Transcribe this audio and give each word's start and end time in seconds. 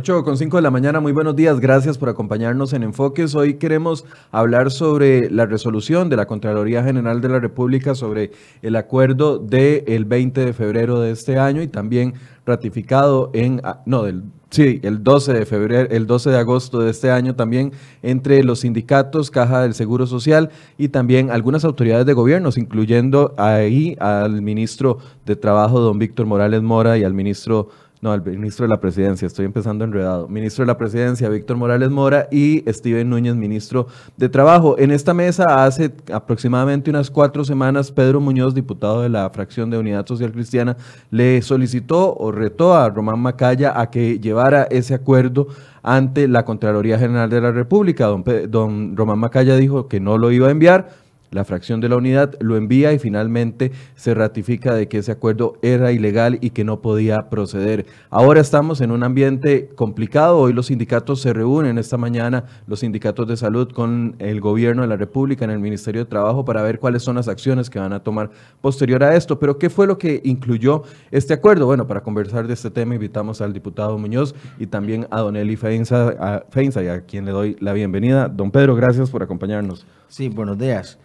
8 0.00 0.24
con 0.24 0.38
5 0.38 0.56
de 0.56 0.62
la 0.62 0.70
mañana, 0.70 0.98
muy 0.98 1.12
buenos 1.12 1.36
días, 1.36 1.60
gracias 1.60 1.98
por 1.98 2.08
acompañarnos 2.08 2.72
en 2.72 2.84
Enfoques. 2.84 3.34
Hoy 3.34 3.58
queremos 3.58 4.06
hablar 4.32 4.70
sobre 4.70 5.28
la 5.28 5.44
resolución 5.44 6.08
de 6.08 6.16
la 6.16 6.24
Contraloría 6.24 6.82
General 6.82 7.20
de 7.20 7.28
la 7.28 7.38
República 7.38 7.94
sobre 7.94 8.30
el 8.62 8.76
acuerdo 8.76 9.36
del 9.36 10.06
20 10.06 10.42
de 10.42 10.52
febrero 10.54 11.00
de 11.00 11.10
este 11.10 11.38
año 11.38 11.60
y 11.60 11.68
también 11.68 12.14
ratificado 12.46 13.30
en, 13.34 13.60
ah, 13.62 13.82
no, 13.84 14.04
del, 14.04 14.22
sí, 14.48 14.80
el 14.84 15.04
12 15.04 15.34
de 15.34 15.44
febrero, 15.44 15.90
el 15.90 16.06
12 16.06 16.30
de 16.30 16.38
agosto 16.38 16.80
de 16.80 16.90
este 16.90 17.10
año 17.10 17.36
también 17.36 17.72
entre 18.02 18.42
los 18.42 18.60
sindicatos, 18.60 19.30
Caja 19.30 19.60
del 19.60 19.74
Seguro 19.74 20.06
Social 20.06 20.48
y 20.78 20.88
también 20.88 21.30
algunas 21.30 21.66
autoridades 21.66 22.06
de 22.06 22.14
gobiernos, 22.14 22.56
incluyendo 22.56 23.34
ahí 23.36 23.98
al 24.00 24.40
ministro 24.40 24.96
de 25.26 25.36
Trabajo, 25.36 25.78
don 25.78 25.98
Víctor 25.98 26.24
Morales 26.24 26.62
Mora, 26.62 26.96
y 26.96 27.04
al 27.04 27.12
ministro 27.12 27.68
no, 28.00 28.14
el 28.14 28.22
ministro 28.22 28.64
de 28.64 28.70
la 28.70 28.80
Presidencia, 28.80 29.26
estoy 29.26 29.44
empezando 29.44 29.84
enredado. 29.84 30.26
Ministro 30.26 30.62
de 30.62 30.68
la 30.68 30.78
Presidencia, 30.78 31.28
Víctor 31.28 31.58
Morales 31.58 31.90
Mora 31.90 32.28
y 32.30 32.64
Steven 32.66 33.10
Núñez, 33.10 33.34
ministro 33.36 33.88
de 34.16 34.30
Trabajo. 34.30 34.78
En 34.78 34.90
esta 34.90 35.12
mesa 35.12 35.64
hace 35.66 35.92
aproximadamente 36.10 36.88
unas 36.88 37.10
cuatro 37.10 37.44
semanas, 37.44 37.92
Pedro 37.92 38.18
Muñoz, 38.20 38.54
diputado 38.54 39.02
de 39.02 39.10
la 39.10 39.28
fracción 39.28 39.68
de 39.68 39.76
Unidad 39.76 40.06
Social 40.06 40.32
Cristiana, 40.32 40.78
le 41.10 41.42
solicitó 41.42 42.14
o 42.16 42.32
retó 42.32 42.74
a 42.74 42.88
Román 42.88 43.20
Macaya 43.20 43.78
a 43.78 43.90
que 43.90 44.18
llevara 44.18 44.62
ese 44.70 44.94
acuerdo 44.94 45.48
ante 45.82 46.26
la 46.26 46.46
Contraloría 46.46 46.98
General 46.98 47.28
de 47.28 47.40
la 47.42 47.52
República. 47.52 48.06
Don, 48.06 48.24
don 48.48 48.96
Román 48.96 49.18
Macaya 49.18 49.56
dijo 49.56 49.88
que 49.88 50.00
no 50.00 50.16
lo 50.16 50.30
iba 50.30 50.48
a 50.48 50.52
enviar 50.52 50.88
la 51.30 51.44
fracción 51.44 51.80
de 51.80 51.88
la 51.88 51.96
unidad 51.96 52.34
lo 52.40 52.56
envía 52.56 52.92
y 52.92 52.98
finalmente 52.98 53.72
se 53.94 54.14
ratifica 54.14 54.74
de 54.74 54.88
que 54.88 54.98
ese 54.98 55.12
acuerdo 55.12 55.54
era 55.62 55.92
ilegal 55.92 56.38
y 56.40 56.50
que 56.50 56.64
no 56.64 56.80
podía 56.80 57.28
proceder. 57.30 57.86
Ahora 58.10 58.40
estamos 58.40 58.80
en 58.80 58.90
un 58.90 59.02
ambiente 59.02 59.68
complicado. 59.76 60.38
Hoy 60.38 60.52
los 60.52 60.66
sindicatos 60.66 61.20
se 61.20 61.32
reúnen 61.32 61.78
esta 61.78 61.96
mañana, 61.96 62.44
los 62.66 62.80
sindicatos 62.80 63.28
de 63.28 63.36
salud 63.36 63.70
con 63.72 64.16
el 64.18 64.40
gobierno 64.40 64.82
de 64.82 64.88
la 64.88 64.96
República 64.96 65.44
en 65.44 65.50
el 65.50 65.60
Ministerio 65.60 66.02
de 66.02 66.10
Trabajo 66.10 66.44
para 66.44 66.62
ver 66.62 66.78
cuáles 66.78 67.02
son 67.02 67.16
las 67.16 67.28
acciones 67.28 67.70
que 67.70 67.78
van 67.78 67.92
a 67.92 68.02
tomar 68.02 68.30
posterior 68.60 69.02
a 69.04 69.14
esto. 69.14 69.38
Pero 69.38 69.58
¿qué 69.58 69.70
fue 69.70 69.86
lo 69.86 69.98
que 69.98 70.20
incluyó 70.24 70.82
este 71.10 71.34
acuerdo? 71.34 71.66
Bueno, 71.66 71.86
para 71.86 72.02
conversar 72.02 72.46
de 72.46 72.54
este 72.54 72.70
tema 72.70 72.94
invitamos 72.94 73.40
al 73.40 73.52
diputado 73.52 73.96
Muñoz 73.98 74.34
y 74.58 74.66
también 74.66 75.06
a 75.10 75.20
don 75.20 75.36
Eli 75.36 75.56
Feinza, 75.56 76.08
a, 76.18 76.36
a 76.36 77.00
quien 77.02 77.24
le 77.24 77.30
doy 77.30 77.56
la 77.60 77.72
bienvenida. 77.72 78.28
Don 78.28 78.50
Pedro, 78.50 78.74
gracias 78.74 79.10
por 79.10 79.22
acompañarnos. 79.22 79.86
Sí, 80.08 80.28
buenos 80.28 80.58
días. 80.58 80.98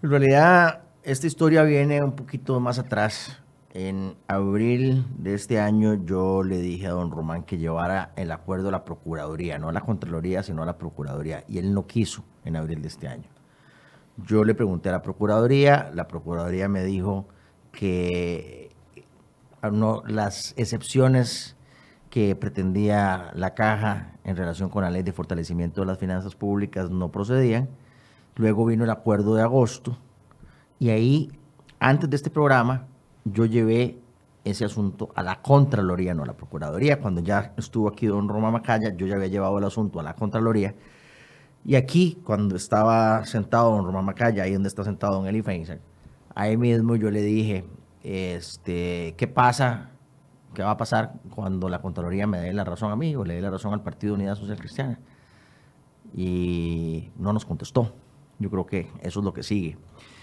En 0.00 0.10
realidad, 0.10 0.82
esta 1.02 1.26
historia 1.26 1.64
viene 1.64 2.04
un 2.04 2.12
poquito 2.12 2.60
más 2.60 2.78
atrás. 2.78 3.42
En 3.74 4.14
abril 4.28 5.04
de 5.18 5.34
este 5.34 5.58
año 5.58 5.94
yo 6.04 6.44
le 6.44 6.58
dije 6.58 6.86
a 6.86 6.90
don 6.90 7.10
Román 7.10 7.42
que 7.42 7.58
llevara 7.58 8.12
el 8.14 8.30
acuerdo 8.30 8.68
a 8.68 8.70
la 8.70 8.84
Procuraduría, 8.84 9.58
no 9.58 9.70
a 9.70 9.72
la 9.72 9.80
Contraloría, 9.80 10.44
sino 10.44 10.62
a 10.62 10.66
la 10.66 10.78
Procuraduría, 10.78 11.42
y 11.48 11.58
él 11.58 11.74
no 11.74 11.88
quiso 11.88 12.22
en 12.44 12.54
abril 12.54 12.80
de 12.80 12.86
este 12.86 13.08
año. 13.08 13.28
Yo 14.18 14.44
le 14.44 14.54
pregunté 14.54 14.88
a 14.88 14.92
la 14.92 15.02
Procuraduría, 15.02 15.90
la 15.92 16.06
Procuraduría 16.06 16.68
me 16.68 16.84
dijo 16.84 17.26
que 17.72 18.70
ah, 19.62 19.70
no, 19.70 20.04
las 20.06 20.54
excepciones 20.56 21.56
que 22.08 22.36
pretendía 22.36 23.32
la 23.34 23.54
caja 23.54 24.12
en 24.22 24.36
relación 24.36 24.68
con 24.68 24.84
la 24.84 24.90
ley 24.90 25.02
de 25.02 25.12
fortalecimiento 25.12 25.80
de 25.80 25.88
las 25.88 25.98
finanzas 25.98 26.36
públicas 26.36 26.88
no 26.88 27.10
procedían 27.10 27.68
Luego 28.38 28.64
vino 28.64 28.84
el 28.84 28.90
acuerdo 28.90 29.34
de 29.34 29.42
agosto 29.42 29.98
y 30.78 30.90
ahí, 30.90 31.30
antes 31.80 32.08
de 32.08 32.16
este 32.16 32.30
programa, 32.30 32.86
yo 33.24 33.44
llevé 33.46 33.98
ese 34.44 34.64
asunto 34.64 35.10
a 35.14 35.22
la 35.22 35.42
Contraloría, 35.42 36.14
no 36.14 36.22
a 36.22 36.26
la 36.26 36.36
Procuraduría. 36.36 37.00
Cuando 37.00 37.20
ya 37.20 37.52
estuvo 37.56 37.88
aquí 37.88 38.06
don 38.06 38.28
Roma 38.28 38.50
Macaya, 38.50 38.94
yo 38.96 39.06
ya 39.06 39.16
había 39.16 39.26
llevado 39.26 39.58
el 39.58 39.64
asunto 39.64 39.98
a 40.00 40.02
la 40.02 40.14
Contraloría. 40.14 40.74
Y 41.64 41.74
aquí, 41.74 42.20
cuando 42.24 42.54
estaba 42.54 43.24
sentado 43.26 43.72
don 43.72 43.84
Roma 43.84 44.02
Macaya, 44.02 44.44
ahí 44.44 44.52
donde 44.52 44.68
está 44.68 44.84
sentado 44.84 45.16
don 45.16 45.26
Eli 45.26 45.42
ahí 46.34 46.56
mismo 46.56 46.94
yo 46.94 47.10
le 47.10 47.22
dije, 47.22 47.64
este, 48.04 49.14
¿qué 49.16 49.26
pasa? 49.26 49.90
¿Qué 50.54 50.62
va 50.62 50.70
a 50.70 50.76
pasar 50.76 51.14
cuando 51.34 51.68
la 51.68 51.82
Contraloría 51.82 52.28
me 52.28 52.38
dé 52.38 52.52
la 52.52 52.64
razón 52.64 52.92
a 52.92 52.96
mí 52.96 53.16
o 53.16 53.24
le 53.24 53.34
dé 53.34 53.40
la 53.40 53.50
razón 53.50 53.72
al 53.74 53.82
Partido 53.82 54.14
Unidad 54.14 54.36
Social 54.36 54.58
Cristiana? 54.58 55.00
Y 56.14 57.10
no 57.18 57.32
nos 57.32 57.44
contestó. 57.44 57.92
Yo 58.38 58.50
creo 58.50 58.66
que 58.66 58.88
eso 59.02 59.20
es 59.20 59.24
lo 59.24 59.32
que 59.32 59.42
sigue. 59.42 59.76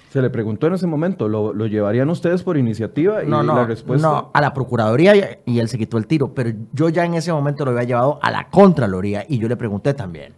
Se 0.10 0.22
le 0.22 0.30
preguntó 0.30 0.68
en 0.68 0.76
ese 0.76 0.88
momento, 0.88 1.28
¿lo, 1.28 1.54
llevarían 1.68 2.10
ustedes 2.10 2.42
por 2.42 2.58
iniciativa? 2.58 3.22
Y 3.22 3.28
no, 3.28 3.44
no, 3.44 3.54
la 3.54 3.66
respuesta... 3.66 4.08
no, 4.08 4.32
a 4.34 4.40
la 4.40 4.54
Procuraduría 4.54 5.40
y 5.46 5.60
él 5.60 5.68
se 5.68 5.78
quitó 5.78 5.98
el 5.98 6.08
tiro, 6.08 6.34
pero 6.34 6.52
yo 6.72 6.88
ya 6.88 7.04
en 7.04 7.16
ese 7.16 7.34
momento 7.34 7.66
lo 7.66 7.72
había 7.72 7.84
llevado 7.84 8.20
a 8.22 8.32
la 8.32 8.50
Contraloría 8.50 9.26
y 9.28 9.40
yo 9.40 9.50
le 9.50 9.58
pregunté 9.58 9.94
también, 9.94 10.34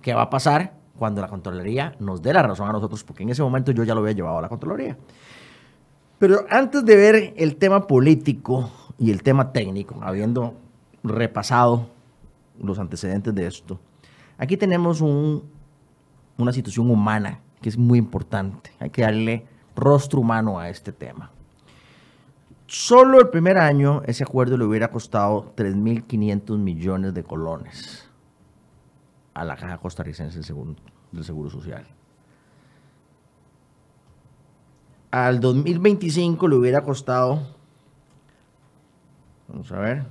¿qué 0.00 0.12
va 0.12 0.22
a 0.22 0.30
pasar 0.30 0.72
cuando 0.98 1.20
la 1.20 1.28
Contraloría 1.28 1.94
nos 2.00 2.20
dé 2.20 2.32
la 2.32 2.42
razón 2.42 2.68
a 2.68 2.72
nosotros? 2.72 3.04
Porque 3.04 3.22
en 3.22 3.30
ese 3.30 3.42
momento 3.42 3.70
yo 3.70 3.84
ya 3.84 3.94
lo 3.94 4.00
había 4.00 4.12
llevado 4.12 4.38
a 4.38 4.42
la 4.42 4.48
Contraloría. 4.48 4.96
Pero 6.18 6.44
antes 6.50 6.84
de 6.84 6.96
ver 6.96 7.34
el 7.36 7.56
tema 7.56 7.86
político 7.86 8.70
y 8.98 9.12
el 9.12 9.22
tema 9.22 9.52
técnico, 9.52 10.00
habiendo 10.02 10.54
repasado 11.04 11.86
los 12.60 12.78
antecedentes 12.80 13.32
de 13.34 13.46
esto, 13.46 13.78
aquí 14.36 14.56
tenemos 14.56 15.00
un 15.00 15.44
una 16.38 16.52
situación 16.52 16.90
humana 16.90 17.40
que 17.60 17.68
es 17.68 17.78
muy 17.78 17.98
importante. 17.98 18.72
Hay 18.80 18.90
que 18.90 19.02
darle 19.02 19.46
rostro 19.76 20.20
humano 20.20 20.58
a 20.58 20.68
este 20.68 20.92
tema. 20.92 21.30
Solo 22.66 23.20
el 23.20 23.28
primer 23.28 23.58
año 23.58 24.02
ese 24.06 24.24
acuerdo 24.24 24.56
le 24.56 24.64
hubiera 24.64 24.90
costado 24.90 25.54
3.500 25.54 26.58
millones 26.58 27.14
de 27.14 27.22
colones 27.22 28.08
a 29.34 29.44
la 29.44 29.56
Caja 29.56 29.78
Costarricense 29.78 30.36
del 30.36 31.24
Seguro, 31.24 31.50
Social. 31.50 31.86
Al 35.10 35.40
2025 35.40 36.48
le 36.48 36.56
hubiera 36.56 36.82
costado, 36.82 37.42
vamos 39.48 39.70
a 39.70 39.78
ver, 39.78 40.06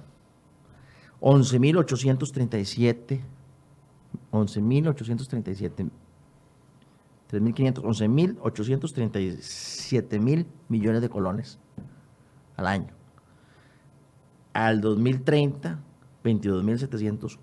11.837 1.19 3.21
11.837 4.31 5.89
3.500, 7.31 7.81
11.837 7.81 10.19
mil 10.19 10.45
millones 10.67 11.01
de 11.01 11.07
colones 11.09 11.57
al 12.57 12.67
año. 12.67 12.93
Al 14.53 14.81
2030, 14.81 15.79
22.700 16.23 17.39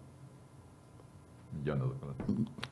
millones 1.59 1.89
de 1.89 1.95
colones. 1.99 2.23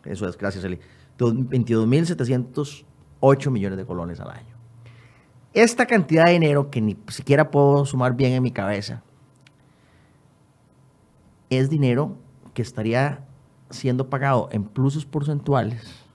Eso 0.05 0.29
es, 0.29 0.37
gracias, 0.37 0.63
Eli. 0.65 0.79
22.708 1.19 3.51
millones 3.51 3.79
de 3.79 3.87
colones 3.87 4.21
al 4.21 4.29
año. 4.31 4.55
Esta 5.55 5.87
cantidad 5.87 6.27
de 6.27 6.33
dinero, 6.33 6.71
que 6.71 6.83
ni 6.83 6.99
siquiera 7.09 7.51
puedo 7.51 7.87
sumar 7.87 8.15
bien 8.15 8.33
en 8.33 8.43
mi 8.43 8.51
cabeza, 8.51 9.03
es 11.49 11.71
dinero 11.71 12.19
que 12.53 12.61
estaría 12.61 13.25
siendo 13.71 14.11
pagado 14.11 14.51
en 14.53 14.65
pluses 14.65 15.07
porcentuales 15.07 16.06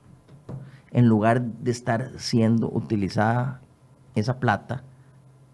en 0.91 1.07
lugar 1.07 1.41
de 1.41 1.71
estar 1.71 2.11
siendo 2.17 2.69
utilizada 2.69 3.61
esa 4.15 4.39
plata 4.39 4.83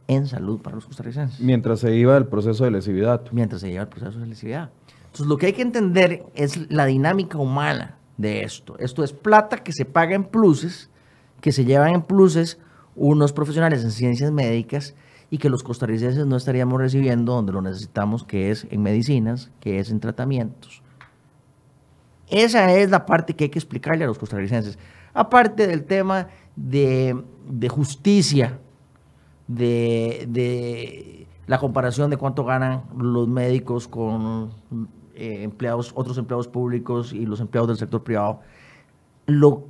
en 0.07 0.25
salud 0.27 0.61
para 0.61 0.75
los 0.75 0.85
costarricenses. 0.85 1.39
Mientras 1.39 1.79
se 1.79 1.95
iba 1.95 2.17
el 2.17 2.27
proceso 2.27 2.63
de 2.63 2.71
lesividad. 2.71 3.21
Mientras 3.31 3.61
se 3.61 3.69
iba 3.69 3.81
el 3.81 3.89
proceso 3.89 4.19
de 4.19 4.27
lesividad. 4.27 4.69
Entonces, 5.05 5.27
lo 5.27 5.37
que 5.37 5.47
hay 5.47 5.53
que 5.53 5.61
entender 5.61 6.25
es 6.35 6.71
la 6.71 6.85
dinámica 6.85 7.37
humana 7.37 7.97
de 8.17 8.43
esto. 8.43 8.77
Esto 8.79 9.03
es 9.03 9.13
plata 9.13 9.57
que 9.57 9.73
se 9.73 9.85
paga 9.85 10.15
en 10.15 10.23
pluses, 10.23 10.89
que 11.41 11.51
se 11.51 11.65
llevan 11.65 11.93
en 11.93 12.01
pluses 12.01 12.57
unos 12.95 13.31
profesionales 13.31 13.83
en 13.83 13.91
ciencias 13.91 14.31
médicas 14.31 14.95
y 15.29 15.37
que 15.37 15.49
los 15.49 15.63
costarricenses 15.63 16.25
no 16.25 16.35
estaríamos 16.35 16.79
recibiendo 16.79 17.33
donde 17.33 17.51
lo 17.51 17.61
necesitamos, 17.61 18.23
que 18.23 18.49
es 18.49 18.65
en 18.71 18.81
medicinas, 18.81 19.51
que 19.59 19.79
es 19.79 19.91
en 19.91 19.99
tratamientos. 19.99 20.81
Esa 22.29 22.73
es 22.73 22.89
la 22.89 23.05
parte 23.05 23.35
que 23.35 23.45
hay 23.45 23.49
que 23.49 23.59
explicarle 23.59 24.03
a 24.03 24.07
los 24.07 24.17
costarricenses 24.17 24.77
aparte 25.17 25.65
del 25.65 25.83
tema 25.83 26.27
de, 26.55 27.23
justicia, 27.69 28.59
de, 29.47 31.27
la 31.47 31.57
comparación 31.57 32.11
de 32.11 32.17
cuánto 32.17 32.45
ganan 32.45 32.83
los 32.95 33.27
médicos 33.27 33.87
con 33.87 34.51
eh, 35.15 35.41
empleados, 35.41 35.91
otros 35.95 36.19
empleados 36.19 36.47
públicos 36.47 37.13
y 37.13 37.25
los 37.25 37.39
empleados 37.39 37.69
del 37.69 37.77
sector 37.77 38.03
privado. 38.03 38.41
Lo 39.25 39.65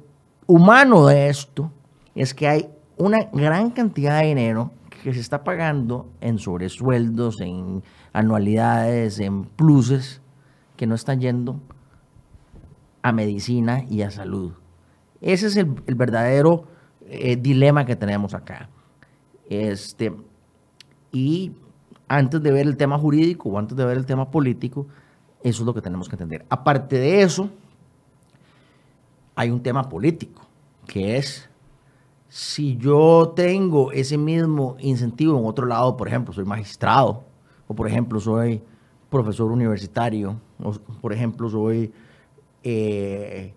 humano 0.47 1.05
de 1.07 1.29
esto 1.29 1.71
es 2.13 2.33
que 2.33 2.49
hay 2.49 2.69
una 2.97 3.29
gran 3.31 3.69
cantidad 3.69 4.19
de 4.19 4.27
dinero 4.27 4.71
que 5.01 5.13
se 5.13 5.21
está 5.21 5.45
pagando 5.45 6.09
en 6.19 6.39
sobresueldos, 6.39 7.39
en 7.39 7.83
anualidades, 8.11 9.21
en 9.21 9.45
pluses, 9.45 10.21
que 10.75 10.87
no 10.87 10.95
están 10.95 11.21
yendo 11.21 11.61
a 13.01 13.13
medicina 13.13 13.85
y 13.89 14.01
a 14.01 14.11
salud. 14.11 14.51
Ese 15.21 15.47
es 15.47 15.55
el, 15.57 15.65
verdadero 15.65 16.65
eh, 17.07 17.35
dilema 17.35 17.85
que 17.85 17.95
tenemos 17.95 18.33
acá. 18.33 18.69
Este, 19.49 20.13
y 21.11 21.53
antes 22.07 22.41
de 22.41 22.51
ver 22.51 22.67
el 22.67 22.77
tema 22.77 22.97
jurídico 22.97 23.49
o 23.49 23.57
antes 23.57 23.75
de 23.77 23.85
ver 23.85 23.97
el 23.97 24.05
tema 24.05 24.29
político, 24.29 24.87
Eso 25.43 25.61
es 25.61 25.65
lo 25.65 25.73
que 25.73 25.81
tenemos 25.81 26.09
que 26.09 26.15
entender. 26.15 26.45
Aparte 26.49 26.97
de 26.97 27.21
eso, 27.21 27.49
hay 29.35 29.51
un 29.51 29.61
tema 29.61 29.87
político, 29.87 30.41
que 30.87 31.17
es 31.17 31.47
si 32.27 32.75
yo 32.77 33.33
tengo 33.35 33.91
ese 33.91 34.17
mismo 34.17 34.75
incentivo 34.79 35.39
en 35.39 35.45
otro 35.45 35.65
lado, 35.65 35.95
por 35.95 36.07
ejemplo, 36.07 36.33
soy 36.33 36.43
magistrado, 36.43 37.23
o 37.67 37.73
por 37.73 37.87
ejemplo, 37.87 38.19
soy 38.19 38.61
profesor 39.09 39.51
universitario, 39.51 40.39
o 40.61 40.73
por 40.73 41.13
ejemplo, 41.13 41.49
soy 41.49 41.93
eh, 42.63 43.53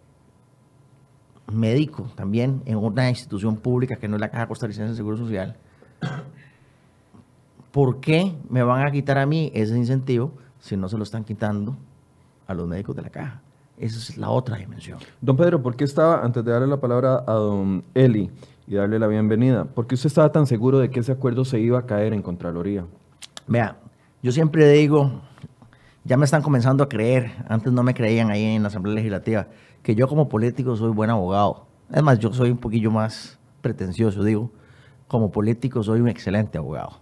médico 1.53 2.09
también 2.15 2.63
en 2.67 2.77
una 2.77 3.09
institución 3.09 3.57
pública 3.57 3.97
que 3.97 4.09
no 4.09 4.17
es 4.17 4.21
la 4.21 4.31
Caja 4.31 4.47
Costarricense 4.47 4.91
de 4.91 4.97
Seguro 4.97 5.17
Social, 5.17 5.57
¿por 7.73 8.01
qué 8.01 8.35
me 8.49 8.63
van 8.63 8.87
a 8.87 8.91
quitar 8.91 9.19
a 9.19 9.27
mí 9.27 9.51
ese 9.55 9.77
incentivo 9.77 10.33
si 10.59 10.77
no 10.77 10.89
se 10.89 10.97
lo 10.97 11.05
están 11.05 11.25
quitando 11.25 11.77
a 12.47 12.55
los 12.55 12.67
médicos 12.67 12.97
de 12.97 13.03
la 13.03 13.11
Caja? 13.11 13.43
Esa 13.79 13.99
es 13.99 14.19
la 14.19 14.29
otra 14.29 14.57
dimensión. 14.57 14.99
Don 15.21 15.37
Pedro, 15.37 15.63
¿por 15.63 15.75
qué 15.75 15.85
estaba, 15.85 16.23
antes 16.23 16.45
de 16.45 16.53
darle 16.53 16.67
la 16.67 16.81
palabra 16.81 17.25
a 17.27 17.33
don 17.33 17.83
Eli 17.95 18.31
y 18.67 18.75
darle 18.75 18.99
la 18.99 19.07
bienvenida, 19.07 19.65
por 19.65 19.87
qué 19.87 19.95
usted 19.95 20.09
estaba 20.09 20.31
tan 20.31 20.47
seguro 20.47 20.79
de 20.79 20.91
que 20.91 21.01
ese 21.01 21.13
acuerdo 21.13 21.45
se 21.47 21.61
iba 21.61 21.79
a 21.79 21.87
caer 21.87 22.13
en 22.13 22.21
Contraloría? 22.21 22.85
Vea, 23.47 23.79
yo 24.23 24.33
siempre 24.33 24.69
digo, 24.71 25.23
ya 26.05 26.19
me 26.19 26.27
están 26.27 26.43
comenzando 26.43 26.85
a 26.85 26.89
creer, 26.89 27.33
antes 27.49 27.73
no 27.73 27.83
me 27.83 27.95
creían 27.95 28.31
ahí 28.31 28.45
en 28.45 28.63
la 28.63 28.69
Asamblea 28.69 28.95
Legislativa, 28.95 29.49
que 29.83 29.95
yo 29.95 30.09
como 30.09 30.29
político 30.29 30.77
soy 30.77 30.91
buen 30.91 31.11
abogado. 31.11 31.67
Además, 31.91 32.19
yo 32.19 32.33
soy 32.33 32.51
un 32.51 32.59
poquillo 32.59 32.91
más 32.91 33.39
pretencioso, 33.61 34.23
digo, 34.23 34.51
como 35.09 35.31
político 35.31 35.83
soy 35.83 36.01
un 36.01 36.09
excelente 36.09 36.59
abogado. 36.59 36.99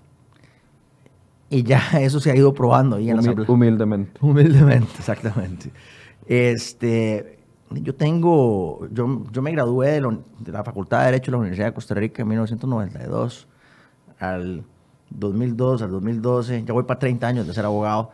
Y 1.51 1.63
ya 1.63 1.83
eso 2.01 2.21
se 2.21 2.31
ha 2.31 2.37
ido 2.37 2.53
probando 2.55 2.97
ahí 2.97 3.11
en 3.11 3.17
la 3.17 3.23
Asamblea. 3.23 3.51
Humildemente. 3.51 4.19
Humildemente, 4.21 4.93
exactamente. 4.99 5.71
Este, 6.27 7.39
yo 7.71 7.95
tengo, 7.95 8.87
yo, 8.91 9.25
yo 9.31 9.43
me 9.43 9.53
gradué 9.53 10.01
de, 10.01 10.19
de, 10.41 10.53
la 10.53 10.65
Facultad 10.65 11.01
de 11.01 11.05
Derecho 11.07 11.31
de 11.31 11.33
la 11.33 11.39
Universidad 11.39 11.67
de 11.67 11.75
Costa 11.75 11.95
Rica 11.95 12.23
en 12.23 12.29
1992 12.29 13.49
al 14.19 14.65
2002, 15.11 15.83
al 15.83 15.91
2012, 15.91 16.65
ya 16.65 16.73
voy 16.73 16.85
para 16.85 16.99
30 16.99 17.27
años 17.27 17.47
de 17.47 17.55
ser 17.55 17.65
abogado 17.65 18.11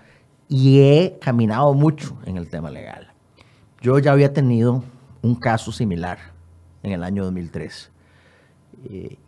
y 0.49 0.81
he 0.81 1.19
caminado 1.21 1.73
mucho 1.75 2.17
en 2.27 2.37
el 2.37 2.49
tema 2.49 2.71
legal. 2.71 3.14
Yo 3.85 3.99
ya 3.99 4.13
había 4.13 4.33
tenido 4.33 4.83
un 5.21 5.35
caso 5.35 5.71
similar 5.71 6.17
en 6.83 6.93
el 6.93 7.05
año 7.05 7.23
2003. 7.25 7.91
Eh, 8.87 9.19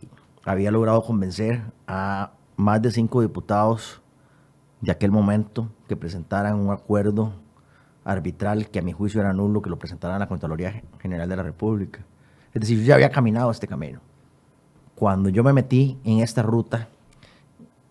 había 0.43 0.71
logrado 0.71 1.03
convencer 1.03 1.61
a 1.85 2.31
más 2.55 2.81
de 2.81 2.89
cinco 2.89 3.21
diputados 3.21 4.01
de 4.81 4.91
aquel 4.91 5.11
momento 5.11 5.69
que 5.87 5.95
presentaran 5.95 6.55
un 6.55 6.71
acuerdo 6.71 7.33
arbitral 8.03 8.71
que 8.71 8.79
a 8.79 8.81
mi 8.81 8.93
juicio 8.93 9.21
era 9.21 9.31
nulo, 9.31 9.61
que 9.61 9.69
lo 9.69 9.77
presentaran 9.77 10.15
a 10.15 10.19
la 10.21 10.27
Contraloría 10.27 10.81
General 10.97 11.29
de 11.29 11.35
la 11.35 11.43
República. 11.43 12.03
Es 12.51 12.61
decir, 12.61 12.79
yo 12.79 12.85
ya 12.85 12.95
había 12.95 13.11
caminado 13.11 13.51
este 13.51 13.67
camino. 13.67 13.99
Cuando 14.95 15.29
yo 15.29 15.43
me 15.43 15.53
metí 15.53 15.99
en 16.03 16.21
esta 16.21 16.41
ruta, 16.41 16.87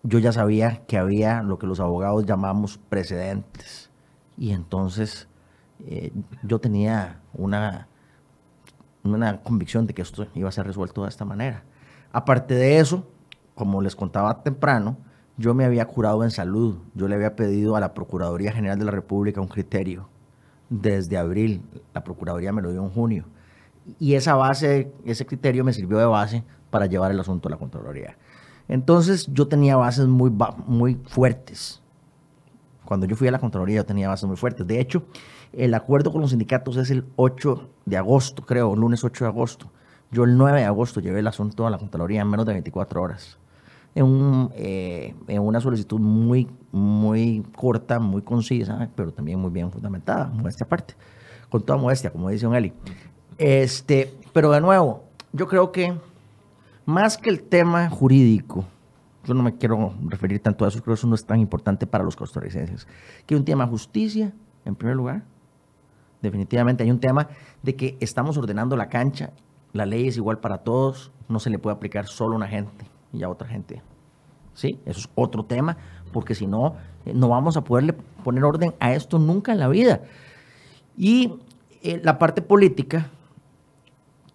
yo 0.03 0.19
ya 0.19 0.33
sabía 0.33 0.85
que 0.85 0.97
había 0.97 1.43
lo 1.43 1.59
que 1.59 1.65
los 1.65 1.79
abogados 1.79 2.25
llamamos 2.25 2.77
precedentes. 2.77 3.89
Y 4.37 4.51
entonces 4.51 5.29
yo 6.43 6.59
tenía 6.59 7.21
una, 7.33 7.87
una 9.03 9.41
convicción 9.41 9.87
de 9.87 9.93
que 9.93 10.01
esto 10.01 10.27
iba 10.33 10.49
a 10.49 10.51
ser 10.51 10.67
resuelto 10.67 11.03
de 11.03 11.09
esta 11.09 11.25
manera. 11.25 11.63
Aparte 12.11 12.55
de 12.55 12.79
eso, 12.79 13.07
como 13.55 13.81
les 13.81 13.95
contaba 13.95 14.43
temprano, 14.43 14.97
yo 15.37 15.53
me 15.53 15.65
había 15.65 15.85
curado 15.85 16.23
en 16.23 16.31
salud. 16.31 16.77
Yo 16.95 17.07
le 17.07 17.15
había 17.15 17.35
pedido 17.35 17.75
a 17.75 17.79
la 17.79 17.93
Procuraduría 17.93 18.51
General 18.51 18.79
de 18.79 18.85
la 18.85 18.91
República 18.91 19.39
un 19.39 19.47
criterio 19.47 20.09
desde 20.69 21.17
abril. 21.17 21.61
La 21.93 22.03
Procuraduría 22.03 22.51
me 22.51 22.61
lo 22.61 22.71
dio 22.71 22.83
en 22.83 22.89
junio. 22.89 23.25
Y 23.99 24.15
esa 24.15 24.35
base, 24.35 24.91
ese 25.05 25.25
criterio 25.25 25.63
me 25.63 25.73
sirvió 25.73 25.97
de 25.97 26.05
base 26.05 26.43
para 26.69 26.87
llevar 26.87 27.11
el 27.11 27.19
asunto 27.19 27.47
a 27.47 27.51
la 27.51 27.57
Contraloría. 27.57 28.17
Entonces 28.67 29.27
yo 29.31 29.47
tenía 29.47 29.77
bases 29.77 30.07
muy, 30.07 30.31
muy 30.65 30.95
fuertes. 31.05 31.81
Cuando 32.87 33.05
yo 33.05 33.17
fui 33.17 33.27
a 33.27 33.31
la 33.31 33.39
Contraloría 33.39 33.75
yo 33.75 33.85
tenía 33.85 34.07
bases 34.07 34.25
muy 34.27 34.37
fuertes. 34.37 34.65
De 34.65 34.79
hecho, 34.79 35.03
el 35.51 35.73
acuerdo 35.73 36.09
con 36.09 36.21
los 36.21 36.29
sindicatos 36.29 36.77
es 36.77 36.89
el 36.89 37.03
8 37.17 37.69
de 37.85 37.97
agosto, 37.97 38.43
creo, 38.43 38.77
lunes 38.77 39.03
8 39.03 39.25
de 39.25 39.29
agosto. 39.29 39.69
Yo 40.09 40.23
el 40.23 40.37
9 40.37 40.59
de 40.59 40.65
agosto 40.65 41.01
llevé 41.01 41.19
el 41.19 41.27
asunto 41.27 41.67
a 41.67 41.69
la 41.69 41.77
Contraloría 41.77 42.21
en 42.21 42.29
menos 42.29 42.45
de 42.45 42.53
24 42.53 43.01
horas. 43.01 43.37
En, 43.93 44.05
un, 44.05 44.51
eh, 44.55 45.13
en 45.27 45.41
una 45.41 45.59
solicitud 45.59 45.99
muy, 45.99 46.47
muy 46.71 47.43
corta, 47.53 47.99
muy 47.99 48.21
concisa, 48.21 48.89
pero 48.95 49.11
también 49.11 49.39
muy 49.39 49.51
bien 49.51 49.69
fundamentada, 49.69 50.27
modestia 50.27 50.65
aparte. 50.65 50.93
Con 51.49 51.63
toda 51.63 51.77
modestia, 51.77 52.09
como 52.09 52.29
dice 52.29 52.47
un 52.47 52.55
Eli. 52.55 52.71
Este, 53.37 54.13
pero 54.31 54.49
de 54.51 54.61
nuevo, 54.61 55.03
yo 55.33 55.45
creo 55.47 55.73
que 55.73 55.93
más 56.85 57.17
que 57.17 57.29
el 57.29 57.41
tema 57.41 57.89
jurídico, 57.89 58.63
yo 59.27 59.33
no 59.33 59.43
me 59.43 59.57
quiero 59.57 59.93
referir 60.05 60.39
tanto 60.39 60.63
a 60.63 60.69
eso, 60.69 60.81
creo 60.81 60.95
que 60.95 60.99
eso 60.99 61.07
no 61.07 61.15
es 61.15 61.25
tan 61.25 61.39
importante 61.39 61.85
para 61.85 62.03
los 62.03 62.15
costarricenses, 62.15 62.87
que 63.25 63.35
un 63.35 63.43
tema 63.43 63.67
justicia, 63.67 64.33
en 64.63 64.75
primer 64.75 64.95
lugar. 64.95 65.23
Definitivamente 66.21 66.83
hay 66.83 66.91
un 66.91 66.99
tema 66.99 67.27
de 67.61 67.75
que 67.75 67.97
estamos 67.99 68.37
ordenando 68.37 68.77
la 68.77 68.87
cancha, 68.87 69.33
la 69.73 69.85
ley 69.85 70.07
es 70.07 70.15
igual 70.15 70.39
para 70.39 70.59
todos, 70.59 71.11
no 71.27 71.39
se 71.39 71.49
le 71.49 71.59
puede 71.59 71.75
aplicar 71.75 72.07
solo 72.07 72.33
a 72.33 72.37
una 72.37 72.47
gente 72.47 72.85
y 73.11 73.21
a 73.21 73.29
otra 73.29 73.47
gente. 73.49 73.81
¿Sí? 74.53 74.79
Eso 74.85 75.01
es 75.01 75.09
otro 75.13 75.43
tema, 75.43 75.77
porque 76.13 76.33
si 76.33 76.47
no, 76.47 76.77
eh, 77.05 77.13
no 77.13 77.27
vamos 77.27 77.57
a 77.57 77.63
poderle 77.63 77.93
poner 78.23 78.43
orden 78.45 78.73
a 78.79 78.93
esto 78.93 79.19
nunca 79.19 79.51
en 79.51 79.59
la 79.59 79.67
vida. 79.67 80.01
Y 80.95 81.33
eh, 81.83 81.99
la 82.01 82.17
parte 82.17 82.41
política, 82.41 83.09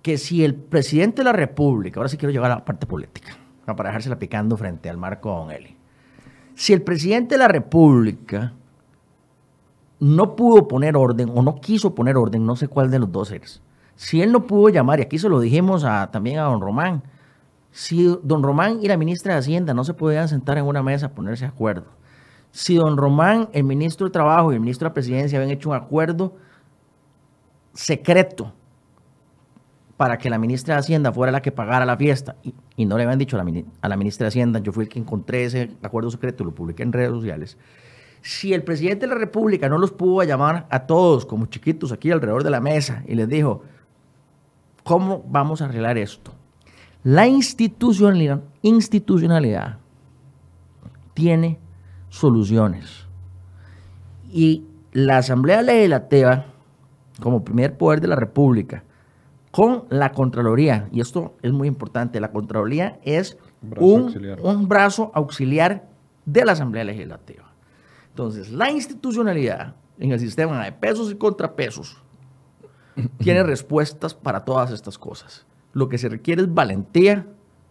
que 0.02 0.18
si 0.18 0.44
el 0.44 0.54
presidente 0.54 1.22
de 1.22 1.24
la 1.24 1.32
República, 1.32 1.98
ahora 1.98 2.08
sí 2.08 2.18
quiero 2.18 2.30
llegar 2.30 2.52
a 2.52 2.56
la 2.56 2.64
parte 2.64 2.86
política, 2.86 3.36
para 3.64 3.90
dejársela 3.90 4.18
picando 4.18 4.56
frente 4.56 4.90
al 4.90 4.96
marco 4.96 5.30
Don 5.30 5.50
Eli. 5.50 5.76
Si 6.54 6.72
el 6.72 6.82
presidente 6.82 7.34
de 7.34 7.38
la 7.38 7.48
República 7.48 8.52
no 10.00 10.34
pudo 10.34 10.66
poner 10.66 10.96
orden 10.96 11.30
o 11.34 11.42
no 11.42 11.60
quiso 11.60 11.94
poner 11.94 12.16
orden, 12.16 12.44
no 12.44 12.56
sé 12.56 12.68
cuál 12.68 12.90
de 12.90 12.98
los 12.98 13.12
dos 13.12 13.30
es. 13.30 13.62
Si 13.94 14.20
él 14.20 14.32
no 14.32 14.46
pudo 14.46 14.68
llamar, 14.68 14.98
y 14.98 15.02
aquí 15.02 15.18
se 15.18 15.28
lo 15.28 15.38
dijimos 15.38 15.86
también 16.10 16.38
a 16.38 16.42
don 16.42 16.60
Román, 16.60 17.02
si 17.70 18.04
don 18.22 18.42
Román 18.42 18.80
y 18.82 18.88
la 18.88 18.96
ministra 18.96 19.34
de 19.34 19.38
Hacienda 19.38 19.74
no 19.74 19.84
se 19.84 19.94
podían 19.94 20.28
sentar 20.28 20.58
en 20.58 20.66
una 20.66 20.82
mesa 20.82 21.06
a 21.06 21.10
ponerse 21.10 21.44
de 21.44 21.50
acuerdo, 21.50 21.86
si 22.50 22.74
don 22.74 22.96
Román, 22.96 23.48
el 23.52 23.64
ministro 23.64 24.06
de 24.06 24.12
Trabajo 24.12 24.52
y 24.52 24.56
el 24.56 24.60
ministro 24.60 24.86
de 24.86 24.90
la 24.90 24.94
Presidencia 24.94 25.38
habían 25.38 25.52
hecho 25.52 25.70
un 25.70 25.76
acuerdo 25.76 26.34
secreto 27.72 28.52
para 30.02 30.18
que 30.18 30.28
la 30.28 30.36
ministra 30.36 30.74
de 30.74 30.80
Hacienda 30.80 31.12
fuera 31.12 31.30
la 31.30 31.42
que 31.42 31.52
pagara 31.52 31.86
la 31.86 31.96
fiesta 31.96 32.34
y, 32.76 32.86
no 32.86 32.96
le 32.96 33.04
habían 33.04 33.20
dicho 33.20 33.36
a 33.36 33.88
la, 33.88 33.96
ministra 33.96 34.24
de 34.24 34.28
Hacienda, 34.30 34.58
yo 34.58 34.72
fui 34.72 34.82
el 34.82 34.90
que 34.90 34.98
encontré 34.98 35.44
ese 35.44 35.70
acuerdo 35.80 36.10
secreto, 36.10 36.42
lo 36.42 36.52
publiqué 36.52 36.82
en 36.82 36.92
redes 36.92 37.10
sociales. 37.10 37.56
Si 38.20 38.52
el 38.52 38.64
presidente 38.64 39.06
de 39.06 39.14
la 39.14 39.14
República 39.14 39.68
no 39.68 39.78
los 39.78 39.92
pudo 39.92 40.20
llamar 40.24 40.66
a 40.70 40.86
todos 40.86 41.24
como 41.24 41.46
chiquitos 41.46 41.92
aquí 41.92 42.10
alrededor 42.10 42.42
de 42.42 42.50
la 42.50 42.60
mesa 42.60 43.04
y 43.06 43.14
les 43.14 43.28
dijo, 43.28 43.62
¿cómo 44.82 45.24
vamos 45.28 45.62
a 45.62 45.66
arreglar 45.66 45.96
esto? 45.96 46.32
La 47.04 47.28
institucionalidad, 47.28 48.42
institucionalidad 48.62 49.78
tiene 51.14 51.60
soluciones. 52.08 53.06
Y 54.32 54.64
la 54.90 55.18
Asamblea 55.18 55.62
Legislativa, 55.62 56.46
como 57.20 57.44
primer 57.44 57.76
poder 57.76 58.00
de 58.00 58.08
la 58.08 58.16
República, 58.16 58.82
con 59.52 59.84
la 59.90 60.12
Contraloría, 60.12 60.88
y 60.90 61.00
esto 61.00 61.36
es 61.42 61.52
muy 61.52 61.68
importante, 61.68 62.20
la 62.20 62.32
Contraloría 62.32 62.98
es 63.04 63.36
un, 63.78 64.38
un, 64.42 64.66
brazo 64.66 65.12
auxiliar 65.14 65.88
de 66.24 66.44
la 66.44 66.52
Asamblea 66.52 66.84
Legislativa. 66.84 67.52
Entonces, 68.08 68.50
la 68.50 68.70
institucionalidad 68.70 69.76
en 69.98 70.10
el 70.10 70.18
sistema 70.18 70.64
de 70.64 70.72
pesos 70.72 71.12
y 71.12 71.16
contrapesos 71.16 72.02
tiene 73.18 73.42
respuestas 73.44 74.14
para 74.14 74.44
todas 74.44 74.70
estas 74.70 74.98
cosas. 74.98 75.46
Lo 75.74 75.88
que 75.90 75.98
se 75.98 76.08
requiere 76.08 76.42
es 76.42 76.52
valentía 76.52 77.26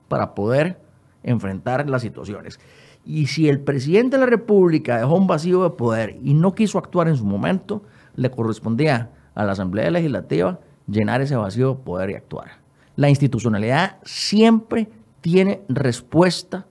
para 0.07 0.35
poder 0.35 0.79
enfrentar 1.23 1.89
las 1.89 2.03
situaciones. 2.03 2.59
Y 3.03 3.25
si 3.25 3.49
el 3.49 3.59
presidente 3.59 4.17
de 4.17 4.23
la 4.23 4.29
República 4.29 4.99
dejó 4.99 5.15
un 5.15 5.25
vacío 5.25 5.63
de 5.63 5.71
poder 5.71 6.19
y 6.21 6.35
no 6.35 6.53
quiso 6.53 6.77
actuar 6.77 7.07
en 7.07 7.17
su 7.17 7.25
momento, 7.25 7.81
le 8.15 8.29
correspondía 8.29 9.09
a 9.33 9.45
la 9.45 9.53
Asamblea 9.53 9.89
Legislativa 9.89 10.59
llenar 10.91 11.21
ese 11.21 11.35
vacío, 11.35 11.79
poder 11.79 12.11
y 12.11 12.15
actuar. 12.15 12.51
La 12.95 13.09
institucionalidad 13.09 13.97
siempre 14.03 14.89
tiene 15.21 15.61
respuesta 15.69 16.65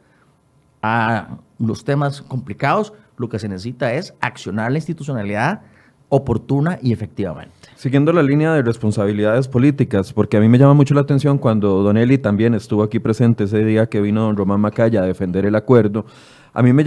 a 0.82 1.38
los 1.58 1.84
temas 1.84 2.22
complicados. 2.22 2.92
Lo 3.16 3.28
que 3.28 3.38
se 3.38 3.48
necesita 3.48 3.92
es 3.94 4.14
accionar 4.20 4.70
la 4.70 4.78
institucionalidad 4.78 5.62
oportuna 6.10 6.78
y 6.82 6.92
efectivamente. 6.92 7.54
Siguiendo 7.76 8.12
la 8.12 8.22
línea 8.22 8.52
de 8.52 8.62
responsabilidades 8.62 9.48
políticas, 9.48 10.12
porque 10.12 10.36
a 10.36 10.40
mí 10.40 10.48
me 10.48 10.58
llama 10.58 10.74
mucho 10.74 10.92
la 10.94 11.02
atención 11.02 11.38
cuando 11.38 11.82
Don 11.82 11.96
Eli 11.96 12.18
también 12.18 12.54
estuvo 12.54 12.82
aquí 12.82 12.98
presente 12.98 13.44
ese 13.44 13.64
día 13.64 13.86
que 13.86 14.00
vino 14.00 14.22
don 14.22 14.36
Román 14.36 14.60
Macaya 14.60 15.02
a 15.02 15.06
defender 15.06 15.46
el 15.46 15.54
acuerdo, 15.54 16.04
a 16.52 16.62
mí 16.62 16.72
me, 16.72 16.84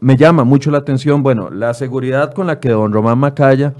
me 0.00 0.16
llama 0.16 0.44
mucho 0.44 0.70
la 0.70 0.78
atención, 0.78 1.22
bueno, 1.22 1.48
la 1.50 1.72
seguridad 1.72 2.34
con 2.34 2.46
la 2.46 2.60
que 2.60 2.68
don 2.68 2.92
Román 2.92 3.18
Macaya 3.18 3.74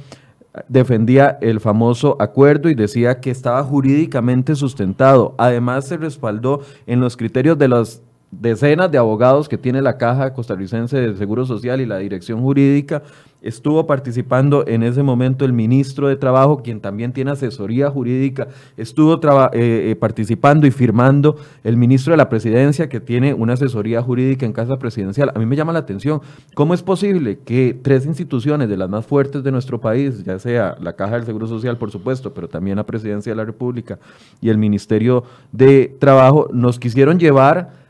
defendía 0.69 1.39
el 1.41 1.61
famoso 1.61 2.17
acuerdo 2.21 2.69
y 2.69 2.75
decía 2.75 3.21
que 3.21 3.31
estaba 3.31 3.63
jurídicamente 3.63 4.55
sustentado. 4.55 5.35
Además, 5.39 5.87
se 5.87 5.97
respaldó 5.97 6.63
en 6.87 7.01
los 7.01 7.17
criterios 7.17 7.59
de 7.59 7.69
las 7.69 8.03
decenas 8.31 8.91
de 8.91 8.99
abogados 8.99 9.49
que 9.49 9.59
tiene 9.59 9.81
la 9.81 9.97
Caja 9.97 10.35
Costarricense 10.35 10.99
de 11.01 11.17
Seguro 11.17 11.47
Social 11.47 11.81
y 11.81 11.87
la 11.87 11.99
Dirección 11.99 12.41
Jurídica. 12.43 13.03
Estuvo 13.41 13.87
participando 13.87 14.67
en 14.67 14.83
ese 14.83 15.05
momento 15.05 15.45
el 15.45 15.53
ministro 15.53 16.09
de 16.09 16.17
Trabajo, 16.17 16.61
quien 16.61 16.81
también 16.81 17.13
tiene 17.13 17.31
asesoría 17.31 17.89
jurídica. 17.89 18.49
Estuvo 18.77 19.15
eh, 19.15 19.51
eh, 19.53 19.97
participando 19.97 20.67
y 20.67 20.73
firmando 20.73 21.37
el 21.63 21.77
ministro 21.77 22.13
de 22.13 22.17
la 22.17 22.29
Presidencia, 22.29 22.89
que 22.89 22.99
tiene 22.99 23.35
una 23.35 23.53
asesoría 23.53 24.03
jurídica 24.03 24.45
en 24.45 24.53
Casa 24.53 24.79
Presidencial. 24.81 25.31
A 25.35 25.39
mí 25.39 25.47
me 25.47 25.55
llama 25.55 25.73
la 25.73 25.79
atención 25.79 26.21
cómo 26.55 26.75
es 26.75 26.83
posible 26.83 27.39
que 27.39 27.79
tres 27.81 28.07
instituciones 28.07 28.69
de 28.69 28.77
las 28.77 28.91
más 28.91 29.07
fuertes 29.07 29.45
de 29.45 29.53
nuestro 29.53 29.81
país, 29.81 30.25
ya 30.25 30.41
sea 30.41 30.77
la 30.81 30.95
Caja 30.95 31.15
del 31.15 31.25
Seguro 31.25 31.47
Social, 31.47 31.79
por 31.79 31.93
supuesto, 31.93 32.35
pero 32.35 32.49
también 32.49 32.77
la 32.77 32.87
Presidencia 32.87 33.31
de 33.31 33.37
la 33.37 33.45
República 33.45 34.01
y 34.41 34.49
el 34.49 34.59
Ministerio 34.59 35.23
de 35.53 35.97
Trabajo, 36.01 36.49
nos 36.53 36.81
quisieron 36.81 37.21
llevar 37.21 37.88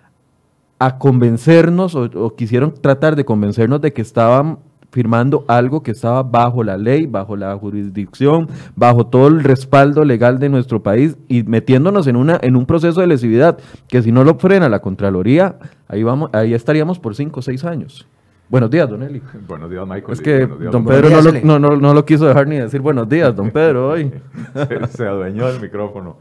a 0.78 0.98
convencernos 0.98 1.94
o, 1.94 2.34
quisieron 2.36 2.74
tratar 2.74 3.16
de 3.16 3.24
convencernos 3.24 3.80
de 3.80 3.92
que 3.92 4.02
estaban 4.02 4.58
firmando 4.90 5.44
algo 5.48 5.82
que 5.82 5.90
estaba 5.90 6.22
bajo 6.22 6.64
la 6.64 6.78
ley, 6.78 7.06
bajo 7.06 7.36
la 7.36 7.54
jurisdicción, 7.56 8.48
bajo 8.74 9.06
todo 9.06 9.28
el 9.28 9.44
respaldo 9.44 10.04
legal 10.04 10.38
de 10.38 10.48
nuestro 10.48 10.82
país 10.82 11.18
y 11.28 11.42
metiéndonos 11.42 12.06
en 12.06 12.16
una 12.16 12.38
en 12.40 12.56
un 12.56 12.64
proceso 12.64 13.00
de 13.00 13.06
lesividad 13.06 13.58
que 13.86 14.02
si 14.02 14.12
no 14.12 14.24
lo 14.24 14.36
frena 14.36 14.68
la 14.68 14.80
Contraloría, 14.80 15.56
ahí 15.88 16.02
vamos 16.02 16.30
ahí 16.32 16.54
estaríamos 16.54 16.98
por 16.98 17.14
cinco 17.14 17.40
o 17.40 17.42
seis 17.42 17.64
años. 17.64 18.08
Buenos 18.48 18.70
días, 18.70 18.88
don 18.88 19.02
Eli. 19.02 19.20
Buenos 19.46 19.70
días, 19.70 19.86
Michael. 19.86 20.12
Es 20.12 20.20
que 20.22 20.46
don 20.46 20.86
Pedro 20.86 21.10
no 21.44 21.58
lo, 21.58 21.76
no, 21.76 21.92
lo, 21.92 22.04
quiso 22.06 22.26
dejar 22.26 22.46
ni 22.46 22.56
decir 22.56 22.80
buenos 22.80 23.06
días, 23.06 23.36
don 23.36 23.50
Pedro, 23.50 23.90
hoy. 23.90 24.10
se, 24.54 24.86
se 24.86 25.06
adueñó 25.06 25.48
del 25.48 25.60
micrófono. 25.60 26.16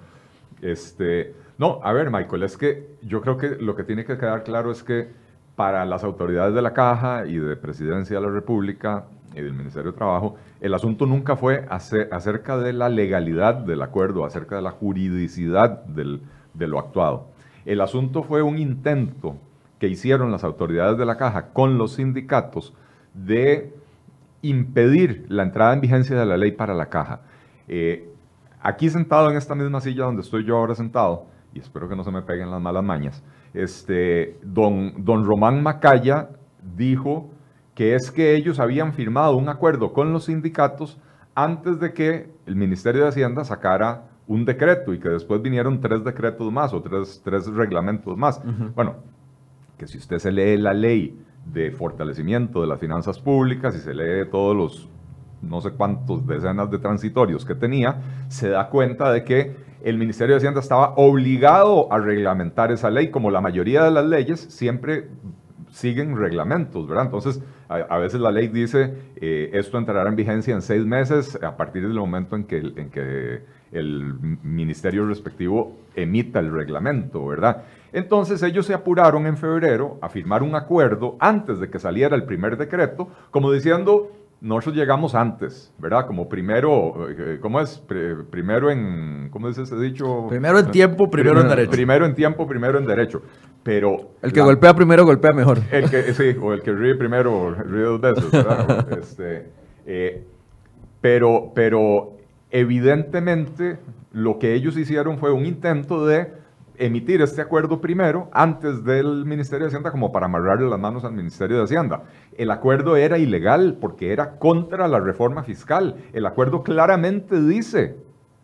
Este, 0.62 1.36
no, 1.58 1.80
a 1.84 1.94
ver, 1.94 2.10
Michael, 2.12 2.44
es 2.44 2.58
que 2.58 2.98
yo 3.02 3.22
creo 3.22 3.38
que 3.38 3.58
lo 3.60 3.76
que 3.76 3.84
tiene 3.84 4.06
que 4.06 4.18
quedar 4.18 4.44
claro 4.44 4.72
es 4.72 4.84
que 4.84 5.10
para 5.56 5.86
las 5.86 6.04
autoridades 6.04 6.54
de 6.54 6.62
la 6.62 6.74
Caja 6.74 7.26
y 7.26 7.38
de 7.38 7.56
Presidencia 7.56 8.20
de 8.20 8.26
la 8.26 8.32
República 8.32 9.06
y 9.34 9.42
del 9.42 9.54
Ministerio 9.54 9.92
de 9.92 9.98
Trabajo, 9.98 10.36
el 10.62 10.74
asunto 10.74 11.06
nunca 11.06 11.36
fue 11.36 11.66
acerca 11.70 12.58
de 12.58 12.74
la 12.74 12.90
legalidad 12.90 13.56
del 13.56 13.82
acuerdo, 13.82 14.26
acerca 14.26 14.56
de 14.56 14.62
la 14.62 14.72
juridicidad 14.72 15.84
de 15.86 16.68
lo 16.68 16.80
actuado. 16.80 17.28
El 17.66 17.82
asunto 17.82 18.24
fue 18.24 18.42
un 18.42 18.58
intento 18.58 19.36
que 19.80 19.88
hicieron 19.88 20.32
las 20.32 20.44
autoridades 20.44 20.98
de 20.98 21.06
la 21.06 21.18
Caja 21.18 21.50
con 21.54 21.78
los 21.78 21.94
sindicatos 21.94 22.74
de 23.14 23.74
impedir 24.42 25.26
la 25.30 25.44
entrada 25.44 25.74
en 25.74 25.82
vigencia 25.82 26.18
de 26.18 26.26
la 26.26 26.38
ley 26.38 26.52
para 26.52 26.74
la 26.74 26.88
Caja. 26.88 27.22
Eh, 27.68 28.10
aquí 28.62 28.90
sentado 28.90 29.30
en 29.30 29.38
esta 29.38 29.56
misma 29.56 29.82
silla 29.82 30.06
donde 30.06 30.22
estoy 30.22 30.44
yo 30.44 30.58
ahora 30.58 30.76
sentado, 30.76 31.26
y 31.54 31.60
espero 31.60 31.88
que 31.88 31.96
no 31.96 32.04
se 32.04 32.12
me 32.12 32.22
peguen 32.22 32.52
las 32.52 32.62
malas 32.62 32.84
mañas, 32.84 33.24
este, 33.54 34.40
don, 34.44 35.06
don 35.06 35.26
Román 35.26 35.64
Macaya 35.64 36.30
dijo 36.76 37.30
que 37.74 37.96
es 37.96 38.12
que 38.12 38.36
ellos 38.36 38.60
habían 38.60 38.94
firmado 38.94 39.38
un 39.38 39.50
acuerdo 39.50 39.94
con 39.94 40.12
los 40.12 40.26
sindicatos 40.26 41.00
antes 41.36 41.80
de 41.80 41.94
que 41.94 42.32
el 42.46 42.56
Ministerio 42.56 43.04
de 43.04 43.10
Hacienda 43.10 43.44
sacara 43.44 44.06
un 44.28 44.44
decreto 44.46 44.94
y 44.94 45.00
que 45.00 45.10
después 45.10 45.42
vinieron 45.42 45.80
tres 45.80 46.04
decretos 46.04 46.52
más 46.52 46.74
o 46.74 46.82
tres, 46.82 47.22
tres 47.24 47.48
reglamentos 47.48 48.18
más. 48.18 48.42
Bueno, 48.76 48.96
que 49.78 49.88
si 49.88 50.00
usted 50.00 50.18
se 50.18 50.32
lee 50.32 50.58
la 50.58 50.74
ley 50.74 51.18
de 51.46 51.72
fortalecimiento 51.72 52.62
de 52.62 52.68
las 52.68 52.80
finanzas 52.80 53.20
públicas 53.20 53.76
y 53.76 53.80
se 53.80 53.94
lee 53.94 54.28
todos 54.30 54.56
los 54.56 54.90
no 55.42 55.62
sé 55.62 55.72
cuántos 55.72 56.26
decenas 56.26 56.70
de 56.72 56.80
transitorios 56.80 57.46
que 57.46 57.56
tenía, 57.56 58.02
se 58.28 58.50
da 58.50 58.70
cuenta 58.70 59.12
de 59.12 59.24
que 59.24 59.56
el 59.84 59.98
Ministerio 59.98 60.36
de 60.36 60.38
Hacienda 60.38 60.60
estaba 60.60 60.94
obligado 60.96 61.92
a 61.92 62.00
reglamentar 62.00 62.72
esa 62.72 62.90
ley, 62.90 63.10
como 63.12 63.32
la 63.32 63.42
mayoría 63.42 63.84
de 63.84 63.92
las 63.92 64.06
leyes 64.06 64.40
siempre 64.40 65.08
siguen 65.72 66.18
reglamentos, 66.18 66.88
¿verdad? 66.88 67.06
Entonces, 67.06 67.42
a, 67.70 67.98
veces 67.98 68.20
la 68.22 68.32
ley 68.32 68.48
dice, 68.48 68.94
eh, 69.18 69.52
esto 69.54 69.78
entrará 69.78 70.10
en 70.10 70.16
vigencia 70.16 70.54
en 70.54 70.62
seis 70.62 70.86
meses 70.86 71.38
a 71.44 71.58
partir 71.58 71.84
del 71.84 71.98
momento 71.98 72.36
en 72.36 72.46
que, 72.46 72.58
en 72.58 72.90
que 72.90 73.42
el 73.72 74.14
ministerio 74.44 75.06
respectivo 75.06 75.78
emita 75.96 76.40
el 76.40 76.52
reglamento, 76.52 77.26
¿verdad? 77.26 77.64
Entonces 77.92 78.42
ellos 78.44 78.66
se 78.66 78.74
apuraron 78.74 79.28
en 79.28 79.38
febrero 79.38 79.98
a 80.02 80.10
firmar 80.10 80.44
un 80.44 80.56
acuerdo 80.56 81.18
antes 81.20 81.60
de 81.60 81.70
que 81.70 81.80
saliera 81.80 82.16
el 82.16 82.24
primer 82.24 82.58
decreto, 82.58 83.10
como 83.32 83.52
diciendo, 83.52 84.12
nosotros 84.40 84.76
llegamos 84.76 85.16
antes, 85.16 85.74
¿verdad? 85.80 86.06
Como 86.06 86.30
primero, 86.30 87.10
eh, 87.10 87.40
¿cómo 87.42 87.60
es? 87.60 87.82
primero 88.30 88.70
en, 88.70 89.30
¿cómo 89.32 89.50
es 89.50 89.58
ese 89.58 89.76
dicho? 89.78 90.28
Primero 90.30 90.60
en 90.60 90.70
tiempo, 90.70 91.10
primero, 91.10 91.42
en 91.42 91.48
derecho. 91.48 91.72
Primero 91.72 92.06
en 92.06 92.14
tiempo, 92.14 92.48
primero 92.48 92.78
en 92.78 92.86
derecho. 92.86 93.24
Pero... 93.64 94.12
El 94.22 94.32
que 94.32 94.42
golpea 94.42 94.76
primero, 94.76 95.06
golpea 95.06 95.32
mejor. 95.32 95.60
El 95.72 95.90
que, 95.90 96.14
sí, 96.14 96.36
o 96.40 96.54
el 96.54 96.62
que 96.62 96.72
ríe 96.72 96.96
primero, 96.96 97.54
ríe 97.54 97.84
dos 97.84 98.00
veces, 98.00 98.32
¿verdad? 98.32 98.94
este, 99.00 99.50
eh, 99.86 100.24
pero, 101.02 101.52
pero 101.56 102.18
evidentemente 102.52 103.80
lo 104.12 104.38
que 104.38 104.54
ellos 104.54 104.78
hicieron 104.78 105.18
fue 105.18 105.32
un 105.32 105.46
intento 105.46 106.06
de 106.06 106.32
emitir 106.78 107.22
este 107.22 107.42
acuerdo 107.42 107.82
primero 107.82 108.30
antes 108.32 108.84
del 108.84 109.26
Ministerio 109.26 109.66
de 109.66 109.70
Hacienda 109.70 109.92
como 109.92 110.12
para 110.12 110.28
amarrarle 110.28 110.70
las 110.70 110.80
manos 110.80 111.04
al 111.04 111.14
Ministerio 111.14 111.58
de 111.58 111.64
Hacienda. 111.64 112.04
El 112.38 112.52
acuerdo 112.52 112.96
era 112.96 113.18
ilegal 113.18 113.78
porque 113.82 114.14
era 114.14 114.38
contra 114.38 114.88
la 114.88 115.00
reforma 115.00 115.44
fiscal. 115.44 115.96
El 116.14 116.26
acuerdo 116.26 116.64
claramente 116.64 117.42
dice 117.42 117.98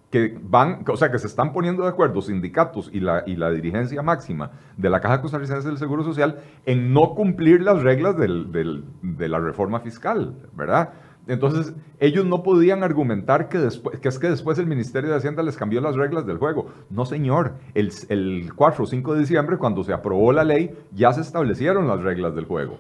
que 0.10 0.38
van, 0.44 0.84
o 0.88 0.98
sea, 0.98 1.12
que 1.12 1.18
se 1.18 1.28
están 1.28 1.54
poniendo 1.54 1.84
de 1.84 1.90
acuerdo 1.90 2.22
sindicatos 2.22 2.90
y 2.94 3.00
la, 3.00 3.24
y 3.26 3.36
la 3.36 3.50
dirigencia 3.50 4.02
máxima 4.04 4.52
de 4.78 4.90
la 4.90 5.00
Caja 5.00 5.22
Costarricense 5.22 5.68
del 5.68 5.78
Seguro 5.78 6.04
Social 6.04 6.40
en 6.66 6.94
no 6.94 7.16
cumplir 7.16 7.62
las 7.62 7.82
reglas 7.82 8.16
de 8.18 9.28
la 9.30 9.40
reforma 9.40 9.80
fiscal, 9.80 10.36
¿verdad? 10.56 10.90
Entonces, 11.26 11.74
ellos 12.00 12.26
no 12.26 12.44
podían 12.44 12.84
argumentar 12.84 13.48
que, 13.48 13.58
después, 13.58 13.98
es 14.04 14.20
que 14.20 14.30
después 14.30 14.60
el 14.60 14.68
Ministerio 14.68 15.10
de 15.10 15.16
Hacienda 15.16 15.42
les 15.42 15.56
cambió 15.56 15.80
las 15.82 15.96
reglas 15.96 16.26
del 16.26 16.38
juego. 16.38 16.68
No, 16.90 17.06
señor. 17.06 17.54
El, 17.74 17.92
el 18.10 18.52
4 18.54 18.84
o 18.84 18.88
5 18.88 19.14
de 19.14 19.20
diciembre, 19.22 19.58
cuando 19.58 19.84
se 19.84 19.94
aprobó 19.94 20.34
la 20.34 20.44
ley, 20.44 20.78
ya 20.92 21.14
se 21.14 21.22
establecieron 21.22 21.88
las 21.88 22.02
reglas 22.02 22.36
del 22.36 22.46
juego. 22.46 22.78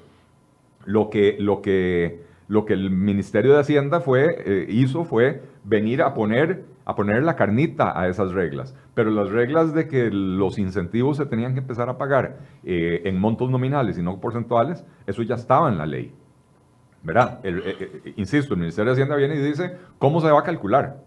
Lo 0.85 1.09
que, 1.09 1.37
lo 1.39 1.61
que, 1.61 2.23
lo 2.47 2.65
que 2.65 2.73
el 2.73 2.89
Ministerio 2.89 3.53
de 3.53 3.59
Hacienda 3.59 4.01
fue, 4.01 4.35
eh, 4.45 4.65
hizo 4.69 5.05
fue 5.05 5.41
venir 5.63 6.01
a 6.01 6.13
poner, 6.13 6.65
a 6.85 6.95
poner 6.95 7.23
la 7.23 7.35
carnita 7.35 7.99
a 7.99 8.07
esas 8.07 8.31
reglas. 8.31 8.75
Pero 8.93 9.11
las 9.11 9.29
reglas 9.29 9.73
de 9.73 9.87
que 9.87 10.09
los 10.11 10.59
incentivos 10.59 11.17
se 11.17 11.25
tenían 11.25 11.53
que 11.53 11.59
empezar 11.59 11.89
a 11.89 11.97
pagar 11.97 12.39
eh, 12.63 13.01
en 13.05 13.19
montos 13.19 13.49
nominales 13.49 13.97
y 13.97 14.03
no 14.03 14.19
porcentuales, 14.19 14.85
eso 15.07 15.21
ya 15.23 15.35
estaba 15.35 15.69
en 15.69 15.77
la 15.77 15.85
ley. 15.85 16.13
¿verdad? 17.03 17.39
Eh, 17.43 17.75
eh, 17.79 18.13
insisto, 18.15 18.53
el 18.53 18.61
Ministerio 18.61 18.91
de 18.91 18.93
Hacienda 18.93 19.15
viene 19.15 19.35
y 19.35 19.39
dice 19.39 19.77
cómo 19.99 20.21
se 20.21 20.31
va 20.31 20.39
a 20.39 20.43
calcular, 20.43 21.03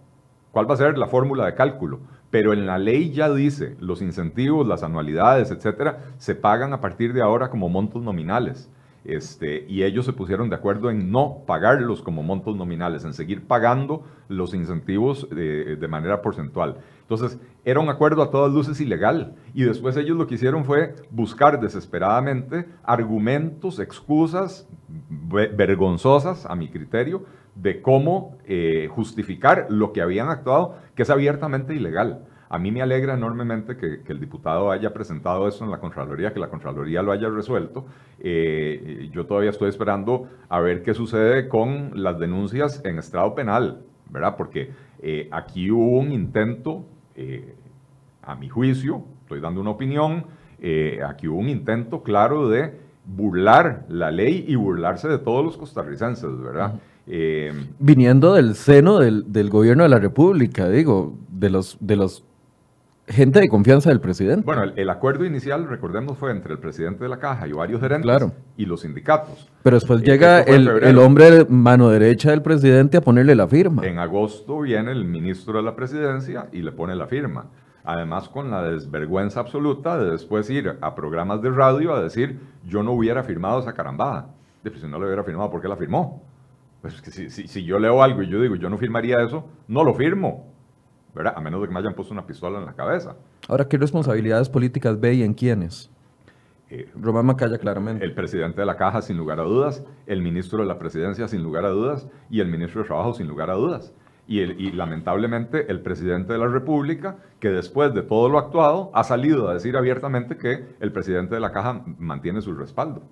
cuál 0.52 0.68
va 0.70 0.74
a 0.74 0.76
ser 0.76 0.96
la 0.98 1.08
fórmula 1.08 1.46
de 1.46 1.54
cálculo. 1.54 2.00
Pero 2.30 2.52
en 2.52 2.66
la 2.66 2.78
ley 2.78 3.12
ya 3.12 3.32
dice, 3.32 3.76
los 3.80 4.02
incentivos, 4.02 4.66
las 4.66 4.82
anualidades, 4.82 5.50
etcétera, 5.50 6.00
se 6.18 6.34
pagan 6.34 6.72
a 6.72 6.80
partir 6.80 7.12
de 7.12 7.22
ahora 7.22 7.48
como 7.48 7.68
montos 7.68 8.02
nominales. 8.02 8.70
Este, 9.08 9.64
y 9.68 9.84
ellos 9.84 10.04
se 10.04 10.12
pusieron 10.12 10.50
de 10.50 10.56
acuerdo 10.56 10.90
en 10.90 11.10
no 11.10 11.42
pagarlos 11.46 12.02
como 12.02 12.22
montos 12.22 12.56
nominales, 12.56 13.04
en 13.04 13.14
seguir 13.14 13.46
pagando 13.46 14.04
los 14.28 14.52
incentivos 14.54 15.28
de, 15.30 15.76
de 15.76 15.88
manera 15.88 16.22
porcentual. 16.22 16.78
Entonces, 17.02 17.38
era 17.64 17.78
un 17.78 17.88
acuerdo 17.88 18.22
a 18.22 18.30
todas 18.30 18.52
luces 18.52 18.80
ilegal. 18.80 19.36
Y 19.54 19.62
después 19.62 19.96
ellos 19.96 20.16
lo 20.16 20.26
que 20.26 20.34
hicieron 20.34 20.64
fue 20.64 20.96
buscar 21.10 21.60
desesperadamente 21.60 22.66
argumentos, 22.82 23.78
excusas 23.78 24.68
vergonzosas, 25.20 26.46
a 26.46 26.56
mi 26.56 26.68
criterio, 26.68 27.24
de 27.54 27.80
cómo 27.80 28.36
eh, 28.44 28.88
justificar 28.90 29.66
lo 29.70 29.92
que 29.92 30.02
habían 30.02 30.28
actuado, 30.28 30.76
que 30.94 31.02
es 31.02 31.10
abiertamente 31.10 31.74
ilegal. 31.74 32.26
A 32.48 32.58
mí 32.58 32.70
me 32.70 32.82
alegra 32.82 33.14
enormemente 33.14 33.76
que, 33.76 34.00
el 34.06 34.20
diputado 34.20 34.70
haya 34.70 34.92
presentado 34.92 35.48
eso 35.48 35.64
en 35.64 35.70
la 35.70 35.78
Contraloría, 35.78 36.32
que 36.32 36.40
la 36.40 36.48
Contraloría 36.48 37.02
lo 37.02 37.12
haya 37.12 37.28
resuelto. 37.28 37.86
Eh, 38.20 39.08
yo 39.12 39.26
todavía 39.26 39.50
estoy 39.50 39.68
esperando 39.68 40.28
a 40.48 40.60
ver 40.60 40.82
qué 40.82 40.94
sucede 40.94 41.48
con 41.48 41.90
las 41.94 42.18
denuncias 42.18 42.82
en 42.84 42.98
estrado 42.98 43.34
penal, 43.34 43.82
¿verdad? 44.10 44.36
Porque 44.36 44.70
eh, 45.02 45.28
aquí 45.32 45.70
hubo 45.70 45.98
un 45.98 46.12
intento 46.12 46.84
eh, 47.14 47.54
a 48.22 48.34
mi 48.34 48.48
juicio, 48.48 49.04
estoy 49.22 49.40
dando 49.40 49.60
una 49.60 49.70
opinión, 49.70 50.26
aquí 51.06 51.28
hubo 51.28 51.38
un 51.38 51.48
intento 51.48 52.02
claro 52.02 52.48
de 52.48 52.72
burlar 53.04 53.84
la 53.88 54.10
ley 54.10 54.44
y 54.48 54.56
burlarse 54.56 55.08
de 55.08 55.18
todos 55.18 55.44
los 55.44 55.56
costarricenses, 55.56 56.40
¿verdad? 56.40 56.74
Eh, 57.06 57.52
Viniendo 57.78 58.34
del 58.34 58.56
seno 58.56 58.98
del, 58.98 59.50
gobierno 59.50 59.84
de 59.84 59.88
la 59.88 59.98
República, 59.98 60.68
digo, 60.68 61.14
de 61.28 61.50
los, 61.50 61.76
de 61.80 61.96
los 61.96 62.24
gente 63.08 63.40
de 63.40 63.48
confianza 63.48 63.90
del 63.90 64.00
presidente. 64.00 64.44
Bueno, 64.44 64.64
el, 64.64 64.72
el, 64.76 64.90
acuerdo 64.90 65.24
inicial, 65.24 65.68
recordemos, 65.68 66.18
fue 66.18 66.30
entre 66.32 66.52
el 66.52 66.58
presidente 66.58 67.04
de 67.04 67.08
la 67.08 67.18
caja 67.18 67.46
y 67.46 67.52
varios 67.52 67.80
gerentes 67.80 68.02
Claro. 68.04 68.32
y 68.56 68.66
los 68.66 68.80
sindicatos. 68.80 69.48
Pero 69.62 69.76
después 69.76 70.02
Eh, 70.02 70.04
llega 70.04 70.40
el, 70.40 70.66
el 70.68 70.98
hombre 70.98 71.46
mano 71.48 71.88
derecha 71.88 72.30
del 72.30 72.42
presidente 72.42 72.96
a 72.96 73.00
ponerle 73.00 73.34
la 73.34 73.46
firma. 73.46 73.86
En 73.86 73.98
agosto 73.98 74.60
viene 74.60 74.90
el 74.92 75.04
ministro 75.04 75.58
de 75.58 75.62
la 75.62 75.76
presidencia 75.76 76.48
y 76.52 76.62
le 76.62 76.72
pone 76.72 76.94
la 76.96 77.06
firma. 77.06 77.46
Además, 77.84 78.28
con 78.28 78.50
la 78.50 78.64
desvergüenza 78.64 79.38
absoluta 79.38 79.96
de 79.96 80.10
después 80.10 80.50
ir 80.50 80.76
a 80.80 80.94
programas 80.96 81.40
de 81.42 81.50
radio 81.50 81.94
a 81.94 82.02
decir, 82.02 82.40
yo 82.66 82.82
no 82.82 82.90
hubiera 82.92 83.22
firmado 83.22 83.60
esa 83.60 83.72
carambada. 83.74 84.30
De, 84.64 84.70
pues, 84.72 84.82
si 84.82 84.88
no 84.88 84.98
lo 84.98 85.06
hubiera 85.06 85.22
firmado, 85.22 85.50
¿por 85.52 85.62
qué 85.62 85.68
la 85.68 85.76
firmó? 85.76 86.24
Pues 86.82 86.94
es 86.94 87.02
que 87.02 87.10
si, 87.12 87.30
si- 87.30 87.46
si 87.46 87.64
yo 87.64 87.78
leo 87.78 88.02
algo 88.02 88.22
y 88.24 88.28
yo 88.28 88.40
digo, 88.40 88.56
yo 88.56 88.68
no 88.68 88.76
firmaría 88.78 89.18
eso, 89.24 89.48
no 89.68 89.84
lo 89.84 89.94
firmo. 89.94 90.52
¿Verdad? 91.16 91.32
A 91.34 91.40
menos 91.40 91.62
de 91.62 91.66
que 91.68 91.72
me 91.72 91.80
hayan 91.80 91.94
puesto 91.94 92.12
una 92.12 92.26
pistola 92.26 92.58
en 92.58 92.66
la 92.66 92.74
cabeza. 92.74 93.16
Ahora, 93.48 93.66
¿qué 93.66 93.78
responsabilidades 93.78 94.50
políticas 94.50 95.00
ve 95.00 95.14
y 95.14 95.22
en 95.22 95.32
quiénes? 95.32 95.90
Eh, 96.68 96.90
Román 96.94 97.24
Macaya, 97.24 97.56
claramente. 97.58 98.04
el 98.04 98.12
presidente 98.12 98.60
de 98.60 98.66
la 98.66 98.76
caja, 98.76 99.00
sin 99.00 99.16
lugar 99.16 99.40
a 99.40 99.44
dudas, 99.44 99.82
el 100.06 100.20
ministro 100.20 100.58
de 100.58 100.66
la 100.66 100.78
presidencia, 100.78 101.26
sin 101.26 101.42
lugar 101.42 101.64
a 101.64 101.70
dudas, 101.70 102.06
y 102.28 102.40
el 102.40 102.48
ministro 102.48 102.82
de 102.82 102.88
Trabajo, 102.88 103.14
sin 103.14 103.26
lugar 103.28 103.48
a 103.50 103.54
dudas. 103.54 103.94
Y, 104.28 104.40
el- 104.40 104.60
y 104.60 104.72
lamentablemente 104.72 105.70
el 105.70 105.80
presidente 105.80 106.34
de 106.34 106.38
la 106.38 106.48
República, 106.48 107.16
que 107.40 107.48
después 107.48 107.94
de 107.94 108.02
todo 108.02 108.28
lo 108.28 108.38
actuado, 108.38 108.90
ha 108.92 109.02
salido 109.04 109.48
a 109.48 109.54
decir 109.54 109.74
abiertamente 109.76 110.36
que 110.36 110.66
el 110.80 110.92
presidente 110.92 111.34
de 111.36 111.40
la 111.40 111.50
caja 111.52 111.82
mantiene 111.98 112.42
su 112.42 112.52
respaldo. 112.54 113.02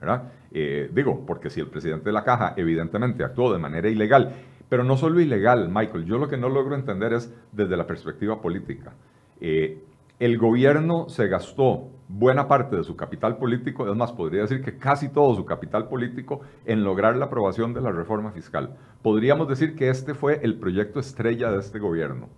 ¿verdad? 0.00 0.32
Eh, 0.52 0.88
digo, 0.94 1.24
porque 1.26 1.50
si 1.50 1.60
el 1.60 1.66
presidente 1.66 2.04
de 2.06 2.12
la 2.12 2.22
caja 2.22 2.54
evidentemente 2.56 3.24
actuó 3.24 3.52
de 3.52 3.58
manera 3.58 3.88
ilegal, 3.88 4.32
pero 4.68 4.84
no 4.84 4.96
solo 4.96 5.20
ilegal, 5.20 5.68
Michael, 5.68 6.04
yo 6.04 6.18
lo 6.18 6.28
que 6.28 6.36
no 6.36 6.48
logro 6.48 6.74
entender 6.74 7.12
es 7.12 7.32
desde 7.52 7.76
la 7.76 7.86
perspectiva 7.86 8.40
política. 8.40 8.92
Eh, 9.40 9.82
el 10.18 10.36
gobierno 10.36 11.08
se 11.08 11.28
gastó 11.28 11.88
buena 12.08 12.48
parte 12.48 12.76
de 12.76 12.84
su 12.84 12.96
capital 12.96 13.36
político, 13.36 13.88
es 13.88 13.96
más, 13.96 14.12
podría 14.12 14.42
decir 14.42 14.62
que 14.62 14.78
casi 14.78 15.08
todo 15.10 15.34
su 15.34 15.44
capital 15.44 15.88
político 15.88 16.40
en 16.64 16.82
lograr 16.82 17.16
la 17.16 17.26
aprobación 17.26 17.74
de 17.74 17.80
la 17.80 17.92
reforma 17.92 18.32
fiscal. 18.32 18.76
Podríamos 19.02 19.48
decir 19.48 19.76
que 19.76 19.90
este 19.90 20.14
fue 20.14 20.40
el 20.42 20.56
proyecto 20.56 21.00
estrella 21.00 21.52
de 21.52 21.58
este 21.58 21.78
gobierno. 21.78 22.28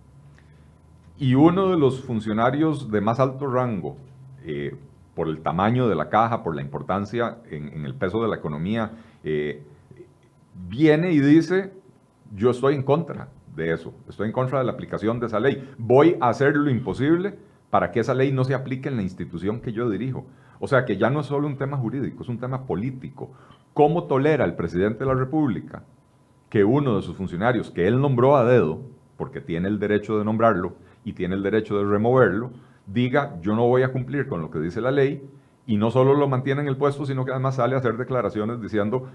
Y 1.17 1.35
uno 1.35 1.69
de 1.69 1.77
los 1.77 2.01
funcionarios 2.01 2.91
de 2.91 3.01
más 3.01 3.19
alto 3.19 3.47
rango, 3.47 3.97
eh, 4.43 4.75
por 5.15 5.27
el 5.27 5.41
tamaño 5.41 5.87
de 5.87 5.95
la 5.95 6.09
caja, 6.09 6.43
por 6.43 6.55
la 6.55 6.61
importancia 6.61 7.37
en, 7.49 7.85
el 7.85 7.93
peso 7.95 8.21
de 8.21 8.29
la 8.29 8.37
economía, 8.37 8.91
eh, 9.23 9.63
viene 10.67 11.11
y 11.11 11.19
dice, 11.19 11.73
yo 12.35 12.51
estoy 12.51 12.75
en 12.75 12.83
contra 12.83 13.29
de 13.55 13.73
eso, 13.73 13.93
estoy 14.07 14.27
en 14.27 14.33
contra 14.33 14.59
de 14.59 14.65
la 14.65 14.71
aplicación 14.71 15.19
de 15.19 15.27
esa 15.27 15.39
ley, 15.39 15.69
voy 15.77 16.17
a 16.21 16.29
hacer 16.29 16.55
lo 16.55 16.69
imposible 16.69 17.35
para 17.69 17.91
que 17.91 17.99
esa 17.99 18.13
ley 18.13 18.31
no 18.31 18.43
se 18.43 18.53
aplique 18.53 18.89
en 18.89 18.97
la 18.97 19.01
institución 19.01 19.61
que 19.61 19.73
yo 19.73 19.89
dirijo. 19.89 20.25
O 20.59 20.67
sea 20.67 20.85
que 20.85 20.97
ya 20.97 21.09
no 21.09 21.21
es 21.21 21.25
solo 21.25 21.47
un 21.47 21.57
tema 21.57 21.77
jurídico, 21.77 22.23
es 22.23 22.29
un 22.29 22.39
tema 22.39 22.65
político. 22.65 23.31
¿Cómo 23.73 24.03
tolera 24.03 24.45
el 24.45 24.55
presidente 24.55 24.99
de 24.99 25.05
la 25.07 25.15
República 25.15 25.83
que 26.49 26.63
uno 26.63 26.97
de 26.97 27.01
sus 27.01 27.15
funcionarios, 27.15 27.71
que 27.71 27.87
él 27.87 27.99
nombró 27.99 28.35
a 28.35 28.43
dedo, 28.43 28.81
porque 29.17 29.39
tiene 29.39 29.69
el 29.69 29.79
derecho 29.79 30.17
de 30.17 30.25
nombrarlo 30.25 30.75
y 31.05 31.13
tiene 31.13 31.35
el 31.35 31.43
derecho 31.43 31.77
de 31.77 31.85
removerlo, 31.85 32.51
diga, 32.85 33.39
yo 33.41 33.55
no 33.55 33.67
voy 33.67 33.83
a 33.83 33.91
cumplir 33.91 34.27
con 34.27 34.41
lo 34.41 34.51
que 34.51 34.59
dice 34.59 34.81
la 34.81 34.91
ley, 34.91 35.23
y 35.67 35.77
no 35.77 35.91
solo 35.91 36.13
lo 36.13 36.27
mantiene 36.27 36.61
en 36.61 36.67
el 36.67 36.75
puesto, 36.75 37.05
sino 37.05 37.23
que 37.23 37.31
además 37.31 37.55
sale 37.55 37.75
a 37.75 37.79
hacer 37.79 37.95
declaraciones 37.95 38.61
diciendo, 38.61 39.07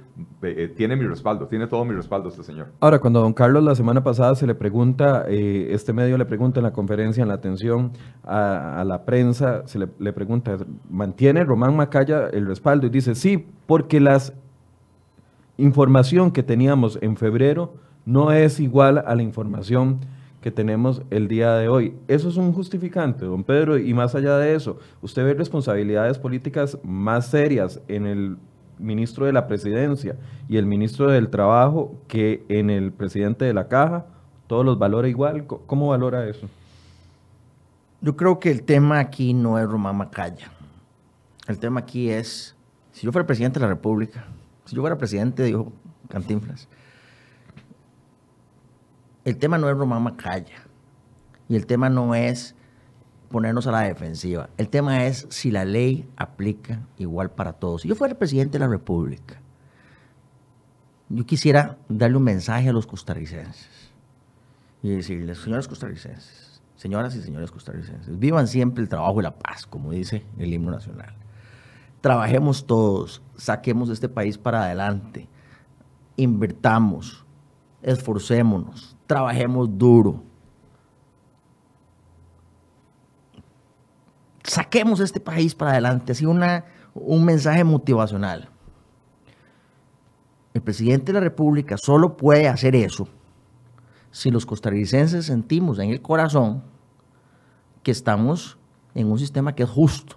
eh, 0.42 0.72
tiene 0.74 0.96
mi 0.96 1.04
respaldo, 1.04 1.48
tiene 1.48 1.66
todo 1.66 1.84
mi 1.84 1.94
respaldo 1.94 2.28
este 2.28 2.42
señor. 2.42 2.68
Ahora, 2.80 2.98
cuando 3.00 3.20
don 3.20 3.32
Carlos 3.32 3.64
la 3.64 3.74
semana 3.74 4.02
pasada 4.04 4.34
se 4.36 4.46
le 4.46 4.54
pregunta, 4.54 5.24
eh, 5.28 5.68
este 5.70 5.92
medio 5.92 6.16
le 6.16 6.24
pregunta 6.24 6.60
en 6.60 6.64
la 6.64 6.72
conferencia, 6.72 7.22
en 7.22 7.28
la 7.28 7.34
atención 7.34 7.92
a, 8.24 8.84
la 8.86 9.04
prensa, 9.04 9.66
se 9.66 9.78
le, 9.80 9.88
le 9.98 10.12
pregunta, 10.12 10.56
¿mantiene 10.88 11.44
Román 11.44 11.76
Macaya 11.76 12.28
el 12.28 12.46
respaldo? 12.46 12.86
Y 12.86 12.90
dice, 12.90 13.14
sí, 13.14 13.46
porque 13.66 14.00
las 14.00 14.32
información 15.58 16.30
que 16.30 16.42
teníamos 16.42 16.98
en 17.00 17.16
febrero 17.16 17.74
no 18.04 18.30
es 18.30 18.60
igual 18.60 19.02
a 19.04 19.14
la 19.14 19.22
información 19.22 20.00
que 20.46 20.52
tenemos 20.52 21.02
el 21.10 21.26
día 21.26 21.54
de 21.54 21.68
hoy. 21.68 21.96
Eso 22.06 22.28
es 22.28 22.36
un 22.36 22.52
justificante, 22.52 23.24
don 23.24 23.42
Pedro, 23.42 23.78
y 23.78 23.92
más 23.94 24.14
allá 24.14 24.38
de 24.38 24.54
eso, 24.54 24.78
¿usted 25.02 25.24
ve 25.24 25.34
responsabilidades 25.34 26.20
políticas 26.20 26.78
más 26.84 27.26
serias 27.26 27.80
en 27.88 28.06
el 28.06 28.36
ministro 28.78 29.26
de 29.26 29.32
la 29.32 29.48
presidencia 29.48 30.14
y 30.48 30.56
el 30.56 30.64
ministro 30.64 31.10
del 31.10 31.30
trabajo 31.30 32.00
que 32.06 32.44
en 32.48 32.70
el 32.70 32.92
presidente 32.92 33.44
de 33.44 33.54
la 33.54 33.66
caja? 33.66 34.06
¿Todos 34.46 34.64
los 34.64 34.78
valora 34.78 35.08
igual? 35.08 35.48
¿Cómo 35.48 35.88
valora 35.88 36.28
eso? 36.28 36.46
Yo 38.00 38.16
creo 38.16 38.38
que 38.38 38.52
el 38.52 38.62
tema 38.62 39.00
aquí 39.00 39.34
no 39.34 39.58
es 39.58 39.68
Román 39.68 39.96
Macaya. 39.96 40.52
El 41.48 41.58
tema 41.58 41.80
aquí 41.80 42.08
es, 42.08 42.54
si 42.92 43.04
yo 43.04 43.10
fuera 43.10 43.26
presidente 43.26 43.58
de 43.58 43.66
la 43.66 43.70
República, 43.70 44.26
si 44.64 44.76
yo 44.76 44.80
fuera 44.80 44.96
presidente, 44.96 45.42
dijo 45.42 45.72
Cantinflas, 46.08 46.68
el 49.26 49.38
tema 49.38 49.58
no 49.58 49.68
es 49.68 49.76
Román 49.76 50.04
Macaya. 50.04 50.62
Y 51.48 51.56
el 51.56 51.66
tema 51.66 51.90
no 51.90 52.14
es 52.14 52.54
ponernos 53.28 53.66
a 53.66 53.72
la 53.72 53.80
defensiva. 53.80 54.48
El 54.56 54.68
tema 54.68 55.04
es 55.04 55.26
si 55.30 55.50
la 55.50 55.64
ley 55.64 56.08
aplica 56.16 56.86
igual 56.96 57.32
para 57.32 57.52
todos. 57.52 57.82
Si 57.82 57.88
yo 57.88 57.96
fuera 57.96 58.14
presidente 58.14 58.52
de 58.52 58.60
la 58.60 58.68
República, 58.68 59.40
yo 61.08 61.26
quisiera 61.26 61.76
darle 61.88 62.18
un 62.18 62.22
mensaje 62.22 62.68
a 62.68 62.72
los 62.72 62.86
costarricenses 62.86 63.90
y 64.80 64.90
decirles, 64.90 65.38
señores 65.38 65.66
costarricenses, 65.66 66.62
señoras 66.76 67.16
y 67.16 67.22
señores 67.22 67.50
costarricenses, 67.50 68.20
vivan 68.20 68.46
siempre 68.46 68.80
el 68.80 68.88
trabajo 68.88 69.18
y 69.18 69.24
la 69.24 69.36
paz, 69.36 69.66
como 69.66 69.90
dice 69.90 70.24
el 70.38 70.52
himno 70.52 70.70
nacional. 70.70 71.16
Trabajemos 72.00 72.64
todos, 72.64 73.22
saquemos 73.36 73.90
este 73.90 74.08
país 74.08 74.38
para 74.38 74.62
adelante, 74.62 75.28
invertamos, 76.16 77.24
esforcémonos, 77.82 78.95
trabajemos 79.06 79.68
duro. 79.76 80.22
Saquemos 84.42 85.00
este 85.00 85.20
país 85.20 85.54
para 85.54 85.72
adelante, 85.72 86.12
así 86.12 86.24
una, 86.24 86.64
un 86.94 87.24
mensaje 87.24 87.64
motivacional. 87.64 88.48
El 90.54 90.62
presidente 90.62 91.06
de 91.06 91.14
la 91.14 91.20
República 91.20 91.76
solo 91.76 92.16
puede 92.16 92.48
hacer 92.48 92.74
eso 92.74 93.08
si 94.10 94.30
los 94.30 94.46
costarricenses 94.46 95.26
sentimos 95.26 95.78
en 95.78 95.90
el 95.90 96.00
corazón 96.00 96.62
que 97.82 97.90
estamos 97.90 98.56
en 98.94 99.10
un 99.10 99.18
sistema 99.18 99.54
que 99.54 99.64
es 99.64 99.68
justo, 99.68 100.16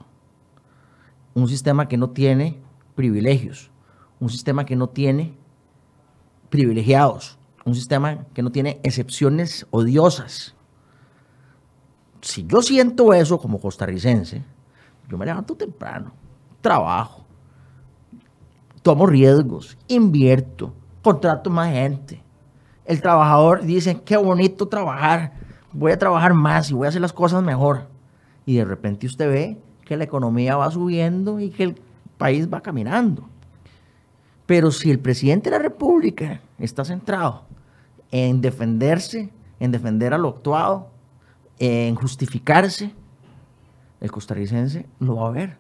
un 1.34 1.50
sistema 1.50 1.90
que 1.90 1.98
no 1.98 2.12
tiene 2.12 2.62
privilegios, 2.96 3.72
un 4.22 4.30
sistema 4.30 4.66
que 4.66 4.78
no 4.78 4.88
tiene 4.88 5.34
privilegiados, 6.50 7.39
un 7.70 7.76
sistema 7.76 8.26
que 8.34 8.42
no 8.42 8.52
tiene 8.52 8.80
excepciones 8.84 9.66
odiosas. 9.72 10.56
Si 12.22 12.46
yo 12.46 12.62
siento 12.62 13.14
eso 13.14 13.40
como 13.40 13.60
costarricense, 13.60 14.44
yo 15.08 15.18
me 15.18 15.26
levanto 15.26 15.56
temprano, 15.56 16.12
trabajo, 16.62 17.26
tomo 18.82 19.06
riesgos, 19.06 19.78
invierto, 19.88 20.74
contrato 21.02 21.50
más 21.50 21.72
gente. 21.72 22.22
El 22.86 23.02
trabajador 23.02 23.62
dice, 23.62 24.02
qué 24.04 24.18
bonito 24.18 24.68
trabajar, 24.68 25.34
voy 25.72 25.92
a 25.92 26.00
trabajar 26.00 26.34
más 26.34 26.70
y 26.70 26.74
voy 26.74 26.88
a 26.88 26.90
hacer 26.90 27.02
las 27.02 27.14
cosas 27.14 27.44
mejor. 27.44 27.88
Y 28.46 28.56
de 28.56 28.66
repente 28.66 29.06
usted 29.06 29.30
ve 29.30 29.62
que 29.86 29.96
la 29.96 30.04
economía 30.04 30.58
va 30.58 30.72
subiendo 30.72 31.40
y 31.40 31.52
que 31.52 31.64
el 31.64 31.82
país 32.18 32.52
va 32.52 32.62
caminando. 32.62 33.30
Pero 34.46 34.72
si 34.72 34.90
el 34.90 35.00
presidente 35.00 35.52
de 35.52 35.58
la 35.58 35.64
República 35.64 36.42
está 36.58 36.84
centrado 36.84 37.44
en 38.12 38.42
defenderse, 38.42 39.32
en 39.60 39.72
defender 39.72 40.14
a 40.14 40.18
lo 40.18 40.30
actuado, 40.30 40.90
en 41.60 41.96
justificarse, 41.96 42.94
el 44.02 44.12
costarricense 44.12 44.86
lo 45.00 45.18
va 45.18 45.28
a 45.28 45.32
ver. 45.32 45.58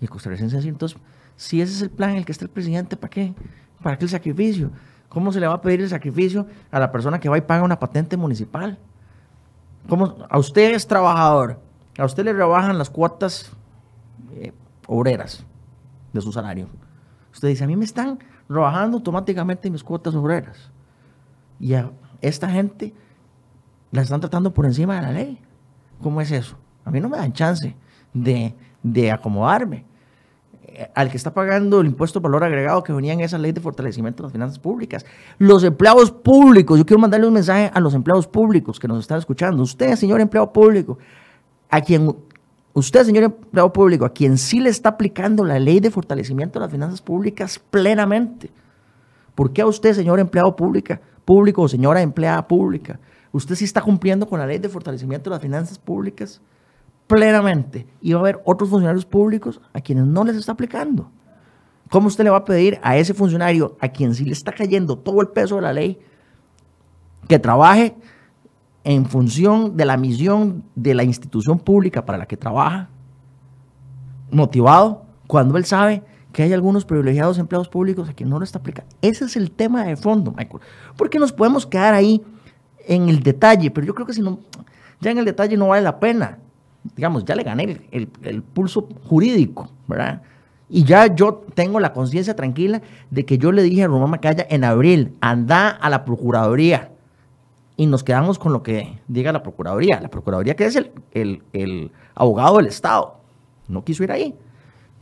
Y 0.00 0.04
el 0.04 0.10
costarricense 0.10 0.56
dice, 0.56 0.68
entonces, 0.68 0.98
si 1.36 1.60
ese 1.60 1.74
es 1.74 1.82
el 1.82 1.90
plan 1.90 2.10
en 2.10 2.16
el 2.16 2.24
que 2.24 2.32
está 2.32 2.44
el 2.44 2.50
presidente, 2.50 2.96
¿para 2.96 3.10
qué? 3.10 3.34
¿Para 3.82 3.98
qué 3.98 4.04
el 4.04 4.10
sacrificio? 4.10 4.70
¿Cómo 5.08 5.32
se 5.32 5.40
le 5.40 5.46
va 5.46 5.54
a 5.54 5.60
pedir 5.60 5.80
el 5.80 5.88
sacrificio 5.88 6.46
a 6.70 6.80
la 6.80 6.90
persona 6.90 7.20
que 7.20 7.28
va 7.28 7.38
y 7.38 7.42
paga 7.42 7.62
una 7.62 7.78
patente 7.78 8.16
municipal? 8.16 8.78
¿Cómo? 9.88 10.16
A 10.28 10.38
usted 10.38 10.74
es 10.74 10.86
trabajador, 10.86 11.60
a 11.98 12.04
usted 12.04 12.24
le 12.24 12.32
rebajan 12.32 12.76
las 12.78 12.90
cuotas 12.90 13.52
eh, 14.32 14.52
obreras 14.86 15.44
de 16.12 16.20
su 16.20 16.32
salario. 16.32 16.68
Usted 17.32 17.48
dice, 17.48 17.64
a 17.64 17.66
mí 17.66 17.76
me 17.76 17.84
están 17.84 18.18
rebajando 18.48 18.96
automáticamente 18.96 19.70
mis 19.70 19.84
cuotas 19.84 20.14
obreras. 20.14 20.70
Y 21.60 21.74
a 21.74 21.90
esta 22.20 22.48
gente 22.48 22.92
la 23.90 24.02
están 24.02 24.20
tratando 24.20 24.52
por 24.52 24.66
encima 24.66 24.96
de 24.96 25.02
la 25.02 25.12
ley. 25.12 25.38
¿Cómo 26.02 26.20
es 26.20 26.30
eso? 26.30 26.56
A 26.84 26.90
mí 26.90 27.00
no 27.00 27.08
me 27.08 27.16
dan 27.16 27.32
chance 27.32 27.76
de, 28.12 28.54
de 28.82 29.12
acomodarme. 29.12 29.84
Eh, 30.66 30.90
Al 30.94 31.10
que 31.10 31.16
está 31.16 31.32
pagando 31.32 31.80
el 31.80 31.86
impuesto 31.86 32.18
al 32.18 32.24
valor 32.24 32.44
agregado 32.44 32.82
que 32.82 32.92
venía 32.92 33.12
en 33.12 33.20
esa 33.20 33.38
ley 33.38 33.52
de 33.52 33.60
fortalecimiento 33.60 34.22
de 34.22 34.26
las 34.26 34.32
finanzas 34.32 34.58
públicas. 34.58 35.06
Los 35.38 35.62
empleados 35.64 36.10
públicos, 36.10 36.78
yo 36.78 36.84
quiero 36.84 37.00
mandarle 37.00 37.26
un 37.26 37.34
mensaje 37.34 37.70
a 37.72 37.80
los 37.80 37.94
empleados 37.94 38.26
públicos 38.26 38.80
que 38.80 38.88
nos 38.88 38.98
están 38.98 39.18
escuchando. 39.18 39.62
Usted, 39.62 39.94
señor 39.94 40.20
empleado 40.20 40.52
público, 40.52 40.98
a 41.70 41.80
quien 41.80 42.14
usted, 42.72 43.04
señor 43.04 43.24
empleado 43.24 43.72
público, 43.72 44.04
a 44.04 44.12
quien 44.12 44.36
sí 44.36 44.58
le 44.60 44.70
está 44.70 44.90
aplicando 44.90 45.44
la 45.44 45.58
ley 45.58 45.78
de 45.78 45.90
fortalecimiento 45.90 46.58
de 46.58 46.66
las 46.66 46.72
finanzas 46.72 47.00
públicas 47.00 47.60
plenamente. 47.70 48.50
¿Por 49.34 49.52
qué 49.52 49.62
a 49.62 49.66
usted, 49.66 49.92
señor 49.94 50.18
empleado 50.18 50.54
pública, 50.56 51.00
público 51.24 51.62
o 51.62 51.68
señora 51.68 52.02
empleada 52.02 52.46
pública, 52.46 53.00
usted 53.32 53.54
sí 53.54 53.64
está 53.64 53.80
cumpliendo 53.82 54.26
con 54.26 54.38
la 54.38 54.46
ley 54.46 54.58
de 54.58 54.68
fortalecimiento 54.68 55.30
de 55.30 55.36
las 55.36 55.42
finanzas 55.42 55.78
públicas 55.78 56.40
plenamente? 57.06 57.86
Y 58.00 58.12
va 58.12 58.20
a 58.20 58.22
haber 58.22 58.40
otros 58.44 58.70
funcionarios 58.70 59.04
públicos 59.04 59.60
a 59.72 59.80
quienes 59.80 60.06
no 60.06 60.24
les 60.24 60.36
está 60.36 60.52
aplicando. 60.52 61.10
¿Cómo 61.90 62.08
usted 62.08 62.24
le 62.24 62.30
va 62.30 62.38
a 62.38 62.44
pedir 62.44 62.78
a 62.82 62.96
ese 62.96 63.14
funcionario, 63.14 63.76
a 63.80 63.88
quien 63.88 64.14
sí 64.14 64.24
le 64.24 64.32
está 64.32 64.52
cayendo 64.52 64.98
todo 64.98 65.20
el 65.20 65.28
peso 65.28 65.56
de 65.56 65.62
la 65.62 65.72
ley, 65.72 65.98
que 67.28 67.38
trabaje 67.38 67.94
en 68.84 69.06
función 69.06 69.76
de 69.76 69.84
la 69.84 69.96
misión 69.96 70.64
de 70.74 70.94
la 70.94 71.04
institución 71.04 71.58
pública 71.58 72.04
para 72.04 72.18
la 72.18 72.26
que 72.26 72.36
trabaja, 72.36 72.90
motivado, 74.30 75.04
cuando 75.26 75.56
él 75.56 75.64
sabe 75.64 76.02
que 76.34 76.42
hay 76.42 76.52
algunos 76.52 76.84
privilegiados 76.84 77.38
empleados 77.38 77.70
públicos 77.70 78.10
a 78.10 78.12
quien 78.12 78.28
no 78.28 78.38
lo 78.38 78.44
está 78.44 78.58
aplicando. 78.58 78.94
Ese 79.00 79.24
es 79.24 79.36
el 79.36 79.50
tema 79.50 79.84
de 79.84 79.96
fondo, 79.96 80.32
Michael. 80.36 80.62
Porque 80.96 81.18
nos 81.18 81.32
podemos 81.32 81.66
quedar 81.66 81.94
ahí 81.94 82.20
en 82.86 83.08
el 83.08 83.22
detalle, 83.22 83.70
pero 83.70 83.86
yo 83.86 83.94
creo 83.94 84.06
que 84.06 84.12
si 84.12 84.20
no, 84.20 84.40
ya 85.00 85.10
en 85.10 85.18
el 85.18 85.24
detalle 85.24 85.56
no 85.56 85.68
vale 85.68 85.82
la 85.82 85.98
pena. 85.98 86.38
Digamos, 86.94 87.24
ya 87.24 87.34
le 87.34 87.44
gané 87.44 87.80
el, 87.90 88.10
el 88.22 88.42
pulso 88.42 88.86
jurídico, 89.08 89.70
¿verdad? 89.88 90.20
Y 90.68 90.84
ya 90.84 91.14
yo 91.14 91.44
tengo 91.54 91.78
la 91.80 91.92
conciencia 91.92 92.36
tranquila 92.36 92.82
de 93.10 93.24
que 93.24 93.38
yo 93.38 93.52
le 93.52 93.62
dije 93.62 93.84
a 93.84 93.86
Román 93.86 94.10
Macaya 94.10 94.46
en 94.50 94.64
abril, 94.64 95.16
anda 95.20 95.68
a 95.68 95.88
la 95.88 96.04
Procuraduría 96.04 96.90
y 97.76 97.86
nos 97.86 98.04
quedamos 98.04 98.38
con 98.38 98.52
lo 98.52 98.62
que 98.62 98.98
diga 99.08 99.32
la 99.32 99.42
Procuraduría. 99.42 100.00
La 100.00 100.08
Procuraduría 100.08 100.54
que 100.56 100.66
es 100.66 100.76
el, 100.76 101.42
el, 101.52 101.90
abogado 102.14 102.58
del 102.58 102.66
Estado. 102.66 103.16
No 103.68 103.84
quiso 103.84 104.04
ir 104.04 104.12
ahí. 104.12 104.34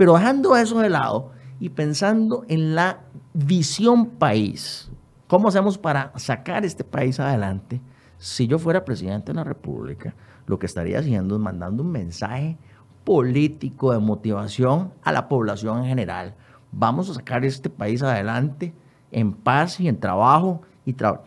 Pero 0.02 0.14
dejando 0.14 0.56
eso 0.56 0.80
de 0.80 0.90
lado 0.90 1.30
y 1.60 1.68
pensando 1.68 2.44
en 2.48 2.74
la 2.74 3.02
visión 3.34 4.06
país, 4.06 4.90
¿cómo 5.28 5.46
hacemos 5.46 5.78
para 5.78 6.10
sacar 6.16 6.64
este 6.64 6.82
país 6.82 7.20
adelante? 7.20 7.80
Si 8.18 8.48
yo 8.48 8.58
fuera 8.58 8.84
presidente 8.84 9.30
de 9.30 9.36
la 9.36 9.44
República, 9.44 10.12
lo 10.48 10.58
que 10.58 10.66
estaría 10.66 10.98
haciendo 10.98 11.36
es 11.36 11.40
mandando 11.40 11.84
un 11.84 11.92
mensaje 11.92 12.58
político 13.04 13.92
de 13.92 14.00
motivación 14.00 14.92
a 15.04 15.12
la 15.12 15.28
población 15.28 15.78
en 15.78 15.84
general. 15.84 16.34
Vamos 16.72 17.08
a 17.08 17.14
sacar 17.14 17.44
este 17.44 17.70
país 17.70 18.02
adelante 18.02 18.74
en 19.12 19.32
paz 19.32 19.78
y 19.78 19.86
en 19.86 20.00
trabajo 20.00 20.62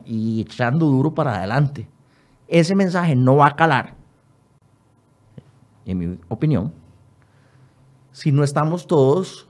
y, 0.05 0.41
echando 0.41 0.87
duro 0.87 1.13
para 1.13 1.37
adelante. 1.37 1.87
Ese 2.49 2.75
mensaje 2.75 3.15
no 3.15 3.37
va 3.37 3.47
a 3.47 3.55
calar, 3.55 3.93
en 5.85 5.97
mi 5.97 6.19
opinión, 6.27 6.73
si 8.15 8.31
no 8.31 8.45
estamos 8.45 8.87
todos 8.87 9.49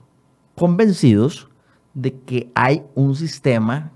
convencidos 0.55 1.49
de 1.93 2.19
que 2.19 2.51
hay 2.55 2.81
un 2.95 3.15
sistema 3.15 3.91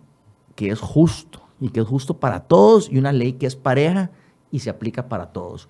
que 0.53 0.69
es 0.69 0.79
justo 0.79 1.41
y 1.59 1.69
que 1.69 1.79
es 1.79 1.87
justo 1.87 2.19
para 2.19 2.41
todos 2.41 2.87
y 2.87 2.99
una 2.99 3.11
ley 3.11 3.33
que 3.33 3.47
es 3.47 3.55
pareja 3.55 4.11
y 4.51 4.59
se 4.59 4.69
aplica 4.69 5.09
para 5.09 5.31
todos. 5.31 5.69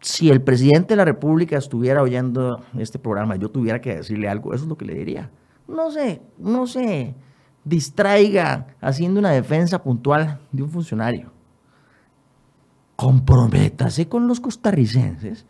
Si 0.00 0.28
el 0.28 0.42
presidente 0.42 0.88
de 0.88 0.96
la 0.96 1.06
República 1.06 1.56
estuviera 1.56 2.02
oyendo 2.02 2.62
este 2.78 2.98
programa, 2.98 3.36
yo 3.36 3.50
tuviera 3.50 3.80
que 3.80 3.96
decirle 3.96 4.28
algo, 4.28 4.52
eso 4.52 4.64
es 4.64 4.68
lo 4.68 4.76
que 4.76 4.84
le 4.84 4.94
diría. 4.94 5.30
No 5.66 5.90
sé, 5.90 6.20
no 6.36 6.66
sé 6.66 7.14
distraiga 7.64 8.66
haciendo 8.82 9.18
una 9.18 9.30
defensa 9.30 9.82
puntual 9.82 10.40
de 10.52 10.62
un 10.62 10.68
funcionario. 10.68 11.32
Comprométase 12.96 14.10
con 14.10 14.28
los 14.28 14.40
costarricenses 14.40 15.46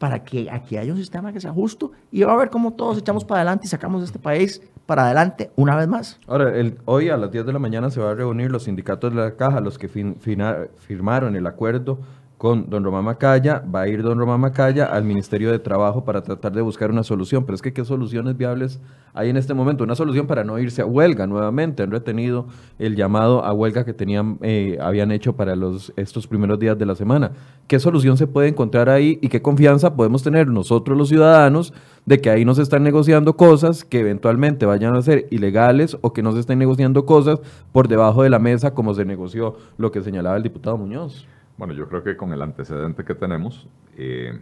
para 0.00 0.24
que 0.24 0.48
aquí 0.50 0.78
haya 0.78 0.90
un 0.92 0.98
sistema 0.98 1.30
que 1.30 1.40
sea 1.40 1.52
justo 1.52 1.92
y 2.10 2.22
va 2.22 2.32
a 2.32 2.36
ver 2.36 2.48
cómo 2.48 2.72
todos 2.72 2.96
echamos 2.96 3.22
para 3.22 3.42
adelante 3.42 3.66
y 3.66 3.68
sacamos 3.68 4.02
este 4.02 4.18
país 4.18 4.62
para 4.86 5.04
adelante 5.04 5.50
una 5.56 5.76
vez 5.76 5.88
más. 5.88 6.18
Ahora, 6.26 6.56
el, 6.56 6.78
hoy 6.86 7.10
a 7.10 7.18
las 7.18 7.30
10 7.30 7.44
de 7.44 7.52
la 7.52 7.58
mañana 7.58 7.90
se 7.90 8.00
va 8.00 8.12
a 8.12 8.14
reunir 8.14 8.50
los 8.50 8.62
sindicatos 8.64 9.14
de 9.14 9.20
la 9.20 9.36
caja, 9.36 9.60
los 9.60 9.76
que 9.76 9.88
firmaron 9.88 11.36
el 11.36 11.46
acuerdo 11.46 11.98
con 12.40 12.70
don 12.70 12.82
Román 12.82 13.04
Macaya, 13.04 13.62
va 13.72 13.82
a 13.82 13.88
ir 13.88 14.02
don 14.02 14.18
Román 14.18 14.40
Macaya 14.40 14.86
al 14.86 15.04
Ministerio 15.04 15.52
de 15.52 15.58
Trabajo 15.58 16.06
para 16.06 16.22
tratar 16.22 16.52
de 16.52 16.62
buscar 16.62 16.90
una 16.90 17.02
solución, 17.02 17.44
pero 17.44 17.54
es 17.54 17.60
que 17.60 17.74
qué 17.74 17.84
soluciones 17.84 18.34
viables 18.34 18.80
hay 19.12 19.28
en 19.28 19.36
este 19.36 19.52
momento, 19.52 19.84
una 19.84 19.94
solución 19.94 20.26
para 20.26 20.42
no 20.42 20.58
irse 20.58 20.80
a 20.80 20.86
huelga 20.86 21.26
nuevamente, 21.26 21.82
han 21.82 21.90
retenido 21.90 22.46
el 22.78 22.96
llamado 22.96 23.44
a 23.44 23.52
huelga 23.52 23.84
que 23.84 23.92
tenían, 23.92 24.38
eh, 24.40 24.78
habían 24.80 25.12
hecho 25.12 25.36
para 25.36 25.54
los, 25.54 25.92
estos 25.96 26.26
primeros 26.26 26.58
días 26.58 26.78
de 26.78 26.86
la 26.86 26.94
semana. 26.94 27.32
¿Qué 27.66 27.78
solución 27.78 28.16
se 28.16 28.26
puede 28.26 28.48
encontrar 28.48 28.88
ahí 28.88 29.18
y 29.20 29.28
qué 29.28 29.42
confianza 29.42 29.94
podemos 29.94 30.22
tener 30.22 30.48
nosotros 30.48 30.96
los 30.96 31.10
ciudadanos 31.10 31.74
de 32.06 32.22
que 32.22 32.30
ahí 32.30 32.46
no 32.46 32.54
se 32.54 32.62
están 32.62 32.82
negociando 32.82 33.36
cosas 33.36 33.84
que 33.84 34.00
eventualmente 34.00 34.64
vayan 34.64 34.96
a 34.96 35.02
ser 35.02 35.26
ilegales 35.30 35.98
o 36.00 36.14
que 36.14 36.22
no 36.22 36.32
se 36.32 36.40
estén 36.40 36.58
negociando 36.58 37.04
cosas 37.04 37.38
por 37.70 37.86
debajo 37.86 38.22
de 38.22 38.30
la 38.30 38.38
mesa 38.38 38.72
como 38.72 38.94
se 38.94 39.04
negoció 39.04 39.56
lo 39.76 39.92
que 39.92 40.00
señalaba 40.00 40.38
el 40.38 40.42
diputado 40.42 40.78
Muñoz? 40.78 41.26
Bueno, 41.60 41.74
yo 41.74 41.86
creo 41.88 42.02
que 42.02 42.16
con 42.16 42.32
el 42.32 42.40
antecedente 42.40 43.04
que 43.04 43.14
tenemos 43.14 43.68
eh, 43.98 44.40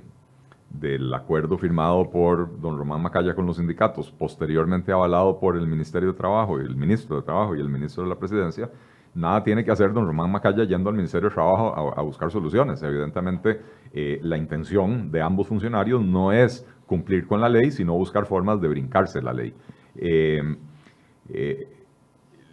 del 0.71 1.13
acuerdo 1.13 1.59
firmado 1.59 2.09
por 2.11 2.61
don 2.61 2.79
Román 2.79 3.03
Macaya 3.03 3.35
con 3.35 3.45
los 3.45 3.57
sindicatos, 3.57 4.13
posteriormente 4.13 4.93
avalado 4.93 5.41
por 5.41 5.57
el 5.57 5.67
Ministerio 5.67 6.13
de 6.13 6.17
Trabajo 6.17 6.61
y 6.61 6.65
el 6.65 6.77
Ministro 6.77 7.17
de 7.17 7.23
Trabajo 7.23 7.57
y 7.57 7.61
el 7.61 7.69
Ministro 7.69 8.05
de 8.05 8.11
la 8.11 8.15
Presidencia, 8.15 8.71
nada 9.17 9.43
tiene 9.43 9.65
que 9.65 9.73
hacer 9.73 9.93
don 9.93 10.07
Román 10.07 10.31
Macaya 10.31 10.63
yendo 10.63 10.91
al 10.91 10.95
Ministerio 10.95 11.29
de 11.29 11.35
Trabajo 11.35 11.93
a, 11.99 12.03
buscar 12.03 12.31
soluciones. 12.31 12.81
Evidentemente, 12.85 13.63
eh, 13.93 14.21
la 14.23 14.37
intención 14.37 15.11
de 15.11 15.21
ambos 15.21 15.49
funcionarios 15.49 16.01
no 16.01 16.31
es 16.31 16.65
cumplir 16.87 17.27
con 17.27 17.41
la 17.41 17.49
ley, 17.49 17.73
sino 17.73 17.95
buscar 17.95 18.27
formas 18.27 18.61
de 18.61 18.69
brincarse 18.69 19.21
la 19.21 19.33
ley. 19.33 19.53
Eh, 19.97 20.41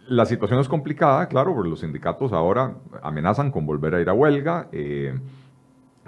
la 0.08 0.26
situación 0.26 0.60
es 0.60 0.68
complicada, 0.68 1.26
claro, 1.26 1.54
porque 1.54 1.70
los 1.70 1.80
sindicatos 1.80 2.32
ahora 2.32 2.74
amenazan 3.02 3.50
con 3.50 3.66
volver 3.66 3.94
a 3.94 4.00
ir 4.00 4.08
a 4.08 4.12
huelga 4.12 4.68
eh, 4.72 5.14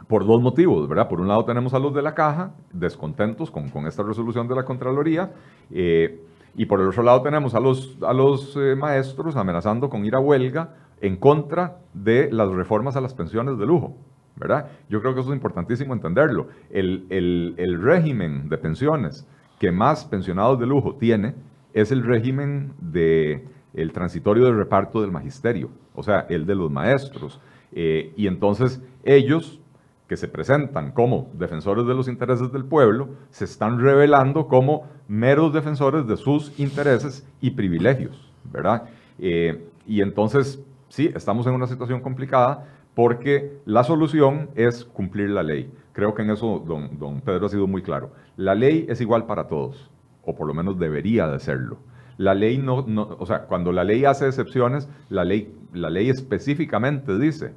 por 0.06 0.26
dos 0.26 0.40
motivos, 0.40 0.88
¿verdad? 0.88 1.08
Por 1.08 1.20
un 1.20 1.28
lado 1.28 1.44
tenemos 1.44 1.74
a 1.74 1.78
los 1.78 1.94
de 1.94 2.02
la 2.02 2.14
caja 2.14 2.52
descontentos 2.72 3.50
con, 3.50 3.86
esta 3.86 4.02
resolución 4.02 4.48
de 4.48 4.54
la 4.54 4.64
Contraloría 4.64 5.32
eh, 5.70 6.20
y 6.54 6.66
por 6.66 6.80
el 6.80 6.88
otro 6.88 7.02
lado 7.02 7.22
tenemos 7.22 7.54
a 7.54 7.60
los, 7.60 7.98
a 8.02 8.12
los 8.12 8.56
eh, 8.56 8.74
maestros 8.76 9.36
amenazando 9.36 9.90
con 9.90 10.04
ir 10.04 10.14
a 10.14 10.20
huelga 10.20 10.74
en 11.00 11.16
contra 11.16 11.78
de 11.92 12.30
las 12.32 12.48
reformas 12.50 12.96
a 12.96 13.00
las 13.00 13.14
pensiones 13.14 13.58
de 13.58 13.66
lujo. 13.66 13.96
¿verdad? 14.36 14.70
Yo 14.88 15.00
creo 15.00 15.14
que 15.14 15.20
eso 15.20 15.30
es 15.30 15.36
importantísimo 15.36 15.94
entenderlo. 15.94 16.46
El, 16.70 17.06
el 17.10 17.82
régimen 17.82 18.48
de 18.48 18.56
pensiones 18.56 19.26
que 19.58 19.72
más 19.72 20.04
pensionados 20.04 20.60
de 20.60 20.66
lujo 20.66 20.94
tiene 20.94 21.34
es 21.74 21.90
el 21.90 22.04
régimen 22.04 22.72
de 22.80 23.44
el 23.82 23.92
transitorio 23.92 24.46
de 24.46 24.52
reparto 24.52 25.00
del 25.00 25.12
magisterio, 25.12 25.70
o 25.94 26.02
sea, 26.02 26.26
el 26.28 26.46
de 26.46 26.54
los 26.54 26.70
maestros. 26.70 27.40
Eh, 27.72 28.12
y 28.16 28.26
entonces 28.26 28.82
ellos, 29.04 29.60
que 30.08 30.16
se 30.16 30.26
presentan 30.26 30.92
como 30.92 31.30
defensores 31.34 31.86
de 31.86 31.94
los 31.94 32.08
intereses 32.08 32.50
del 32.50 32.64
pueblo, 32.64 33.10
se 33.30 33.44
están 33.44 33.80
revelando 33.80 34.48
como 34.48 34.86
meros 35.06 35.52
defensores 35.52 36.06
de 36.06 36.16
sus 36.16 36.58
intereses 36.58 37.26
y 37.40 37.50
privilegios, 37.50 38.32
¿verdad? 38.50 38.84
Eh, 39.18 39.68
y 39.86 40.00
entonces, 40.00 40.62
sí, 40.88 41.10
estamos 41.14 41.46
en 41.46 41.54
una 41.54 41.66
situación 41.66 42.00
complicada 42.00 42.66
porque 42.94 43.60
la 43.64 43.84
solución 43.84 44.50
es 44.56 44.84
cumplir 44.84 45.30
la 45.30 45.42
ley. 45.42 45.70
Creo 45.92 46.14
que 46.14 46.22
en 46.22 46.30
eso 46.30 46.64
don, 46.66 46.98
don 46.98 47.20
Pedro 47.20 47.46
ha 47.46 47.48
sido 47.48 47.66
muy 47.66 47.82
claro. 47.82 48.10
La 48.36 48.54
ley 48.54 48.86
es 48.88 49.00
igual 49.00 49.26
para 49.26 49.46
todos, 49.46 49.90
o 50.24 50.34
por 50.34 50.46
lo 50.46 50.54
menos 50.54 50.78
debería 50.78 51.28
de 51.28 51.38
serlo. 51.38 51.78
La 52.18 52.34
ley 52.34 52.58
no, 52.58 52.76
o 52.76 53.26
sea, 53.26 53.44
cuando 53.46 53.72
la 53.72 53.84
ley 53.84 54.04
hace 54.04 54.26
excepciones, 54.26 54.88
la 55.08 55.24
ley, 55.24 55.54
la 55.72 55.88
ley 55.88 56.10
específicamente 56.10 57.16
dice, 57.18 57.54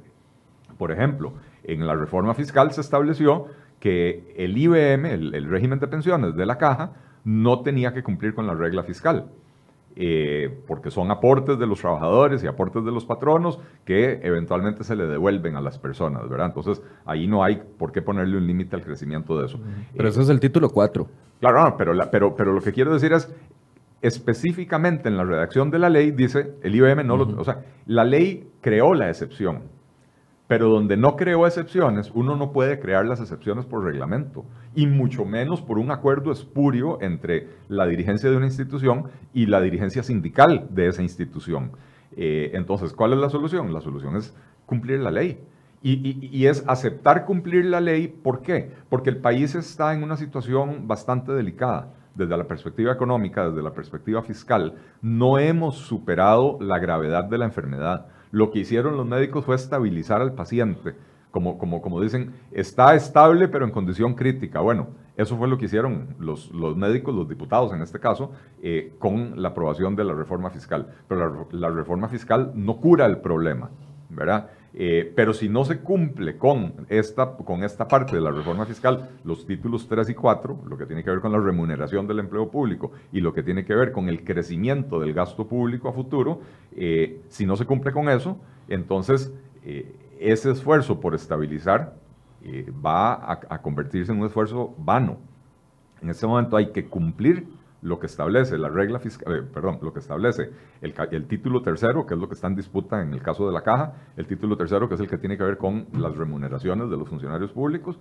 por 0.78 0.92
ejemplo, 0.92 1.34
en 1.64 1.86
la 1.86 1.94
reforma 1.94 2.32
fiscal 2.34 2.72
se 2.72 2.80
estableció 2.80 3.46
que 3.80 4.32
el 4.36 4.56
IBM, 4.56 5.06
el, 5.06 5.44
régimen 5.48 5.80
de 5.80 5.88
pensiones 5.88 6.36
de 6.36 6.46
la 6.46 6.56
caja, 6.56 6.92
no 7.24 7.62
tenía 7.62 7.92
que 7.92 8.04
cumplir 8.04 8.34
con 8.34 8.46
la 8.46 8.54
regla 8.54 8.84
fiscal. 8.84 9.26
Eh, 9.94 10.62
porque 10.66 10.90
son 10.90 11.10
aportes 11.10 11.58
de 11.58 11.66
los 11.66 11.80
trabajadores 11.80 12.42
y 12.42 12.46
aportes 12.46 12.82
de 12.82 12.90
los 12.90 13.04
patronos 13.04 13.58
que 13.84 14.20
eventualmente 14.22 14.84
se 14.84 14.96
le 14.96 15.06
devuelven 15.06 15.54
a 15.56 15.60
las 15.60 15.78
personas, 15.78 16.26
¿verdad? 16.30 16.46
Entonces, 16.46 16.80
ahí 17.04 17.26
no 17.26 17.44
hay 17.44 17.60
por 17.76 17.92
qué 17.92 18.00
ponerle 18.00 18.38
un 18.38 18.46
límite 18.46 18.76
al 18.76 18.82
crecimiento 18.82 19.38
de 19.38 19.46
eso. 19.46 19.60
Pero 19.94 20.08
ese 20.08 20.22
es 20.22 20.28
el 20.30 20.40
título 20.40 20.70
4. 20.70 21.06
Claro, 21.40 21.74
pero, 21.76 21.92
pero, 22.10 22.34
pero 22.36 22.52
lo 22.52 22.62
que 22.62 22.72
quiero 22.72 22.94
decir 22.94 23.12
es, 23.12 23.30
específicamente 24.02 25.08
en 25.08 25.16
la 25.16 25.24
redacción 25.24 25.70
de 25.70 25.78
la 25.78 25.88
ley 25.88 26.10
dice, 26.10 26.54
el 26.62 26.74
IBM 26.74 27.06
no 27.06 27.16
lo... 27.16 27.40
O 27.40 27.44
sea, 27.44 27.62
la 27.86 28.04
ley 28.04 28.50
creó 28.60 28.94
la 28.94 29.08
excepción, 29.08 29.62
pero 30.48 30.68
donde 30.68 30.96
no 30.96 31.16
creó 31.16 31.46
excepciones, 31.46 32.10
uno 32.12 32.36
no 32.36 32.52
puede 32.52 32.78
crear 32.80 33.06
las 33.06 33.20
excepciones 33.20 33.64
por 33.64 33.84
reglamento, 33.84 34.44
y 34.74 34.86
mucho 34.86 35.24
menos 35.24 35.62
por 35.62 35.78
un 35.78 35.90
acuerdo 35.90 36.32
espurio 36.32 37.00
entre 37.00 37.48
la 37.68 37.86
dirigencia 37.86 38.28
de 38.28 38.36
una 38.36 38.46
institución 38.46 39.04
y 39.32 39.46
la 39.46 39.60
dirigencia 39.60 40.02
sindical 40.02 40.66
de 40.70 40.88
esa 40.88 41.02
institución. 41.02 41.72
Eh, 42.16 42.50
entonces, 42.54 42.92
¿cuál 42.92 43.12
es 43.12 43.18
la 43.18 43.30
solución? 43.30 43.72
La 43.72 43.80
solución 43.80 44.16
es 44.16 44.34
cumplir 44.66 45.00
la 45.00 45.10
ley. 45.10 45.38
Y, 45.84 46.46
es 46.46 46.62
aceptar 46.68 47.24
cumplir 47.24 47.64
la 47.64 47.80
ley. 47.80 48.06
¿Por 48.06 48.42
qué? 48.42 48.70
Porque 48.88 49.10
el 49.10 49.16
país 49.16 49.56
está 49.56 49.92
en 49.92 50.04
una 50.04 50.16
situación 50.16 50.86
bastante 50.86 51.32
delicada. 51.32 51.88
Desde 52.14 52.36
la 52.36 52.44
perspectiva 52.44 52.92
económica, 52.92 53.48
desde 53.48 53.62
la 53.62 53.72
perspectiva 53.72 54.22
fiscal, 54.22 54.74
no 55.00 55.38
hemos 55.38 55.76
superado 55.76 56.58
la 56.60 56.78
gravedad 56.78 57.24
de 57.24 57.38
la 57.38 57.46
enfermedad. 57.46 58.06
Lo 58.30 58.50
que 58.50 58.60
hicieron 58.60 58.96
los 58.96 59.06
médicos 59.06 59.44
fue 59.44 59.54
estabilizar 59.54 60.20
al 60.20 60.34
paciente. 60.34 60.94
Como, 61.30 61.56
como, 61.56 61.80
como 61.80 61.98
dicen, 62.00 62.34
está 62.50 62.94
estable 62.94 63.48
pero 63.48 63.64
en 63.64 63.70
condición 63.70 64.14
crítica. 64.14 64.60
Bueno, 64.60 64.88
eso 65.16 65.38
fue 65.38 65.48
lo 65.48 65.56
que 65.56 65.64
hicieron 65.64 66.14
los, 66.18 66.50
los 66.50 66.76
médicos, 66.76 67.14
los 67.14 67.26
diputados 67.26 67.72
en 67.72 67.80
este 67.80 67.98
caso, 67.98 68.32
eh, 68.62 68.94
con 68.98 69.40
la 69.40 69.48
aprobación 69.48 69.96
de 69.96 70.04
la 70.04 70.12
reforma 70.12 70.50
fiscal. 70.50 70.88
Pero 71.08 71.46
la, 71.52 71.68
la 71.68 71.74
reforma 71.74 72.08
fiscal 72.08 72.52
no 72.54 72.76
cura 72.76 73.06
el 73.06 73.18
problema, 73.18 73.70
¿verdad? 74.10 74.50
Eh, 74.74 75.12
pero 75.14 75.34
si 75.34 75.50
no 75.50 75.64
se 75.64 75.80
cumple 75.80 76.38
con 76.38 76.86
esta, 76.88 77.36
con 77.36 77.62
esta 77.62 77.86
parte 77.86 78.16
de 78.16 78.22
la 78.22 78.30
reforma 78.30 78.64
fiscal, 78.64 79.10
los 79.22 79.44
títulos 79.44 79.86
3 79.86 80.08
y 80.10 80.14
4, 80.14 80.62
lo 80.66 80.78
que 80.78 80.86
tiene 80.86 81.04
que 81.04 81.10
ver 81.10 81.20
con 81.20 81.32
la 81.32 81.38
remuneración 81.38 82.06
del 82.06 82.20
empleo 82.20 82.50
público 82.50 82.92
y 83.12 83.20
lo 83.20 83.34
que 83.34 83.42
tiene 83.42 83.64
que 83.66 83.74
ver 83.74 83.92
con 83.92 84.08
el 84.08 84.24
crecimiento 84.24 84.98
del 84.98 85.12
gasto 85.12 85.46
público 85.46 85.88
a 85.88 85.92
futuro, 85.92 86.40
eh, 86.74 87.20
si 87.28 87.44
no 87.44 87.56
se 87.56 87.66
cumple 87.66 87.92
con 87.92 88.08
eso, 88.08 88.38
entonces 88.68 89.32
eh, 89.64 89.94
ese 90.18 90.50
esfuerzo 90.50 91.00
por 91.00 91.14
estabilizar 91.14 92.00
va 92.84 93.14
a, 93.14 93.40
a 93.50 93.62
convertirse 93.62 94.10
en 94.10 94.18
un 94.18 94.26
esfuerzo 94.26 94.74
vano. 94.78 95.18
En 96.00 96.10
este 96.10 96.26
momento 96.26 96.56
hay 96.56 96.72
que 96.72 96.86
cumplir 96.86 97.46
lo 97.82 97.98
que 97.98 98.06
establece 98.06 98.56
la 98.56 98.68
regla 98.68 98.98
fiscal, 99.00 99.34
eh, 99.34 99.42
perdón, 99.42 99.78
lo 99.82 99.92
que 99.92 99.98
establece 99.98 100.50
el, 100.80 101.26
título 101.26 101.62
tercero, 101.62 102.06
que 102.06 102.14
es 102.14 102.20
lo 102.20 102.28
que 102.28 102.34
está 102.34 102.46
en 102.46 102.54
disputa 102.54 103.02
en 103.02 103.12
el 103.12 103.22
caso 103.22 103.46
de 103.46 103.52
la 103.52 103.62
caja, 103.62 103.94
el 104.16 104.26
título 104.26 104.56
tercero, 104.56 104.88
que 104.88 104.94
es 104.94 105.00
el 105.00 105.08
que 105.08 105.18
tiene 105.18 105.36
que 105.36 105.44
ver 105.44 105.58
con 105.58 105.86
las 105.92 106.16
remuneraciones 106.16 106.88
de 106.90 106.96
los 106.96 107.08
funcionarios 107.08 107.50
públicos, 107.50 107.98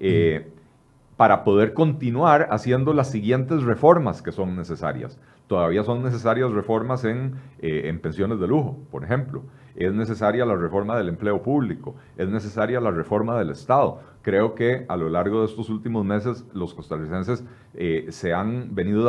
eh, 0.00 0.52
para 1.16 1.44
poder 1.44 1.72
continuar 1.72 2.48
haciendo 2.50 2.92
las 2.92 3.10
siguientes 3.10 3.62
reformas 3.62 4.22
que 4.22 4.32
son 4.32 4.56
necesarias. 4.56 5.18
Todavía 5.46 5.82
son 5.82 6.02
necesarias 6.02 6.50
reformas 6.52 7.04
en, 7.04 7.34
eh, 7.60 7.82
en 7.84 8.00
pensiones 8.00 8.38
de 8.38 8.48
lujo, 8.48 8.78
por 8.90 9.04
ejemplo. 9.04 9.44
Es 9.74 9.92
necesaria 9.92 10.44
la 10.44 10.56
reforma 10.56 10.96
del 10.96 11.08
empleo 11.08 11.42
público, 11.42 11.94
es 12.16 12.28
necesaria 12.28 12.80
la 12.80 12.90
reforma 12.90 13.38
del 13.38 13.50
Estado. 13.50 14.00
Creo 14.22 14.54
que 14.54 14.84
a 14.88 14.96
lo 14.96 15.08
largo 15.08 15.40
de 15.40 15.46
estos 15.46 15.68
últimos 15.70 16.04
meses 16.04 16.44
los 16.52 16.74
costarricenses 16.74 17.44
eh, 17.74 18.06
se, 18.10 18.32
han 18.32 18.74
venido 18.74 19.04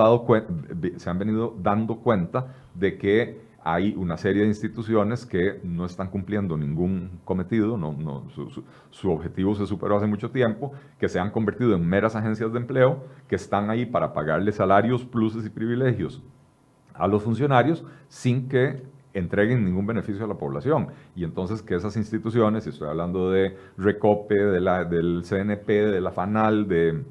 dando 1.62 1.96
cuenta 1.98 2.48
de 2.74 2.98
que 2.98 3.54
hay 3.66 3.96
una 3.98 4.18
serie 4.18 4.42
de 4.42 4.50
instituciones 4.50 5.26
que 5.26 5.62
no 5.64 5.86
están 5.86 6.10
cumpliendo 6.10 6.58
ningún 6.58 7.22
cometido, 7.24 7.78
no, 7.78 7.94
no, 7.94 8.30
su, 8.32 8.64
su, 8.90 9.12
objetivo 9.12 9.56
se 9.56 9.66
superó 9.66 9.98
hace 9.98 10.08
mucho 10.08 10.32
tiempo, 10.32 10.74
que 11.00 11.08
se 11.08 11.20
han 11.20 11.32
convertido 11.32 11.74
en 11.74 11.88
meras 11.88 12.16
agencias 12.16 12.52
de 12.52 12.60
empleo, 12.60 13.04
que 13.30 13.36
están 13.36 13.70
ahí 13.70 13.86
para 13.86 14.14
pagarle 14.14 14.52
salarios, 14.52 15.06
pluses 15.06 15.46
y 15.46 15.50
privilegios 15.50 16.22
a 16.94 17.08
los 17.08 17.24
funcionarios 17.24 17.84
sin 18.08 18.48
que 18.48 18.84
entreguen 19.14 19.64
ningún 19.64 19.86
beneficio 19.86 20.26
a 20.26 20.28
la 20.28 20.36
población. 20.36 20.88
Y 21.16 21.24
entonces 21.24 21.62
que 21.62 21.76
esas 21.76 21.96
instituciones, 21.98 22.66
estoy 22.68 22.90
hablando 22.90 23.32
de 23.32 23.56
Recope, 23.78 24.36
de 24.36 24.60
la, 24.60 24.86
del 24.86 25.24
CNP, 25.24 25.68
de 25.68 26.02
la 26.02 26.12
FANAL, 26.12 26.68
de, 26.68 27.04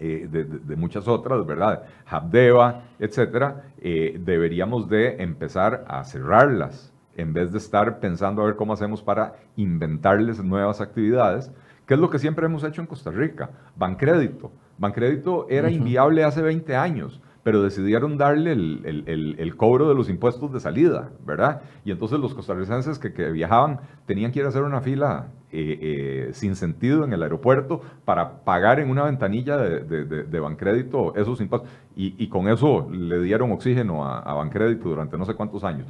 eh, 0.00 0.28
de, 0.30 0.76
muchas 0.76 1.08
otras, 1.08 1.46
¿verdad? 1.46 1.84
Habdeba, 2.06 2.82
etcétera, 2.98 3.64
eh, 3.78 4.20
deberíamos 4.22 4.88
de 4.88 5.22
empezar 5.22 5.84
a 5.88 6.04
cerrarlas 6.04 6.92
en 7.16 7.32
vez 7.32 7.50
de 7.50 7.58
estar 7.58 7.98
pensando 7.98 8.42
a 8.42 8.46
ver 8.46 8.56
cómo 8.56 8.74
hacemos 8.74 9.02
para 9.02 9.36
inventarles 9.56 10.42
nuevas 10.44 10.82
actividades, 10.82 11.50
que 11.86 11.94
es 11.94 12.00
lo 12.00 12.10
que 12.10 12.18
siempre 12.18 12.44
hemos 12.44 12.62
hecho 12.62 12.82
en 12.82 12.86
Costa 12.86 13.10
Rica. 13.10 13.50
Bancrédito. 13.74 14.52
Bancrédito 14.76 15.46
era 15.48 15.70
inviable 15.70 16.24
hace 16.24 16.42
20 16.42 16.76
años 16.76 17.22
pero 17.46 17.62
decidieron 17.62 18.18
darle 18.18 18.50
el, 18.50 19.54
cobro 19.56 19.88
de 19.88 19.94
los 19.94 20.10
impuestos 20.10 20.52
de 20.52 20.58
salida, 20.58 21.10
¿verdad? 21.24 21.62
Y 21.84 21.92
entonces 21.92 22.18
los 22.18 22.34
costarricenses 22.34 22.98
que, 22.98 23.30
viajaban 23.30 23.78
tenían 24.04 24.32
que 24.32 24.40
ir 24.40 24.46
a 24.46 24.48
hacer 24.48 24.64
una 24.64 24.80
fila 24.80 25.28
eh, 25.52 25.78
eh, 25.80 26.30
sin 26.32 26.56
sentido 26.56 27.04
en 27.04 27.12
el 27.12 27.22
aeropuerto 27.22 27.82
para 28.04 28.40
pagar 28.42 28.80
en 28.80 28.90
una 28.90 29.04
ventanilla 29.04 29.58
de, 29.58 30.40
Bancrédito 30.40 31.14
esos 31.14 31.40
impuestos. 31.40 31.70
Y, 31.94 32.26
con 32.26 32.48
eso 32.48 32.88
le 32.90 33.20
dieron 33.20 33.52
oxígeno 33.52 34.04
a, 34.04 34.18
a 34.18 34.34
Bancrédito 34.34 34.88
durante 34.88 35.16
no 35.16 35.24
sé 35.24 35.34
cuántos 35.34 35.62
años. 35.62 35.86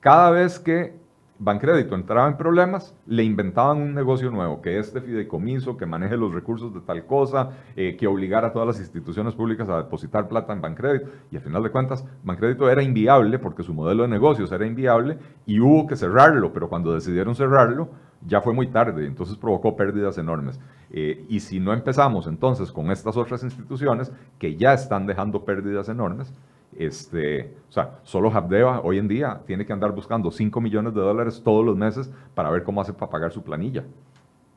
Cada 0.00 0.30
vez 0.30 0.58
que 0.58 0.94
Bancrédito 1.36 1.96
entraba 1.96 2.28
en 2.28 2.36
problemas, 2.36 2.94
le 3.06 3.24
inventaban 3.24 3.78
un 3.78 3.92
negocio 3.92 4.30
nuevo, 4.30 4.62
que 4.62 4.78
este 4.78 5.00
fideicomiso, 5.00 5.76
que 5.76 5.84
maneje 5.84 6.16
los 6.16 6.32
recursos 6.32 6.72
de 6.72 6.80
tal 6.80 7.06
cosa, 7.06 7.50
eh, 7.74 7.96
que 7.96 8.06
obligara 8.06 8.48
a 8.48 8.52
todas 8.52 8.68
las 8.68 8.78
instituciones 8.78 9.34
públicas 9.34 9.68
a 9.68 9.78
depositar 9.78 10.28
plata 10.28 10.52
en 10.52 10.60
Bancrédito. 10.60 11.10
Y 11.32 11.36
al 11.36 11.42
final 11.42 11.64
de 11.64 11.70
cuentas, 11.70 12.06
Bancrédito 12.22 12.70
era 12.70 12.84
inviable 12.84 13.40
porque 13.40 13.64
su 13.64 13.74
modelo 13.74 14.04
de 14.04 14.10
negocios 14.10 14.52
era 14.52 14.64
inviable 14.64 15.18
y 15.44 15.58
hubo 15.58 15.88
que 15.88 15.96
cerrarlo, 15.96 16.52
pero 16.52 16.68
cuando 16.68 16.94
decidieron 16.94 17.34
cerrarlo, 17.34 17.88
ya 18.24 18.40
fue 18.40 18.54
muy 18.54 18.68
tarde, 18.68 19.04
entonces 19.04 19.36
provocó 19.36 19.76
pérdidas 19.76 20.16
enormes. 20.18 20.60
Eh, 20.90 21.26
y 21.28 21.40
si 21.40 21.58
no 21.58 21.72
empezamos 21.72 22.28
entonces 22.28 22.70
con 22.70 22.92
estas 22.92 23.16
otras 23.16 23.42
instituciones 23.42 24.12
que 24.38 24.54
ya 24.54 24.72
están 24.72 25.06
dejando 25.06 25.44
pérdidas 25.44 25.88
enormes, 25.88 26.32
este, 26.78 27.54
o 27.68 27.72
sea, 27.72 28.00
solo 28.02 28.30
Habdeba 28.30 28.80
hoy 28.80 28.98
en 28.98 29.08
día 29.08 29.42
tiene 29.46 29.66
que 29.66 29.72
andar 29.72 29.92
buscando 29.92 30.30
5 30.30 30.60
millones 30.60 30.94
de 30.94 31.00
dólares 31.00 31.42
todos 31.44 31.64
los 31.64 31.76
meses 31.76 32.10
para 32.34 32.50
ver 32.50 32.62
cómo 32.64 32.80
hace 32.80 32.92
para 32.92 33.10
pagar 33.10 33.32
su 33.32 33.42
planilla. 33.42 33.84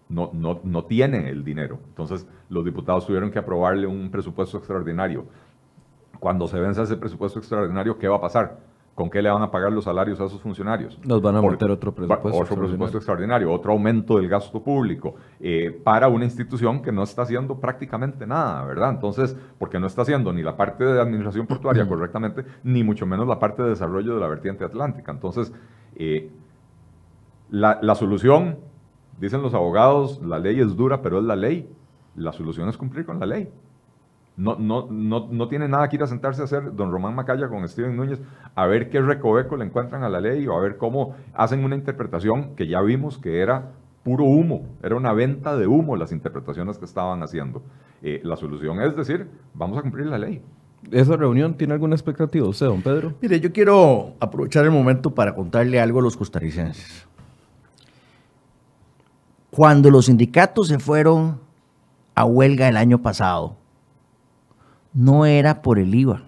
No, 0.10 0.30
no, 0.34 0.60
no 0.64 0.86
tiene 0.86 1.30
el 1.30 1.44
dinero. 1.44 1.80
Entonces, 1.90 2.28
los 2.50 2.64
diputados 2.64 3.06
tuvieron 3.06 3.30
que 3.30 3.40
aprobarle 3.40 3.88
un 3.88 4.10
presupuesto 4.10 4.58
extraordinario. 4.58 5.26
Cuando 6.20 6.48
se 6.48 6.60
vence 6.60 6.82
ese 6.82 6.98
presupuesto 6.98 7.40
extraordinario, 7.40 7.98
¿qué 7.98 8.08
va 8.08 8.18
a 8.18 8.22
pasar? 8.22 8.58
¿Con 8.98 9.12
qué 9.12 9.22
le 9.22 9.30
van 9.30 9.44
a 9.44 9.52
pagar 9.52 9.72
los 9.72 9.84
salarios 9.84 10.20
a 10.20 10.26
esos 10.26 10.42
funcionarios? 10.42 10.98
Nos 11.06 11.22
van 11.22 11.36
a 11.36 11.42
meter 11.44 11.70
otro 11.70 11.94
presupuesto. 11.94 12.36
Otro 12.36 12.56
presupuesto 12.56 12.98
extraordinario, 12.98 13.54
otro 13.54 13.74
aumento 13.74 14.18
del 14.18 14.28
gasto 14.28 14.64
público 14.64 15.14
eh, 15.40 15.70
para 15.84 16.08
una 16.08 16.26
institución 16.26 16.82
que 16.82 16.92
no 16.92 17.04
está 17.04 17.22
haciendo 17.22 17.60
prácticamente 17.60 18.26
nada, 18.26 18.66
¿verdad? 18.66 18.90
Entonces, 18.90 19.38
porque 19.60 19.80
no 19.80 19.86
está 19.86 20.02
haciendo 20.02 20.34
ni 20.34 20.42
la 20.42 20.58
parte 20.58 20.84
de 20.84 21.00
administración 21.00 21.46
portuaria 21.46 21.88
correctamente, 21.88 22.44
ni 22.64 22.84
mucho 22.84 23.06
menos 23.06 23.28
la 23.28 23.38
parte 23.38 23.62
de 23.62 23.70
desarrollo 23.70 24.16
de 24.16 24.20
la 24.20 24.28
vertiente 24.30 24.64
atlántica. 24.66 25.12
Entonces, 25.12 25.54
eh, 25.96 26.32
la, 27.52 27.78
la 27.80 27.94
solución, 27.94 28.58
dicen 29.20 29.44
los 29.44 29.54
abogados, 29.54 30.20
la 30.24 30.40
ley 30.40 30.60
es 30.60 30.76
dura, 30.76 31.04
pero 31.04 31.20
es 31.20 31.24
la 31.24 31.36
ley. 31.36 31.70
La 32.16 32.34
solución 32.34 32.68
es 32.68 32.78
cumplir 32.78 33.06
con 33.06 33.20
la 33.20 33.28
ley. 33.28 33.48
No, 34.38 34.56
no, 34.56 34.88
no, 34.92 35.28
no, 35.32 35.48
tiene 35.48 35.68
nada 35.68 35.90
que 35.90 35.96
ir 35.96 36.04
a 36.04 36.08
sentarse 36.08 36.42
a 36.42 36.46
hacer 36.46 36.76
don 36.76 36.92
Román 36.92 37.16
Macaya 37.16 37.48
con 37.48 37.68
Steven 37.68 37.98
Núñez 37.98 38.22
a 38.54 38.68
ver 38.68 38.92
qué 38.92 39.02
recoveco 39.02 39.58
le 39.58 39.66
encuentran 39.66 40.04
a 40.04 40.10
la 40.10 40.22
ley 40.22 40.46
o 40.46 40.56
a 40.56 40.62
ver 40.62 40.78
cómo 40.78 41.16
hacen 41.34 41.64
una 41.64 41.76
interpretación 41.76 42.56
que 42.56 42.68
ya 42.68 42.80
vimos 42.82 43.18
que 43.18 43.40
era 43.42 43.72
puro 44.04 44.26
humo, 44.26 44.68
era 44.84 44.96
una 44.96 45.12
venta 45.12 45.58
de 45.58 45.66
humo 45.66 45.96
las 45.96 46.12
interpretaciones 46.12 46.78
que 46.78 46.86
estaban 46.86 47.24
haciendo. 47.24 47.64
Eh, 48.04 48.22
la 48.24 48.38
solución 48.38 48.80
es 48.80 48.96
decir, 48.96 49.28
vamos 49.56 49.80
a 49.80 49.82
cumplir 49.82 50.06
la 50.06 50.20
ley. 50.20 50.42
¿Esa 50.92 51.18
reunión 51.18 51.56
tiene 51.56 51.74
alguna 51.74 51.96
expectativa 51.96 52.48
usted, 52.48 52.68
don 52.68 52.82
Pedro? 52.82 53.14
Mire, 53.20 53.40
yo 53.40 53.52
quiero 53.52 54.14
aprovechar 54.20 54.64
el 54.66 54.72
momento 54.72 55.10
para 55.10 55.34
contarle 55.34 55.82
algo 55.82 56.00
a 56.00 56.04
los 56.04 56.16
costarricenses. 56.16 57.08
Cuando 59.50 59.90
los 59.90 60.06
sindicatos 60.06 60.68
se 60.68 60.78
fueron 60.78 61.40
a 62.14 62.24
huelga 62.26 62.70
el 62.70 62.78
año 62.78 63.02
pasado, 63.02 63.58
no 64.94 65.26
era 65.26 65.62
por 65.62 65.80
el 65.80 65.94
IVA. 65.94 66.24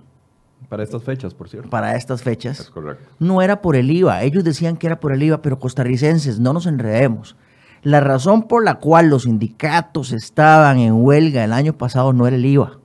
Para 0.68 0.84
estas 0.84 1.04
fechas, 1.04 1.34
por 1.34 1.50
cierto. 1.50 1.70
Para 1.70 1.96
estas 1.96 2.22
fechas. 2.22 2.60
Es 2.60 2.70
correcto. 2.70 3.04
No 3.18 3.42
era 3.42 3.62
por 3.62 3.76
el 3.76 3.90
IVA. 3.90 4.22
Ellos 4.24 4.44
decían 4.44 4.78
que 4.78 4.88
era 4.88 5.00
por 5.00 5.12
el 5.12 5.24
IVA, 5.24 5.42
pero 5.42 5.60
costarricenses, 5.60 6.40
no 6.40 6.54
nos 6.54 6.68
enredemos. 6.68 7.36
La 7.82 8.02
razón 8.02 8.44
por 8.44 8.64
la 8.64 8.76
cual 8.76 9.10
los 9.10 9.24
sindicatos 9.24 10.12
estaban 10.12 10.78
en 10.80 10.94
huelga 11.04 11.44
el 11.44 11.54
año 11.54 11.74
pasado 11.74 12.14
no 12.14 12.28
era 12.28 12.36
el 12.36 12.46
IVA. 12.46 12.80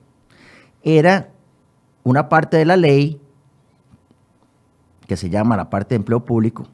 Era 0.83 1.29
una 2.03 2.29
parte 2.29 2.57
de 2.57 2.65
la 2.65 2.77
ley 2.77 3.19
que 5.07 5.17
se 5.17 5.29
llama 5.29 5.57
la 5.57 5.69
parte 5.69 5.89
de 5.89 5.97
empleo 5.97 6.23
público 6.23 6.67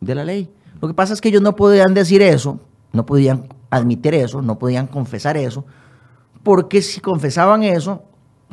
de 0.00 0.14
la 0.14 0.24
ley. 0.24 0.50
Lo 0.80 0.88
que 0.88 0.94
pasa 0.94 1.12
es 1.12 1.20
que 1.20 1.28
ellos 1.28 1.42
no 1.42 1.54
podían 1.54 1.94
decir 1.94 2.22
eso, 2.22 2.60
no 2.92 3.06
podían 3.06 3.48
admitir 3.70 4.14
eso, 4.14 4.42
no 4.42 4.58
podían 4.58 4.86
confesar 4.86 5.36
eso, 5.36 5.64
porque 6.42 6.82
si 6.82 7.00
confesaban 7.00 7.62
eso, 7.62 8.02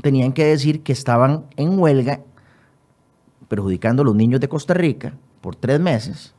tenían 0.02 0.34
que 0.34 0.46
decir 0.46 0.84
que 0.84 0.94
estaban 0.94 1.46
en 1.58 1.80
huelga 1.80 2.22
perjudicando 3.48 4.02
a 4.02 4.06
los 4.06 4.16
niños 4.16 4.40
de 4.40 4.50
Costa 4.50 4.74
Rica 4.74 5.14
por 5.42 5.56
tres 5.56 5.80
meses 5.80 6.34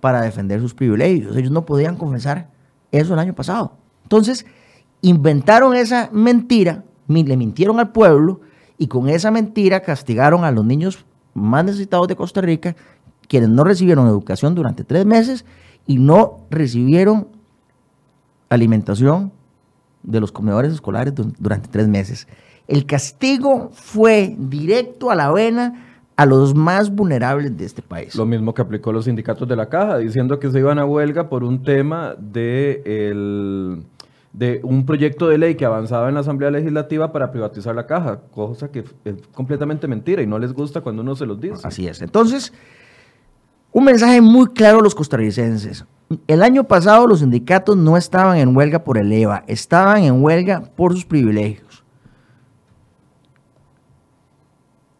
para 0.00 0.20
defender 0.20 0.60
sus 0.60 0.74
privilegios. 0.74 1.36
Ellos 1.36 1.50
no 1.50 1.64
podían 1.64 1.96
confesar 1.96 2.50
eso 2.92 3.14
el 3.14 3.20
año 3.20 3.34
pasado. 3.34 3.76
Entonces, 4.02 4.46
inventaron 5.02 5.74
esa 5.74 6.08
mentira, 6.12 6.84
le 7.06 7.36
mintieron 7.36 7.78
al 7.78 7.92
pueblo 7.92 8.40
y 8.76 8.86
con 8.86 9.08
esa 9.08 9.30
mentira 9.30 9.80
castigaron 9.80 10.44
a 10.44 10.50
los 10.50 10.64
niños 10.64 11.04
más 11.34 11.64
necesitados 11.64 12.08
de 12.08 12.16
Costa 12.16 12.40
Rica, 12.40 12.76
quienes 13.28 13.48
no 13.50 13.64
recibieron 13.64 14.08
educación 14.08 14.54
durante 14.54 14.84
tres 14.84 15.04
meses 15.04 15.44
y 15.86 15.98
no 15.98 16.46
recibieron 16.50 17.28
alimentación 18.48 19.32
de 20.02 20.20
los 20.20 20.32
comedores 20.32 20.72
escolares 20.72 21.14
durante 21.38 21.68
tres 21.68 21.88
meses. 21.88 22.26
El 22.68 22.84
castigo 22.84 23.70
fue 23.72 24.36
directo 24.38 25.10
a 25.10 25.14
la 25.14 25.32
vena 25.32 25.86
a 26.16 26.26
los 26.26 26.54
más 26.54 26.94
vulnerables 26.94 27.56
de 27.56 27.64
este 27.64 27.80
país. 27.80 28.14
Lo 28.14 28.26
mismo 28.26 28.52
que 28.52 28.60
aplicó 28.60 28.92
los 28.92 29.06
sindicatos 29.06 29.48
de 29.48 29.56
la 29.56 29.68
caja, 29.70 29.98
diciendo 29.98 30.38
que 30.38 30.50
se 30.50 30.58
iban 30.58 30.78
a 30.78 30.84
huelga 30.84 31.30
por 31.30 31.44
un 31.44 31.62
tema 31.62 32.14
de, 32.18 32.82
el, 32.84 33.84
de 34.32 34.60
un 34.64 34.84
proyecto 34.84 35.28
de 35.28 35.38
ley 35.38 35.54
que 35.54 35.64
avanzaba 35.64 36.08
en 36.08 36.14
la 36.14 36.20
Asamblea 36.20 36.50
Legislativa 36.50 37.10
para 37.10 37.30
privatizar 37.30 37.74
la 37.74 37.86
caja, 37.86 38.20
cosa 38.32 38.70
que 38.70 38.84
es 39.04 39.14
completamente 39.32 39.88
mentira 39.88 40.20
y 40.20 40.26
no 40.26 40.38
les 40.38 40.52
gusta 40.52 40.80
cuando 40.82 41.02
uno 41.02 41.16
se 41.16 41.24
los 41.24 41.40
dice. 41.40 41.66
Así 41.66 41.86
es. 41.86 42.02
Entonces, 42.02 42.52
un 43.72 43.84
mensaje 43.84 44.20
muy 44.20 44.48
claro 44.48 44.80
a 44.80 44.82
los 44.82 44.94
costarricenses. 44.94 45.84
El 46.26 46.42
año 46.42 46.64
pasado 46.64 47.06
los 47.06 47.20
sindicatos 47.20 47.76
no 47.76 47.96
estaban 47.96 48.38
en 48.38 48.56
huelga 48.56 48.82
por 48.82 48.98
el 48.98 49.12
EVA, 49.12 49.44
estaban 49.46 50.02
en 50.02 50.22
huelga 50.22 50.62
por 50.74 50.94
sus 50.94 51.04
privilegios. 51.04 51.67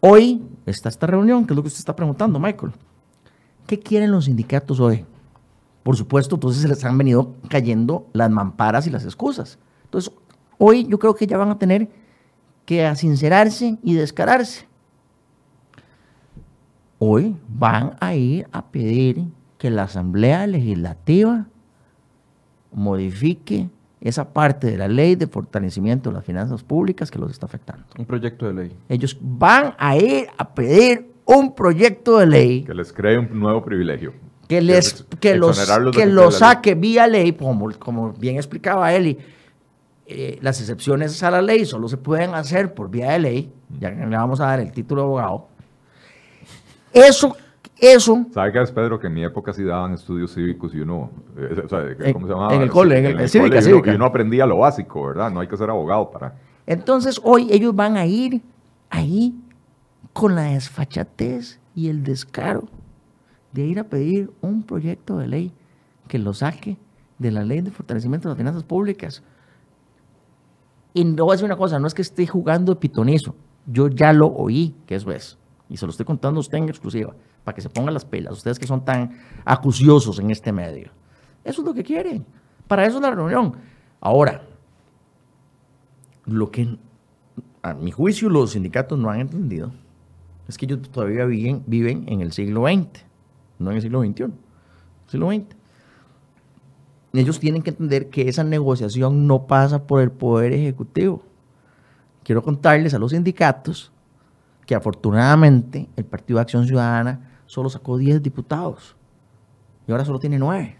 Hoy 0.00 0.42
está 0.64 0.88
esta 0.88 1.06
reunión, 1.06 1.46
que 1.46 1.52
es 1.52 1.56
lo 1.56 1.62
que 1.62 1.68
usted 1.68 1.80
está 1.80 1.96
preguntando, 1.96 2.38
Michael. 2.38 2.72
¿Qué 3.66 3.78
quieren 3.78 4.12
los 4.12 4.26
sindicatos 4.26 4.78
hoy? 4.78 5.04
Por 5.82 5.96
supuesto, 5.96 6.36
entonces 6.36 6.62
se 6.62 6.68
les 6.68 6.84
han 6.84 6.96
venido 6.96 7.34
cayendo 7.48 8.06
las 8.12 8.30
mamparas 8.30 8.86
y 8.86 8.90
las 8.90 9.04
excusas. 9.04 9.58
Entonces, 9.84 10.12
hoy 10.56 10.86
yo 10.86 10.98
creo 10.98 11.14
que 11.14 11.26
ya 11.26 11.36
van 11.36 11.50
a 11.50 11.58
tener 11.58 11.88
que 12.64 12.86
asincerarse 12.86 13.78
y 13.82 13.94
descararse. 13.94 14.68
Hoy 16.98 17.36
van 17.48 17.96
a 18.00 18.14
ir 18.14 18.46
a 18.52 18.66
pedir 18.66 19.24
que 19.56 19.70
la 19.70 19.84
Asamblea 19.84 20.46
Legislativa 20.46 21.46
modifique 22.72 23.70
esa 24.00 24.32
parte 24.32 24.68
de 24.68 24.76
la 24.76 24.88
ley 24.88 25.16
de 25.16 25.26
fortalecimiento 25.26 26.10
de 26.10 26.16
las 26.16 26.24
finanzas 26.24 26.62
públicas 26.62 27.10
que 27.10 27.18
los 27.18 27.30
está 27.30 27.46
afectando. 27.46 27.84
Un 27.98 28.06
proyecto 28.06 28.46
de 28.46 28.54
ley. 28.54 28.76
Ellos 28.88 29.16
van 29.20 29.74
a 29.78 29.96
ir 29.96 30.28
a 30.36 30.54
pedir 30.54 31.12
un 31.24 31.54
proyecto 31.54 32.18
de 32.18 32.26
ley. 32.26 32.62
Que 32.64 32.74
les 32.74 32.92
cree 32.92 33.18
un 33.18 33.38
nuevo 33.38 33.64
privilegio. 33.64 34.14
Que, 34.46 34.62
les, 34.62 35.04
que, 35.20 35.36
los, 35.36 35.60
que 35.92 36.06
lo 36.06 36.30
saque 36.30 36.74
vía 36.74 37.06
ley, 37.06 37.32
como, 37.32 37.70
como 37.78 38.12
bien 38.12 38.36
explicaba 38.36 38.94
Eli. 38.94 39.18
Eh, 40.06 40.38
las 40.40 40.58
excepciones 40.60 41.22
a 41.22 41.30
la 41.30 41.42
ley 41.42 41.66
solo 41.66 41.86
se 41.86 41.98
pueden 41.98 42.34
hacer 42.34 42.72
por 42.72 42.90
vía 42.90 43.10
de 43.10 43.18
ley. 43.18 43.52
Ya 43.78 43.94
que 43.94 44.06
le 44.06 44.16
vamos 44.16 44.40
a 44.40 44.46
dar 44.46 44.60
el 44.60 44.72
título 44.72 45.02
de 45.02 45.06
abogado. 45.06 45.48
Eso 46.94 47.36
eso. 47.78 48.26
¿Sabe 48.32 48.52
qué 48.52 48.62
es, 48.62 48.72
Pedro? 48.72 48.98
Que 48.98 49.06
en 49.06 49.14
mi 49.14 49.24
época 49.24 49.52
sí 49.52 49.62
daban 49.62 49.94
estudios 49.94 50.34
cívicos 50.34 50.74
y 50.74 50.80
uno. 50.80 51.10
Eh, 51.36 52.12
¿Cómo 52.12 52.26
se 52.26 52.32
llamaba? 52.32 52.54
En 52.54 52.62
el 52.62 52.70
cole, 52.70 52.98
en 52.98 53.06
el, 53.06 53.20
en 53.20 53.28
cívica, 53.28 53.62
cívica. 53.62 53.92
Y 53.92 53.94
uno 53.94 54.06
aprendía 54.06 54.46
lo 54.46 54.58
básico, 54.58 55.06
¿verdad? 55.06 55.30
No 55.30 55.40
hay 55.40 55.48
que 55.48 55.56
ser 55.56 55.70
abogado 55.70 56.10
para. 56.10 56.34
Entonces, 56.66 57.20
hoy 57.22 57.48
ellos 57.50 57.74
van 57.74 57.96
a 57.96 58.06
ir 58.06 58.42
ahí 58.90 59.34
con 60.12 60.34
la 60.34 60.42
desfachatez 60.42 61.60
y 61.74 61.88
el 61.88 62.02
descaro 62.02 62.64
de 63.52 63.64
ir 63.64 63.78
a 63.78 63.84
pedir 63.84 64.30
un 64.40 64.62
proyecto 64.62 65.18
de 65.18 65.28
ley 65.28 65.52
que 66.08 66.18
lo 66.18 66.34
saque 66.34 66.76
de 67.18 67.30
la 67.30 67.44
ley 67.44 67.60
de 67.60 67.70
fortalecimiento 67.70 68.28
de 68.28 68.32
las 68.32 68.38
finanzas 68.38 68.64
públicas. 68.64 69.22
Y 70.94 71.04
no 71.04 71.24
voy 71.24 71.32
a 71.32 71.34
decir 71.34 71.44
una 71.44 71.56
cosa, 71.56 71.78
no 71.78 71.86
es 71.86 71.94
que 71.94 72.02
esté 72.02 72.26
jugando 72.26 72.74
de 72.74 72.80
pitonizo. 72.80 73.34
Yo 73.66 73.88
ya 73.88 74.12
lo 74.12 74.26
oí 74.26 74.74
que 74.86 74.96
eso 74.96 75.12
es. 75.12 75.38
Y 75.68 75.76
se 75.76 75.86
lo 75.86 75.90
estoy 75.90 76.06
contando 76.06 76.38
a 76.38 76.40
usted 76.40 76.58
en 76.58 76.68
exclusiva 76.68 77.14
para 77.48 77.54
que 77.54 77.62
se 77.62 77.70
pongan 77.70 77.94
las 77.94 78.04
pilas, 78.04 78.34
ustedes 78.34 78.58
que 78.58 78.66
son 78.66 78.84
tan 78.84 79.16
acuciosos 79.42 80.18
en 80.18 80.30
este 80.30 80.52
medio. 80.52 80.90
Eso 81.42 81.62
es 81.62 81.66
lo 81.66 81.72
que 81.72 81.82
quieren. 81.82 82.26
Para 82.66 82.84
eso 82.84 82.96
es 82.96 83.02
la 83.02 83.10
reunión. 83.10 83.54
Ahora, 84.02 84.42
lo 86.26 86.50
que 86.50 86.76
a 87.62 87.72
mi 87.72 87.90
juicio 87.90 88.28
los 88.28 88.50
sindicatos 88.50 88.98
no 88.98 89.08
han 89.08 89.20
entendido 89.20 89.72
es 90.46 90.58
que 90.58 90.66
ellos 90.66 90.90
todavía 90.90 91.24
viven, 91.24 91.62
viven 91.66 92.04
en 92.06 92.20
el 92.20 92.32
siglo 92.32 92.64
XX, 92.66 93.06
no 93.58 93.70
en 93.70 93.76
el 93.76 93.82
siglo 93.82 94.02
XXI, 94.02 94.26
siglo 95.06 95.30
XX. 95.30 95.46
Ellos 97.14 97.40
tienen 97.40 97.62
que 97.62 97.70
entender 97.70 98.10
que 98.10 98.28
esa 98.28 98.44
negociación 98.44 99.26
no 99.26 99.46
pasa 99.46 99.86
por 99.86 100.02
el 100.02 100.10
Poder 100.10 100.52
Ejecutivo. 100.52 101.22
Quiero 102.24 102.42
contarles 102.42 102.92
a 102.92 102.98
los 102.98 103.12
sindicatos 103.12 103.90
que 104.66 104.74
afortunadamente 104.74 105.88
el 105.96 106.04
Partido 106.04 106.36
de 106.36 106.42
Acción 106.42 106.66
Ciudadana 106.66 107.27
solo 107.48 107.68
sacó 107.68 107.98
10 107.98 108.22
diputados. 108.22 108.94
Y 109.88 109.90
ahora 109.90 110.04
solo 110.04 110.20
tiene 110.20 110.38
9. 110.38 110.76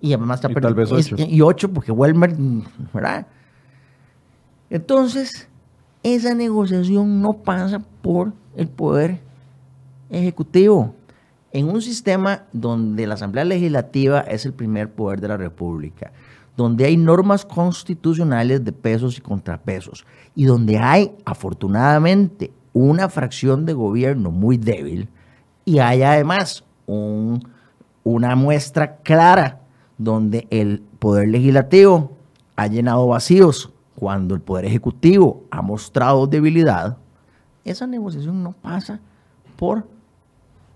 Y 0.00 0.14
además 0.14 0.42
está 0.42 0.48
8. 0.48 1.16
Y 1.18 1.40
8 1.42 1.72
porque 1.72 1.92
Welmer, 1.92 2.34
¿verdad? 2.94 3.26
Entonces, 4.70 5.48
esa 6.02 6.34
negociación 6.34 7.20
no 7.20 7.34
pasa 7.34 7.80
por 8.00 8.32
el 8.56 8.68
poder 8.68 9.20
ejecutivo. 10.08 10.94
En 11.52 11.68
un 11.68 11.82
sistema 11.82 12.44
donde 12.52 13.06
la 13.06 13.14
Asamblea 13.14 13.44
Legislativa 13.44 14.20
es 14.20 14.46
el 14.46 14.52
primer 14.52 14.92
poder 14.92 15.20
de 15.20 15.28
la 15.28 15.36
República, 15.36 16.12
donde 16.56 16.84
hay 16.84 16.96
normas 16.96 17.44
constitucionales 17.44 18.64
de 18.64 18.72
pesos 18.72 19.18
y 19.18 19.20
contrapesos, 19.20 20.06
y 20.34 20.44
donde 20.44 20.78
hay, 20.78 21.12
afortunadamente, 21.24 22.52
una 22.72 23.08
fracción 23.08 23.64
de 23.64 23.72
gobierno 23.72 24.30
muy 24.30 24.58
débil, 24.58 25.08
y 25.66 25.80
hay 25.80 26.02
además 26.02 26.64
una 26.86 28.36
muestra 28.36 28.98
clara 28.98 29.60
donde 29.98 30.46
el 30.50 30.80
poder 31.00 31.28
legislativo 31.28 32.16
ha 32.54 32.68
llenado 32.68 33.06
vacíos 33.08 33.72
cuando 33.96 34.34
el 34.34 34.40
poder 34.40 34.64
ejecutivo 34.64 35.44
ha 35.50 35.60
mostrado 35.62 36.26
debilidad, 36.26 36.96
esa 37.64 37.86
negociación 37.86 38.42
no 38.42 38.52
pasa 38.52 39.00
por 39.56 39.86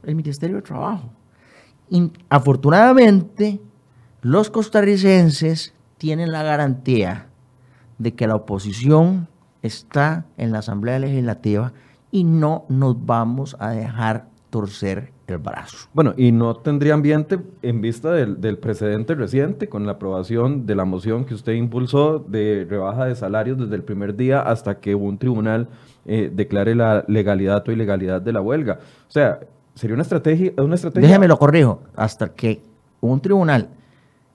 el 0.03 0.16
Ministerio 0.16 0.57
de 0.57 0.62
Trabajo. 0.62 1.09
afortunadamente, 2.29 3.61
los 4.22 4.50
costarricenses 4.50 5.72
tienen 5.98 6.33
la 6.33 6.42
garantía 6.42 7.29
de 7.98 8.14
que 8.14 8.26
la 8.26 8.35
oposición 8.35 9.29
está 9.62 10.24
en 10.37 10.50
la 10.50 10.59
Asamblea 10.59 10.98
Legislativa 10.98 11.72
y 12.11 12.24
no 12.24 12.64
nos 12.68 13.07
vamos 13.07 13.57
a 13.61 13.70
dejar 13.70 14.29
torcer 14.50 15.12
el 15.28 15.38
brazo. 15.38 15.88
Bueno, 15.94 16.12
y 16.16 16.32
no 16.32 16.56
tendría 16.56 16.94
ambiente 16.94 17.38
en 17.62 17.80
vista 17.80 18.12
del, 18.12 18.58
precedente 18.58 19.14
reciente 19.14 19.68
con 19.68 19.86
la 19.86 19.92
aprobación 19.92 20.66
de 20.66 20.74
la 20.74 20.84
moción 20.84 21.24
que 21.24 21.34
usted 21.34 21.52
impulsó 21.52 22.18
de 22.18 22.66
rebaja 22.68 23.06
de 23.06 23.14
salarios 23.14 23.58
desde 23.58 23.76
el 23.76 23.82
primer 23.82 24.16
día 24.16 24.40
hasta 24.40 24.80
que 24.80 24.94
un 24.94 25.18
tribunal 25.18 25.68
eh, 26.04 26.30
declare 26.34 26.74
la 26.74 27.04
legalidad 27.06 27.66
o 27.68 27.72
ilegalidad 27.72 28.20
de 28.20 28.32
la 28.32 28.40
huelga. 28.40 28.80
O 29.09 29.11
sea, 29.11 29.40
sería 29.74 29.94
una 29.94 30.03
estrategia... 30.03 30.53
Una 30.59 30.74
estrategia... 30.74 31.09
Déjeme 31.09 31.28
lo 31.28 31.38
corrijo, 31.38 31.82
hasta 31.94 32.28
que 32.32 32.61
un 33.01 33.20
tribunal 33.20 33.68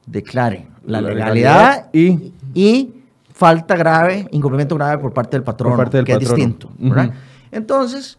declare 0.05 0.68
la, 0.86 1.01
legalidad, 1.01 1.89
y, 1.91 2.32
y, 2.53 2.93
falta 3.34 3.76
grave, 3.76 4.28
incumplimiento 4.32 4.76
grave 4.76 4.99
por 4.99 5.13
parte 5.13 5.36
del 5.36 5.43
patrón, 5.43 5.78
que 6.05 6.13
es 6.13 6.20
distinto. 6.20 6.70
Entonces, 7.51 8.18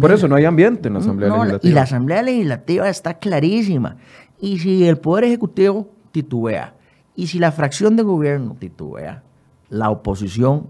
por 0.00 0.12
eso 0.12 0.28
no 0.28 0.36
hay 0.36 0.44
ambiente 0.44 0.88
en 0.88 0.94
la 0.94 1.00
Asamblea 1.00 1.30
Legislativa. 1.30 1.70
Y 1.70 1.74
la 1.74 1.82
Asamblea 1.82 2.22
Legislativa 2.22 2.88
está 2.88 3.14
clarísima. 3.14 3.96
Y 4.40 4.58
si 4.58 4.86
el 4.86 4.98
Poder 4.98 5.24
Ejecutivo 5.24 5.90
titubea, 6.12 6.74
y 7.14 7.26
si 7.26 7.38
la 7.38 7.50
fracción 7.50 7.96
de 7.96 8.04
gobierno 8.04 8.56
titubea, 8.58 9.24
la 9.70 9.90
oposición 9.90 10.68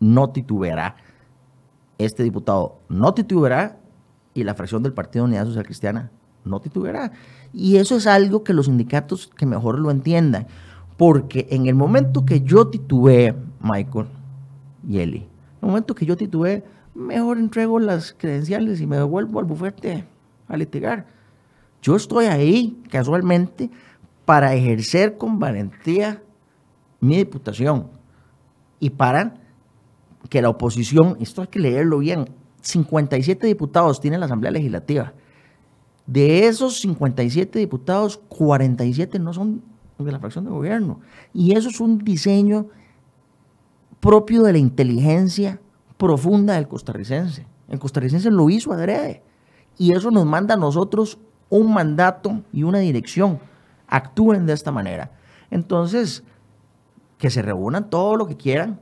no 0.00 0.30
titubeará. 0.30 0.96
Este 1.98 2.22
diputado 2.22 2.80
no 2.88 3.14
titubeará 3.14 3.78
y 4.34 4.44
la 4.44 4.54
fracción 4.54 4.82
del 4.82 4.92
Partido 4.92 5.24
Unidad 5.24 5.46
Social 5.46 5.64
Cristiana 5.64 6.10
no 6.44 6.60
titubeará. 6.60 7.12
Y 7.52 7.76
eso 7.76 7.96
es 7.96 8.06
algo 8.06 8.42
que 8.42 8.52
los 8.52 8.66
sindicatos 8.66 9.28
que 9.28 9.46
mejor 9.46 9.78
lo 9.78 9.90
entiendan. 9.90 10.46
Porque 10.96 11.46
en 11.50 11.66
el 11.66 11.74
momento 11.74 12.24
que 12.24 12.40
yo 12.40 12.68
titubee, 12.68 13.34
Michael 13.60 14.06
y 14.88 14.98
Eli, 14.98 15.18
en 15.18 15.28
el 15.62 15.68
momento 15.68 15.94
que 15.94 16.06
yo 16.06 16.16
titubee, 16.16 16.64
mejor 16.94 17.38
entrego 17.38 17.78
las 17.78 18.12
credenciales 18.12 18.80
y 18.80 18.86
me 18.86 18.96
devuelvo 18.96 19.40
al 19.40 19.44
bufete 19.44 20.04
a 20.48 20.56
litigar. 20.56 21.06
Yo 21.82 21.96
estoy 21.96 22.26
ahí 22.26 22.82
casualmente 22.90 23.70
para 24.24 24.54
ejercer 24.54 25.18
con 25.18 25.38
valentía 25.38 26.22
mi 27.00 27.16
diputación 27.16 27.88
y 28.80 28.90
para 28.90 29.34
que 30.28 30.40
la 30.40 30.48
oposición, 30.48 31.16
esto 31.20 31.42
hay 31.42 31.48
que 31.48 31.58
leerlo 31.58 31.98
bien, 31.98 32.30
57 32.62 33.46
diputados 33.46 34.00
tiene 34.00 34.16
la 34.16 34.26
Asamblea 34.26 34.50
Legislativa. 34.50 35.12
De 36.06 36.46
esos 36.46 36.80
57 36.80 37.58
diputados, 37.58 38.18
47 38.28 39.18
no 39.18 39.34
son 39.34 39.62
de 39.98 40.12
la 40.12 40.18
fracción 40.18 40.44
de 40.44 40.50
gobierno. 40.50 41.00
Y 41.32 41.52
eso 41.52 41.68
es 41.68 41.80
un 41.80 41.98
diseño 41.98 42.66
propio 44.00 44.42
de 44.42 44.52
la 44.52 44.58
inteligencia 44.58 45.60
profunda 45.96 46.54
del 46.54 46.68
costarricense. 46.68 47.46
El 47.68 47.78
costarricense 47.78 48.30
lo 48.30 48.50
hizo 48.50 48.72
adrede. 48.72 49.22
Y 49.78 49.92
eso 49.92 50.10
nos 50.10 50.26
manda 50.26 50.54
a 50.54 50.58
nosotros 50.58 51.18
un 51.48 51.72
mandato 51.72 52.42
y 52.52 52.62
una 52.62 52.78
dirección. 52.78 53.38
Actúen 53.86 54.46
de 54.46 54.52
esta 54.52 54.70
manera. 54.72 55.12
Entonces, 55.50 56.24
que 57.18 57.30
se 57.30 57.42
reúnan 57.42 57.90
todo 57.90 58.16
lo 58.16 58.26
que 58.26 58.36
quieran, 58.36 58.80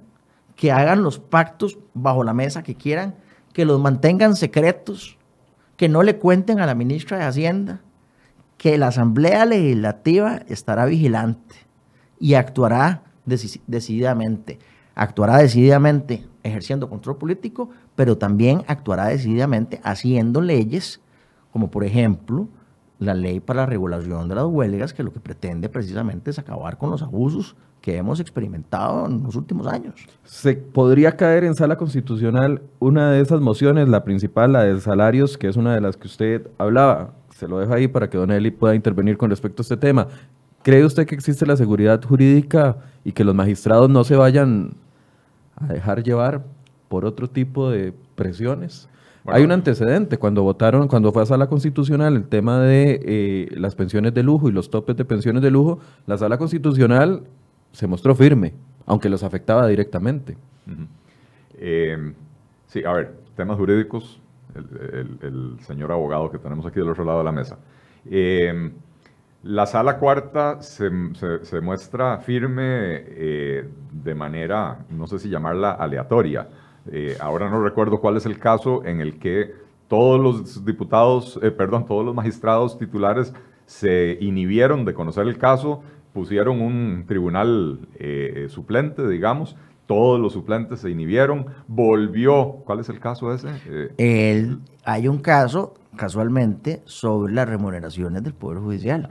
que 0.56 0.72
hagan 0.72 1.02
los 1.02 1.18
pactos 1.18 1.78
bajo 1.94 2.24
la 2.24 2.34
mesa 2.34 2.62
que 2.62 2.74
quieran, 2.74 3.16
que 3.52 3.64
los 3.64 3.80
mantengan 3.80 4.36
secretos, 4.36 5.18
que 5.76 5.88
no 5.88 6.02
le 6.02 6.18
cuenten 6.18 6.60
a 6.60 6.66
la 6.66 6.74
ministra 6.74 7.18
de 7.18 7.24
Hacienda, 7.24 7.80
que 8.56 8.78
la 8.78 8.88
Asamblea 8.88 9.44
Legislativa 9.44 10.42
estará 10.46 10.84
vigilante 10.86 11.56
y 12.20 12.34
actuará 12.34 13.02
decididamente. 13.24 14.58
Actuará 14.94 15.38
decididamente 15.38 16.26
ejerciendo 16.42 16.88
control 16.88 17.16
político, 17.16 17.70
pero 17.94 18.18
también 18.18 18.62
actuará 18.66 19.06
decididamente 19.06 19.80
haciendo 19.84 20.40
leyes, 20.40 21.00
como 21.52 21.70
por 21.70 21.84
ejemplo 21.84 22.48
la 22.98 23.14
ley 23.14 23.40
para 23.40 23.62
la 23.62 23.66
regulación 23.66 24.28
de 24.28 24.36
las 24.36 24.44
huelgas, 24.46 24.92
que 24.92 25.02
lo 25.02 25.12
que 25.12 25.20
pretende 25.20 25.68
precisamente 25.68 26.30
es 26.30 26.38
acabar 26.38 26.78
con 26.78 26.90
los 26.90 27.02
abusos 27.02 27.56
que 27.80 27.96
hemos 27.96 28.20
experimentado 28.20 29.06
en 29.06 29.24
los 29.24 29.34
últimos 29.34 29.66
años. 29.66 29.94
¿Se 30.24 30.54
podría 30.54 31.16
caer 31.16 31.44
en 31.44 31.56
sala 31.56 31.76
constitucional 31.76 32.62
una 32.78 33.10
de 33.10 33.20
esas 33.20 33.40
mociones, 33.40 33.88
la 33.88 34.04
principal, 34.04 34.52
la 34.52 34.62
de 34.62 34.80
salarios, 34.80 35.36
que 35.36 35.48
es 35.48 35.56
una 35.56 35.74
de 35.74 35.80
las 35.80 35.96
que 35.96 36.06
usted 36.06 36.46
hablaba? 36.58 37.14
Se 37.36 37.48
lo 37.48 37.58
dejo 37.58 37.74
ahí 37.74 37.88
para 37.88 38.08
que 38.08 38.16
Don 38.16 38.30
Eli 38.30 38.52
pueda 38.52 38.76
intervenir 38.76 39.18
con 39.18 39.30
respecto 39.30 39.62
a 39.62 39.64
este 39.64 39.76
tema. 39.76 40.06
¿Cree 40.62 40.84
usted 40.84 41.06
que 41.06 41.16
existe 41.16 41.44
la 41.44 41.56
seguridad 41.56 42.00
jurídica 42.04 42.76
y 43.04 43.10
que 43.10 43.24
los 43.24 43.34
magistrados 43.34 43.90
no 43.90 44.04
se 44.04 44.14
vayan 44.14 44.74
a 45.62 45.72
dejar 45.72 46.02
llevar 46.02 46.44
por 46.88 47.04
otro 47.04 47.28
tipo 47.28 47.70
de 47.70 47.92
presiones? 48.14 48.88
Hay 49.26 49.44
un 49.44 49.52
antecedente, 49.52 50.18
cuando 50.18 50.42
votaron, 50.42 50.88
cuando 50.88 51.12
fue 51.12 51.22
a 51.22 51.26
sala 51.26 51.46
constitucional 51.46 52.16
el 52.16 52.24
tema 52.24 52.60
de 52.60 53.00
eh, 53.04 53.48
las 53.52 53.76
pensiones 53.76 54.12
de 54.14 54.22
lujo 54.22 54.48
y 54.48 54.52
los 54.52 54.68
topes 54.68 54.96
de 54.96 55.04
pensiones 55.04 55.42
de 55.42 55.50
lujo, 55.50 55.78
la 56.06 56.18
sala 56.18 56.38
constitucional 56.38 57.22
se 57.70 57.86
mostró 57.86 58.14
firme, 58.16 58.52
aunque 58.84 59.08
los 59.08 59.22
afectaba 59.22 59.68
directamente. 59.68 60.36
Eh, 61.56 62.12
sí, 62.66 62.82
a 62.84 62.92
ver, 62.92 63.14
temas 63.36 63.56
jurídicos, 63.58 64.20
el, 64.54 65.56
señor 65.60 65.92
abogado 65.92 66.30
que 66.30 66.38
tenemos 66.38 66.66
aquí 66.66 66.80
del 66.80 66.90
otro 66.90 67.04
lado 67.04 67.18
de 67.18 67.24
la 67.24 67.32
mesa. 67.32 67.58
Eh, 68.10 68.72
la 69.42 69.66
sala 69.66 69.98
cuarta 69.98 70.62
se, 70.62 70.90
muestra 71.60 72.18
firme 72.18 73.04
de 73.92 74.14
manera, 74.14 74.84
no 74.90 75.06
sé 75.06 75.18
si 75.18 75.28
llamarla 75.28 75.72
aleatoria. 75.72 76.48
Eh, 76.90 77.16
ahora 77.20 77.48
no 77.48 77.62
recuerdo 77.62 78.00
cuál 78.00 78.16
es 78.16 78.26
el 78.26 78.38
caso 78.38 78.84
en 78.84 79.00
el 79.00 79.18
que 79.18 79.54
todos 79.88 80.20
los 80.20 80.64
diputados, 80.64 81.38
eh, 81.42 81.50
perdón, 81.50 81.86
todos 81.86 82.04
los 82.04 82.14
magistrados 82.14 82.78
titulares 82.78 83.32
se 83.66 84.18
inhibieron 84.20 84.84
de 84.84 84.94
conocer 84.94 85.26
el 85.26 85.38
caso, 85.38 85.82
pusieron 86.12 86.60
un 86.60 87.04
tribunal 87.06 87.80
eh, 87.98 88.46
suplente, 88.48 89.06
digamos, 89.06 89.56
todos 89.86 90.18
los 90.18 90.32
suplentes 90.32 90.80
se 90.80 90.90
inhibieron, 90.90 91.46
volvió, 91.68 92.62
¿cuál 92.64 92.80
es 92.80 92.88
el 92.88 92.98
caso 92.98 93.32
ese? 93.32 93.48
El, 93.98 94.60
hay 94.84 95.08
un 95.08 95.18
caso 95.18 95.74
casualmente 95.96 96.82
sobre 96.84 97.32
las 97.32 97.48
remuneraciones 97.48 98.22
del 98.22 98.32
Poder 98.32 98.58
Judicial. 98.58 99.08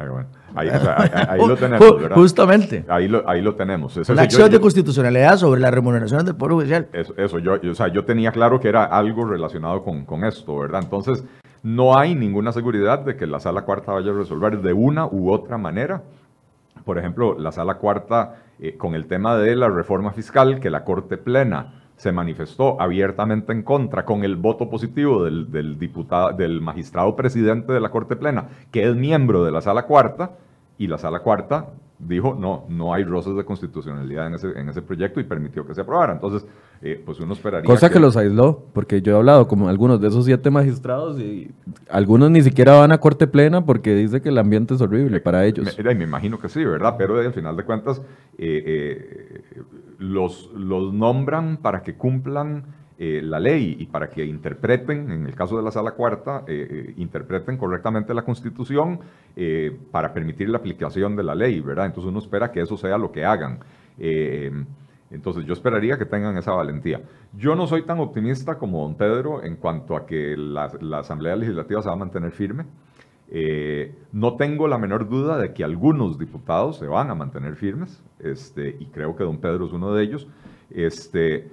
Ahí, 0.56 0.70
lo 1.48 1.56
tenemos, 1.56 2.02
¿verdad? 2.02 2.16
Justamente. 2.16 2.86
Ahí 2.88 3.08
lo, 3.08 3.28
ahí 3.30 3.42
lo 3.42 3.56
tenemos. 3.56 3.96
la 4.10 4.22
acción 4.24 4.50
de 4.50 4.60
constitucionalidad 4.60 5.38
sobre 5.38 5.62
las 5.62 5.72
remuneraciones 5.72 6.26
del 6.26 6.36
Poder 6.36 6.54
Judicial. 6.54 6.88
Eso, 6.94 7.14
eso 7.18 7.40
yo, 7.40 7.54
o 7.70 7.76
sea, 7.76 7.88
yo 7.88 8.04
tenía 8.06 8.32
claro 8.32 8.60
que 8.60 8.68
era 8.70 8.86
algo 8.86 9.26
relacionado 9.26 9.84
con, 9.84 10.06
con 10.06 10.24
esto, 10.24 10.58
¿verdad? 10.58 10.82
Entonces, 10.84 11.24
no 11.64 11.98
hay 11.98 12.16
ninguna 12.16 12.52
seguridad 12.52 13.00
de 13.00 13.16
que 13.16 13.28
la 13.28 13.40
sala 13.40 13.62
cuarta 13.62 13.94
vaya 13.94 14.12
a 14.12 14.16
resolver 14.16 14.62
de 14.62 14.74
una 14.74 15.06
u 15.06 15.32
otra 15.32 15.58
manera. 15.58 16.02
Por 16.84 16.98
ejemplo, 16.98 17.38
la 17.38 17.52
sala 17.52 17.76
cuarta, 17.76 18.38
eh, 18.60 18.76
con 18.78 18.96
el 18.96 19.06
tema 19.06 19.38
de 19.38 19.56
la 19.56 19.70
reforma 19.70 20.12
fiscal, 20.12 20.60
que 20.60 20.72
la 20.72 20.84
Corte 20.84 21.18
Plena 21.18 21.81
se 22.02 22.12
manifestó 22.12 22.82
abiertamente 22.82 23.52
en 23.52 23.62
contra 23.62 24.06
con 24.06 24.24
el 24.24 24.36
voto 24.36 24.72
positivo 24.72 25.24
del, 25.24 25.78
diputado, 25.78 26.34
del 26.34 26.60
magistrado 26.60 27.16
presidente 27.16 27.74
de 27.74 27.80
la 27.80 27.92
Corte 27.92 28.16
Plena, 28.16 28.50
que 28.72 28.90
es 28.90 28.96
miembro 28.96 29.46
de 29.46 29.52
la 29.52 29.62
Sala 29.62 29.84
Cuarta, 29.84 30.32
y 30.80 30.88
la 30.88 30.98
Sala 30.98 31.20
Cuarta 31.20 31.68
dijo, 32.00 32.36
no, 32.40 32.66
no 32.70 32.96
hay 32.96 33.04
roces 33.04 33.36
de 33.36 33.46
constitucionalidad 33.46 34.26
en 34.26 34.34
ese, 34.34 34.48
en 34.60 34.70
ese 34.70 34.82
proyecto 34.82 35.20
y 35.20 35.26
permitió 35.26 35.64
que 35.68 35.76
se 35.76 35.82
aprobara. 35.82 36.14
Entonces, 36.14 36.44
eh, 36.82 37.00
pues 37.06 37.20
uno 37.20 37.34
esperaría... 37.34 37.68
Cosa 37.68 37.92
que... 37.92 38.00
los 38.00 38.18
aisló, 38.18 38.64
porque 38.74 39.04
yo 39.04 39.14
he 39.14 39.16
hablado 39.18 39.48
con 39.48 39.70
algunos 39.70 40.02
de 40.02 40.08
esos 40.08 40.26
siete 40.26 40.50
magistrados 40.50 41.20
y 41.20 41.52
algunos 41.88 42.32
ni 42.32 42.42
siquiera 42.42 42.80
van 42.80 42.92
a 42.92 42.98
corte 42.98 43.28
plena 43.28 43.64
porque 43.64 43.94
dice 43.94 44.24
que 44.24 44.30
el 44.30 44.40
ambiente 44.40 44.74
es 44.74 44.82
horrible 44.82 45.20
para 45.20 45.46
ellos. 45.46 45.78
Me, 45.78 45.94
me 45.94 46.06
imagino 46.06 46.40
que 46.40 46.50
sí, 46.50 46.66
¿verdad? 46.66 46.96
Pero 46.98 47.20
al 47.20 47.32
final 47.32 47.56
de 47.56 47.64
cuentas, 47.64 48.02
eh, 48.40 48.64
eh, 48.66 49.62
los, 50.02 50.52
los 50.54 50.94
nombran 50.94 51.58
para 51.58 51.82
que 51.82 51.96
cumplan 51.96 52.82
la 52.98 53.40
ley 53.40 53.78
y 53.80 53.88
para 53.88 54.12
que 54.12 54.24
interpreten, 54.24 55.10
en 55.10 55.26
el 55.26 55.34
caso 55.34 55.58
de 55.58 55.64
la 55.64 55.72
sala 55.72 55.94
cuarta, 55.94 56.46
interpreten 56.98 57.58
correctamente 57.58 58.14
la 58.14 58.22
constitución 58.22 59.00
para 59.90 60.14
permitir 60.14 60.50
la 60.50 60.60
aplicación 60.60 61.16
de 61.16 61.24
la 61.24 61.34
ley, 61.34 61.62
¿verdad? 61.62 61.88
Entonces 61.88 62.12
uno 62.12 62.20
espera 62.20 62.52
que 62.52 62.62
eso 62.62 62.78
sea 62.78 63.00
lo 63.00 63.12
que 63.12 63.26
hagan. 63.26 63.58
Entonces 65.12 65.46
yo 65.46 65.54
esperaría 65.54 65.98
que 65.98 66.06
tengan 66.06 66.38
esa 66.38 66.52
valentía. 66.52 67.02
Yo 67.34 67.56
no 67.56 67.68
soy 67.68 67.84
tan 67.84 68.00
optimista 68.00 68.58
como 68.58 68.82
don 68.84 68.96
Pedro 68.96 69.44
en 69.44 69.58
cuanto 69.58 69.96
a 69.96 70.06
que 70.06 70.36
la, 70.38 70.72
Asamblea 71.00 71.36
Legislativa 71.36 71.82
se 71.82 71.90
va 71.90 71.94
a 71.94 71.98
mantener 71.98 72.32
firme. 72.32 72.66
Eh, 73.34 73.96
no 74.12 74.36
tengo 74.36 74.68
la 74.68 74.78
menor 74.78 75.08
duda 75.08 75.38
de 75.38 75.54
que 75.54 75.64
algunos 75.64 76.20
diputados 76.20 76.78
se 76.78 76.86
van 76.86 77.10
a 77.10 77.16
mantener 77.16 77.56
firmes, 77.56 78.04
este, 78.20 78.76
y 78.78 78.88
creo 78.88 79.16
que 79.16 79.24
don 79.24 79.38
Pedro 79.38 79.66
es 79.66 79.72
uno 79.72 79.94
de 79.94 80.04
ellos, 80.04 80.28
este, 80.70 81.50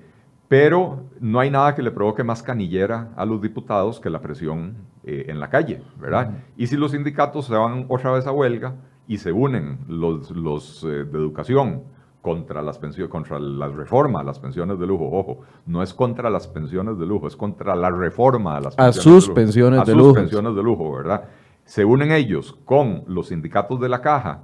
pero 0.48 1.04
no 1.20 1.38
hay 1.38 1.50
nada 1.50 1.76
que 1.76 1.82
le 1.82 1.92
provoque 1.92 2.24
más 2.24 2.42
canillera 2.42 3.10
a 3.16 3.24
los 3.24 3.40
diputados 3.40 4.00
que 4.00 4.10
la 4.10 4.20
presión 4.20 4.74
eh, 5.04 5.26
en 5.28 5.38
la 5.38 5.50
calle, 5.50 5.80
¿verdad? 6.00 6.38
Y 6.56 6.66
si 6.66 6.76
los 6.76 6.90
sindicatos 6.90 7.46
se 7.46 7.54
van 7.54 7.86
otra 7.88 8.10
vez 8.10 8.26
a 8.26 8.32
huelga 8.32 8.74
y 9.06 9.18
se 9.18 9.30
unen 9.30 9.78
los, 9.86 10.32
los 10.32 10.82
eh, 10.82 11.04
de 11.04 11.18
educación, 11.18 11.82
contra 12.20 12.60
las 12.62 12.78
pensiones, 12.78 13.10
contra 13.10 13.38
la 13.38 13.68
reforma 13.68 14.20
a 14.20 14.24
las 14.24 14.38
pensiones 14.38 14.78
de 14.78 14.86
lujo. 14.86 15.08
Ojo, 15.10 15.40
no 15.66 15.82
es 15.82 15.94
contra 15.94 16.28
las 16.28 16.48
pensiones 16.48 16.98
de 16.98 17.06
lujo, 17.06 17.28
es 17.28 17.36
contra 17.36 17.74
la 17.76 17.90
reforma 17.90 18.56
a 18.56 18.60
las 18.60 18.74
pensiones 18.74 18.98
a 18.98 19.02
sus 19.02 19.22
de 19.22 19.28
lujo. 19.28 19.34
pensiones 19.34 19.80
a 19.80 19.84
de 19.84 19.92
sus 19.92 19.96
lujo. 20.02 20.14
pensiones 20.14 20.54
de 20.54 20.62
lujo, 20.62 20.92
¿verdad? 20.92 21.24
Se 21.68 21.84
unen 21.84 22.12
ellos 22.12 22.58
con 22.64 23.04
los 23.08 23.28
sindicatos 23.28 23.78
de 23.78 23.90
la 23.90 24.00
caja 24.00 24.40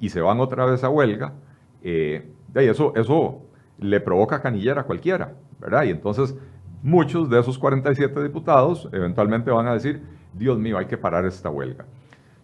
y 0.00 0.08
se 0.08 0.22
van 0.22 0.40
otra 0.40 0.64
vez 0.64 0.82
a 0.82 0.88
huelga. 0.88 1.34
Eh, 1.82 2.32
eso, 2.54 2.94
eso 2.96 3.42
le 3.76 4.00
provoca 4.00 4.40
canillera 4.40 4.80
a 4.80 4.84
cualquiera, 4.84 5.34
¿verdad? 5.60 5.82
Y 5.82 5.90
entonces 5.90 6.34
muchos 6.82 7.28
de 7.28 7.40
esos 7.40 7.58
47 7.58 8.22
diputados 8.22 8.88
eventualmente 8.90 9.50
van 9.50 9.66
a 9.66 9.74
decir, 9.74 10.02
Dios 10.32 10.58
mío, 10.58 10.78
hay 10.78 10.86
que 10.86 10.96
parar 10.96 11.26
esta 11.26 11.50
huelga. 11.50 11.84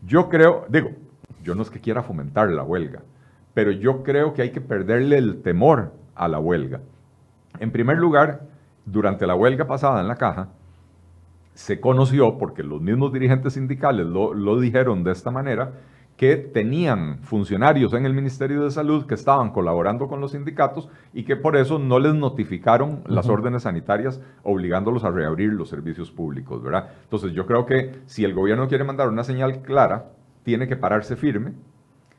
Yo 0.05 0.29
creo, 0.29 0.67
digo, 0.69 0.91
yo 1.43 1.55
no 1.55 1.63
es 1.63 1.71
que 1.71 1.81
quiera 1.81 2.03
fomentar 2.03 2.51
la 2.51 2.65
huelga, 2.65 3.01
pero 3.55 3.71
yo 3.71 4.03
creo 4.03 4.35
que 4.35 4.43
hay 4.43 4.51
que 4.51 4.61
perderle 4.61 5.17
el 5.17 5.41
temor 5.41 5.95
a 6.15 6.29
la 6.29 6.39
huelga. 6.39 6.83
En 7.61 7.71
primer 7.71 7.97
lugar, 7.97 8.43
durante 8.85 9.27
la 9.27 9.35
huelga 9.35 9.67
pasada 9.67 10.03
en 10.03 10.09
la 10.09 10.17
caja, 10.17 10.51
se 11.59 11.81
conoció, 11.81 12.39
porque 12.39 12.63
los 12.63 12.81
mismos 12.81 13.13
dirigentes 13.13 13.55
sindicales 13.55 14.07
lo, 14.07 14.61
dijeron 14.61 15.03
de 15.03 15.11
esta 15.11 15.33
manera, 15.33 15.73
que 16.17 16.37
tenían 16.37 17.19
funcionarios 17.23 17.95
en 17.95 18.07
el 18.07 18.15
Ministerio 18.15 18.63
de 18.63 18.71
Salud 18.71 19.07
que 19.07 19.15
estaban 19.15 19.51
colaborando 19.51 20.07
con 20.07 20.21
los 20.21 20.31
sindicatos 20.31 20.89
y 21.13 21.25
que 21.25 21.35
por 21.35 21.57
eso 21.57 21.81
no 21.81 21.99
les 21.99 22.15
notificaron 22.15 23.03
las 23.07 23.29
órdenes 23.29 23.65
sanitarias 23.65 24.23
obligándolos 24.45 25.03
a 25.03 25.11
reabrir 25.11 25.53
los 25.53 25.69
servicios 25.69 26.13
públicos, 26.13 26.63
¿verdad? 26.63 26.91
Entonces 27.03 27.33
yo 27.33 27.45
creo 27.45 27.67
que 27.67 28.03
si 28.07 28.25
el 28.25 28.35
gobierno 28.35 28.69
quiere 28.69 28.85
mandar 28.85 29.09
una 29.09 29.25
señal 29.25 29.61
clara, 29.63 30.13
tiene 30.45 30.69
que 30.69 30.77
pararse 30.77 31.17
firme 31.17 31.55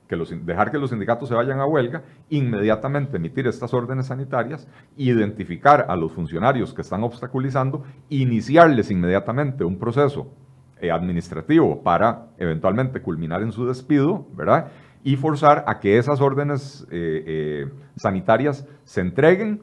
que 0.09 0.17
dejar 0.43 0.71
que 0.71 0.79
los 0.79 0.89
sindicatos 0.89 1.29
se 1.29 1.35
vayan 1.35 1.59
a 1.59 1.67
huelga, 1.67 2.01
inmediatamente 2.29 3.17
emitir 3.17 3.45
estas 3.45 3.75
órdenes 3.75 4.07
sanitarias, 4.07 4.67
identificar 4.97 5.85
a 5.87 5.95
los 5.95 6.11
funcionarios 6.11 6.73
que 6.73 6.81
están 6.81 7.03
obstaculizando, 7.03 7.83
iniciarles 8.09 8.89
inmediatamente 8.89 9.63
un 9.63 9.77
proceso 9.77 10.33
eh, 10.81 10.89
administrativo 10.89 11.83
para 11.83 12.25
eventualmente 12.39 13.03
culminar 13.03 13.43
en 13.43 13.51
su 13.51 13.67
despido, 13.67 14.25
¿verdad? 14.33 14.71
Y 15.03 15.15
forzar 15.15 15.63
a 15.67 15.79
que 15.79 15.99
esas 15.99 16.19
órdenes 16.21 16.87
eh, 16.89 17.23
eh, 17.27 17.69
sanitarias 17.95 18.67
se 18.85 19.01
entreguen 19.01 19.61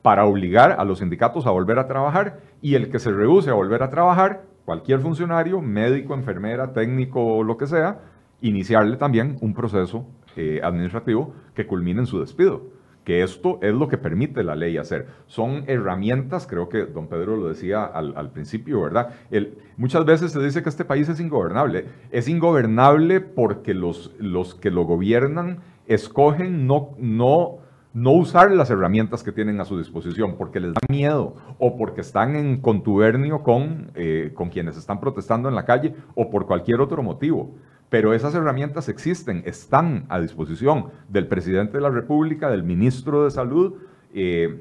para 0.00 0.26
obligar 0.26 0.76
a 0.78 0.84
los 0.84 1.00
sindicatos 1.00 1.44
a 1.44 1.50
volver 1.50 1.80
a 1.80 1.88
trabajar 1.88 2.38
y 2.62 2.76
el 2.76 2.88
que 2.88 3.00
se 3.00 3.10
rehúse 3.10 3.50
a 3.50 3.54
volver 3.54 3.82
a 3.82 3.90
trabajar, 3.90 4.44
cualquier 4.64 5.00
funcionario, 5.00 5.60
médico, 5.60 6.14
enfermera, 6.14 6.72
técnico 6.72 7.42
lo 7.42 7.56
que 7.56 7.66
sea, 7.66 7.98
iniciarle 8.40 8.96
también 8.96 9.36
un 9.40 9.54
proceso 9.54 10.06
eh, 10.36 10.60
administrativo 10.62 11.34
que 11.54 11.66
culmine 11.66 12.00
en 12.00 12.06
su 12.06 12.20
despido. 12.20 12.74
que 13.04 13.22
esto 13.22 13.60
es 13.62 13.72
lo 13.72 13.86
que 13.86 13.98
permite 13.98 14.42
la 14.42 14.56
ley 14.56 14.76
hacer. 14.78 15.06
Son 15.26 15.62
herramientas, 15.68 16.48
creo 16.48 16.68
que 16.68 16.86
don 16.86 17.06
Pedro 17.06 17.36
lo 17.36 17.46
decía 17.46 17.84
al, 17.84 18.32
principio, 18.32 18.82
¿verdad? 18.82 19.10
El, 19.30 19.58
muchas 19.76 20.04
veces 20.04 20.32
se 20.32 20.42
dice 20.42 20.60
que 20.64 20.68
este 20.68 20.84
país 20.84 21.08
es 21.08 21.20
ingobernable. 21.20 21.84
Es 22.10 22.26
ingobernable 22.26 23.20
porque 23.20 23.74
los, 23.74 24.12
los 24.18 24.56
que 24.56 24.72
lo 24.72 24.82
gobiernan 24.82 25.60
escogen 25.86 26.66
no, 26.66 26.96
no, 26.98 27.58
no 27.94 28.12
usar 28.12 28.50
las 28.50 28.70
herramientas 28.70 29.22
que 29.22 29.32
tienen 29.32 29.60
a 29.60 29.64
su 29.64 29.78
disposición 29.78 30.36
porque 30.36 30.60
les 30.60 30.74
da 30.74 30.80
miedo 30.90 31.36
o 31.58 31.76
porque 31.76 32.00
están 32.00 32.36
en 32.36 32.60
contubernio 32.60 33.42
con, 33.42 33.90
eh, 33.94 34.32
con 34.34 34.50
quienes 34.50 34.76
están 34.76 35.00
protestando 35.00 35.48
en 35.48 35.54
la 35.54 35.64
calle 35.64 35.94
o 36.14 36.28
por 36.28 36.46
cualquier 36.46 36.80
otro 36.80 37.02
motivo. 37.02 37.54
Pero 37.88 38.12
esas 38.12 38.34
herramientas 38.34 38.88
existen, 38.88 39.42
están 39.46 40.06
a 40.08 40.20
disposición 40.20 40.86
del 41.08 41.28
presidente 41.28 41.78
de 41.78 41.82
la 41.82 41.90
República, 41.90 42.50
del 42.50 42.64
ministro 42.64 43.24
de 43.24 43.30
Salud, 43.30 43.74
eh, 44.12 44.60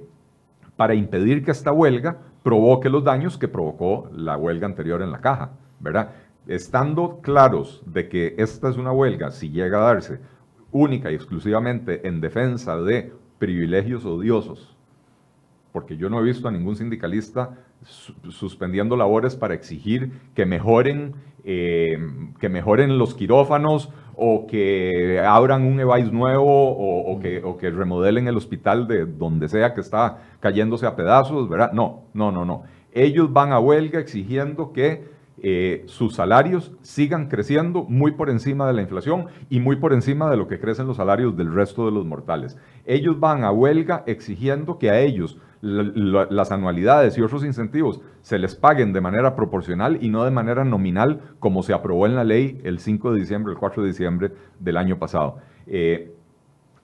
para 0.75 0.93
impedir 0.93 1.43
que 1.43 1.51
esta 1.51 1.71
huelga 1.71 2.17
provoque 2.43 2.89
los 2.89 3.03
daños 3.03 3.37
que 3.37 3.47
provocó 3.47 4.09
la 4.13 4.37
huelga 4.37 4.67
anterior 4.67 5.01
en 5.01 5.11
la 5.11 5.21
caja, 5.21 5.53
¿verdad? 5.79 6.11
Estando 6.47 7.19
claros 7.21 7.81
de 7.87 8.07
que 8.07 8.35
esta 8.37 8.69
es 8.69 8.77
una 8.77 8.91
huelga, 8.91 9.31
si 9.31 9.49
llega 9.49 9.79
a 9.79 9.93
darse 9.93 10.19
única 10.71 11.11
y 11.11 11.15
exclusivamente 11.15 12.07
en 12.07 12.21
defensa 12.21 12.77
de 12.77 13.13
privilegios 13.39 14.05
odiosos, 14.05 14.75
porque 15.71 15.97
yo 15.97 16.09
no 16.09 16.19
he 16.19 16.23
visto 16.23 16.47
a 16.47 16.51
ningún 16.51 16.75
sindicalista 16.75 17.57
suspendiendo 18.29 18.95
labores 18.95 19.35
para 19.35 19.53
exigir 19.53 20.11
que 20.33 20.45
mejoren, 20.45 21.13
eh, 21.43 21.97
que 22.39 22.49
mejoren 22.49 22.97
los 22.97 23.13
quirófanos 23.13 23.91
o 24.17 24.47
que 24.47 25.19
abran 25.19 25.63
un 25.63 25.79
EVAIS 25.79 26.11
nuevo 26.11 26.45
o, 26.45 27.19
que, 27.19 27.43
o, 27.43 27.57
que, 27.57 27.69
remodelen 27.69 28.27
el 28.27 28.37
hospital 28.37 28.87
de 28.87 29.05
donde 29.05 29.49
sea 29.49 29.73
que 29.73 29.81
está 29.81 30.19
cayéndose 30.39 30.85
a 30.85 30.95
pedazos, 30.95 31.49
¿verdad? 31.49 31.73
No, 31.73 32.03
no, 32.13 32.31
no, 32.31 32.45
no. 32.45 32.63
Ellos 32.93 33.31
van 33.33 33.51
a 33.51 33.59
huelga 33.59 33.99
exigiendo 33.99 34.71
que 34.71 35.15
eh, 35.47 35.83
sus 35.87 36.15
salarios 36.15 36.71
sigan 36.81 37.27
creciendo 37.27 37.83
muy 37.83 38.11
por 38.11 38.29
encima 38.29 38.67
de 38.67 38.73
la 38.73 38.81
inflación 38.81 39.25
y 39.49 39.59
muy 39.59 39.75
por 39.75 39.91
encima 39.91 40.29
de 40.29 40.37
lo 40.37 40.47
que 40.47 40.59
crecen 40.59 40.87
los 40.87 40.97
salarios 40.97 41.35
del 41.35 41.53
resto 41.53 41.85
de 41.85 41.91
los 41.91 42.05
mortales. 42.05 42.57
Ellos 42.85 43.19
van 43.19 43.43
a 43.43 43.51
huelga 43.51 44.03
exigiendo 44.07 44.79
que 44.79 44.89
a 44.89 44.99
ellos 45.01 45.37
las 45.65 46.51
anualidades 46.51 47.17
y 47.17 47.21
otros 47.21 47.43
incentivos 47.43 48.01
se 48.21 48.37
les 48.37 48.55
paguen 48.55 48.93
de 48.93 49.01
manera 49.01 49.35
proporcional 49.35 49.97
y 50.01 50.09
no 50.09 50.23
de 50.23 50.31
manera 50.31 50.63
nominal 50.63 51.21
como 51.39 51.63
se 51.63 51.73
aprobó 51.73 52.05
en 52.05 52.15
la 52.15 52.23
ley 52.23 52.61
el 52.63 52.79
5 52.79 53.13
de 53.13 53.19
diciembre, 53.19 53.53
el 53.53 53.59
4 53.59 53.81
de 53.81 53.87
diciembre 53.87 54.31
del 54.59 54.77
año 54.77 54.99
pasado. 54.99 55.37
Eh, 55.65 56.13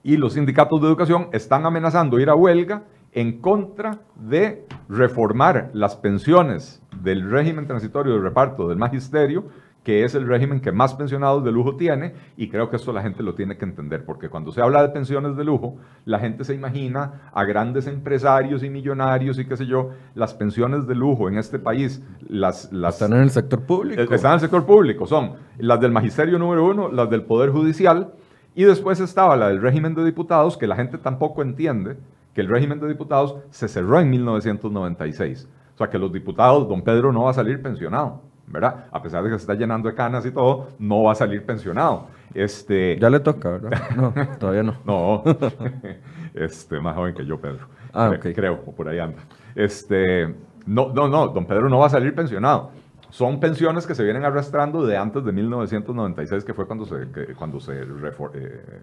y 0.02 0.16
los 0.16 0.32
sindicatos 0.32 0.80
de 0.80 0.88
educación 0.88 1.28
están 1.32 1.64
amenazando 1.64 2.18
ir 2.18 2.28
a 2.28 2.34
huelga 2.34 2.82
en 3.12 3.40
contra 3.40 4.00
de 4.16 4.66
reformar 4.88 5.70
las 5.74 5.96
pensiones 5.96 6.82
del 7.02 7.30
régimen 7.30 7.66
transitorio 7.66 8.14
de 8.14 8.20
reparto 8.20 8.68
del 8.68 8.78
magisterio, 8.78 9.44
que 9.84 10.04
es 10.04 10.14
el 10.14 10.26
régimen 10.26 10.60
que 10.60 10.70
más 10.70 10.94
pensionados 10.94 11.44
de 11.44 11.50
lujo 11.50 11.76
tiene, 11.76 12.14
y 12.36 12.48
creo 12.48 12.70
que 12.70 12.76
esto 12.76 12.92
la 12.92 13.02
gente 13.02 13.22
lo 13.22 13.34
tiene 13.34 13.56
que 13.56 13.64
entender, 13.64 14.04
porque 14.04 14.28
cuando 14.28 14.52
se 14.52 14.60
habla 14.60 14.82
de 14.82 14.90
pensiones 14.90 15.36
de 15.36 15.44
lujo, 15.44 15.76
la 16.04 16.18
gente 16.18 16.44
se 16.44 16.54
imagina 16.54 17.30
a 17.32 17.44
grandes 17.44 17.86
empresarios 17.86 18.62
y 18.62 18.70
millonarios 18.70 19.38
y 19.38 19.44
qué 19.44 19.56
sé 19.56 19.66
yo, 19.66 19.90
las 20.14 20.34
pensiones 20.34 20.86
de 20.86 20.94
lujo 20.94 21.28
en 21.28 21.36
este 21.36 21.58
país, 21.58 22.02
las... 22.28 22.72
las 22.72 22.94
están 22.94 23.14
en 23.14 23.24
el 23.24 23.30
sector 23.30 23.62
público. 23.62 24.14
Están 24.14 24.32
en 24.32 24.34
el 24.34 24.40
sector 24.40 24.64
público, 24.64 25.06
son 25.06 25.32
las 25.58 25.80
del 25.80 25.90
magisterio 25.90 26.38
número 26.38 26.64
uno, 26.66 26.90
las 26.90 27.10
del 27.10 27.24
Poder 27.24 27.50
Judicial, 27.50 28.12
y 28.54 28.64
después 28.64 29.00
estaba 29.00 29.36
la 29.36 29.48
del 29.48 29.60
régimen 29.60 29.94
de 29.94 30.04
diputados, 30.04 30.56
que 30.56 30.66
la 30.66 30.76
gente 30.76 30.98
tampoco 30.98 31.42
entiende, 31.42 31.96
que 32.34 32.40
el 32.40 32.48
régimen 32.48 32.80
de 32.80 32.88
diputados 32.88 33.36
se 33.50 33.66
cerró 33.66 33.98
en 33.98 34.10
1996. 34.10 35.48
O 35.74 35.78
sea 35.78 35.88
que 35.88 35.98
los 35.98 36.12
diputados, 36.12 36.68
don 36.68 36.82
Pedro 36.82 37.12
no 37.12 37.24
va 37.24 37.30
a 37.30 37.34
salir 37.34 37.62
pensionado, 37.62 38.22
¿verdad? 38.52 38.86
A 38.92 39.02
pesar 39.02 39.24
de 39.24 39.30
que 39.30 39.36
se 39.36 39.42
está 39.42 39.54
llenando 39.54 39.88
de 39.88 39.94
canas 39.94 40.24
y 40.26 40.30
todo, 40.30 40.68
no 40.78 41.04
va 41.04 41.12
a 41.12 41.14
salir 41.14 41.44
pensionado. 41.44 42.06
Este, 42.34 42.98
ya 43.00 43.10
le 43.10 43.20
toca, 43.20 43.50
¿verdad? 43.50 43.90
No, 43.96 44.12
todavía 44.38 44.62
no. 44.62 44.76
no, 44.84 45.24
este, 46.34 46.78
más 46.80 46.94
joven 46.94 47.14
que 47.14 47.24
yo, 47.24 47.40
Pedro. 47.40 47.66
Ah. 47.92 48.12
Creo, 48.20 48.60
o 48.66 48.72
por 48.72 48.88
ahí 48.88 48.98
anda. 48.98 49.22
Este, 49.54 50.26
no, 50.66 50.92
no, 50.92 51.08
no, 51.08 51.28
don 51.28 51.46
Pedro 51.46 51.68
no 51.68 51.78
va 51.78 51.86
a 51.86 51.90
salir 51.90 52.14
pensionado. 52.14 52.70
Son 53.10 53.40
pensiones 53.40 53.86
que 53.86 53.94
se 53.94 54.04
vienen 54.04 54.24
arrastrando 54.24 54.86
de 54.86 54.96
antes 54.96 55.24
de 55.24 55.32
1996, 55.32 56.44
que 56.44 56.54
fue 56.54 56.66
cuando 56.66 56.86
se, 56.86 57.34
cuando 57.36 57.60
se 57.60 57.82
eh, 57.82 58.82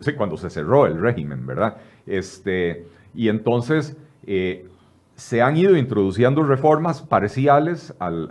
sí, 0.00 0.12
cuando 0.12 0.36
se 0.36 0.50
cerró 0.50 0.86
el 0.86 1.00
régimen, 1.00 1.46
¿verdad? 1.46 1.76
Este, 2.06 2.86
y 3.14 3.28
entonces 3.28 3.96
eh, 4.26 4.68
se 5.14 5.42
han 5.42 5.56
ido 5.56 5.76
introduciendo 5.76 6.42
reformas 6.42 7.02
parciales 7.02 7.94
al, 7.98 8.28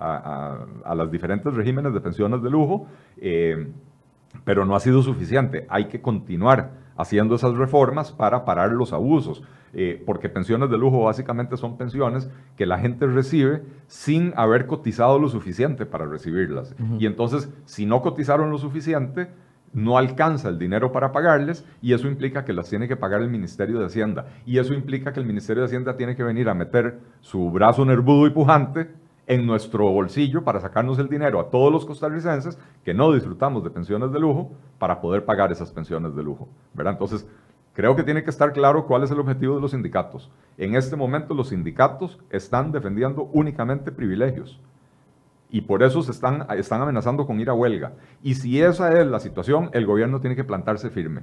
a, 0.00 0.66
a, 0.84 0.94
los 0.94 1.10
diferentes 1.10 1.54
regímenes 1.54 1.94
de 1.94 2.00
pensiones 2.00 2.42
de 2.42 2.50
lujo, 2.50 2.86
eh, 3.16 3.68
pero 4.44 4.64
no 4.64 4.74
ha 4.74 4.80
sido 4.80 5.02
suficiente. 5.02 5.66
Hay 5.68 5.86
que 5.86 6.00
continuar 6.00 6.72
haciendo 6.96 7.34
esas 7.34 7.54
reformas 7.54 8.12
para 8.12 8.44
parar 8.44 8.72
los 8.72 8.92
abusos, 8.92 9.42
eh, 9.72 10.02
porque 10.04 10.28
pensiones 10.28 10.70
de 10.70 10.78
lujo 10.78 11.04
básicamente 11.04 11.56
son 11.56 11.76
pensiones 11.78 12.28
que 12.56 12.66
la 12.66 12.78
gente 12.78 13.06
recibe 13.06 13.62
sin 13.86 14.32
haber 14.36 14.66
cotizado 14.66 15.18
lo 15.18 15.28
suficiente 15.28 15.86
para 15.86 16.06
recibirlas. 16.06 16.74
Y 16.98 17.06
entonces, 17.06 17.50
si 17.64 17.86
no 17.86 18.02
cotizaron 18.02 18.50
lo 18.50 18.58
suficiente, 18.58 19.28
no 19.72 19.98
alcanza 19.98 20.48
el 20.48 20.58
dinero 20.58 20.92
para 20.92 21.12
pagarles 21.12 21.64
y 21.80 21.92
eso 21.92 22.08
implica 22.08 22.44
que 22.44 22.52
las 22.52 22.68
tiene 22.68 22.88
que 22.88 22.96
pagar 22.96 23.22
el 23.22 23.30
Ministerio 23.30 23.78
de 23.78 23.86
Hacienda. 23.86 24.26
Y 24.46 24.58
eso 24.58 24.74
implica 24.74 25.12
que 25.12 25.20
el 25.20 25.26
Ministerio 25.26 25.62
de 25.62 25.66
Hacienda 25.66 25.96
tiene 25.96 26.16
que 26.16 26.24
venir 26.24 26.48
a 26.48 26.54
meter 26.54 26.98
su 27.20 27.50
brazo 27.50 27.84
nervudo 27.84 28.26
y 28.26 28.30
pujante 28.30 28.90
en 29.26 29.46
nuestro 29.46 29.88
bolsillo 29.90 30.42
para 30.42 30.60
sacarnos 30.60 30.98
el 30.98 31.08
dinero 31.08 31.38
a 31.38 31.50
todos 31.50 31.72
los 31.72 31.86
costarricenses 31.86 32.58
que 32.84 32.94
no 32.94 33.12
disfrutamos 33.12 33.62
de 33.62 33.70
pensiones 33.70 34.10
de 34.10 34.18
lujo 34.18 34.50
para 34.78 35.00
poder 35.00 35.24
pagar 35.24 35.52
esas 35.52 35.70
pensiones 35.70 36.16
de 36.16 36.22
lujo. 36.22 36.48
¿verdad? 36.74 36.94
Entonces, 36.94 37.28
creo 37.72 37.94
que 37.94 38.02
tiene 38.02 38.24
que 38.24 38.30
estar 38.30 38.52
claro 38.52 38.86
cuál 38.86 39.04
es 39.04 39.10
el 39.12 39.20
objetivo 39.20 39.54
de 39.54 39.60
los 39.60 39.70
sindicatos. 39.70 40.32
En 40.58 40.74
este 40.74 40.96
momento 40.96 41.32
los 41.34 41.50
sindicatos 41.50 42.18
están 42.30 42.72
defendiendo 42.72 43.30
únicamente 43.32 43.92
privilegios 43.92 44.60
y 45.50 45.62
por 45.62 45.82
eso 45.82 46.02
se 46.02 46.12
están, 46.12 46.46
amenazando 46.48 47.26
con 47.26 47.40
ir 47.40 47.50
a 47.50 47.54
huelga. 47.54 47.92
Y 48.22 48.34
si 48.34 48.60
esa 48.60 49.00
es 49.00 49.06
la 49.06 49.20
situación, 49.20 49.70
el 49.72 49.86
gobierno 49.86 50.20
tiene 50.20 50.36
que 50.36 50.44
plantarse 50.44 50.90
firme, 50.90 51.22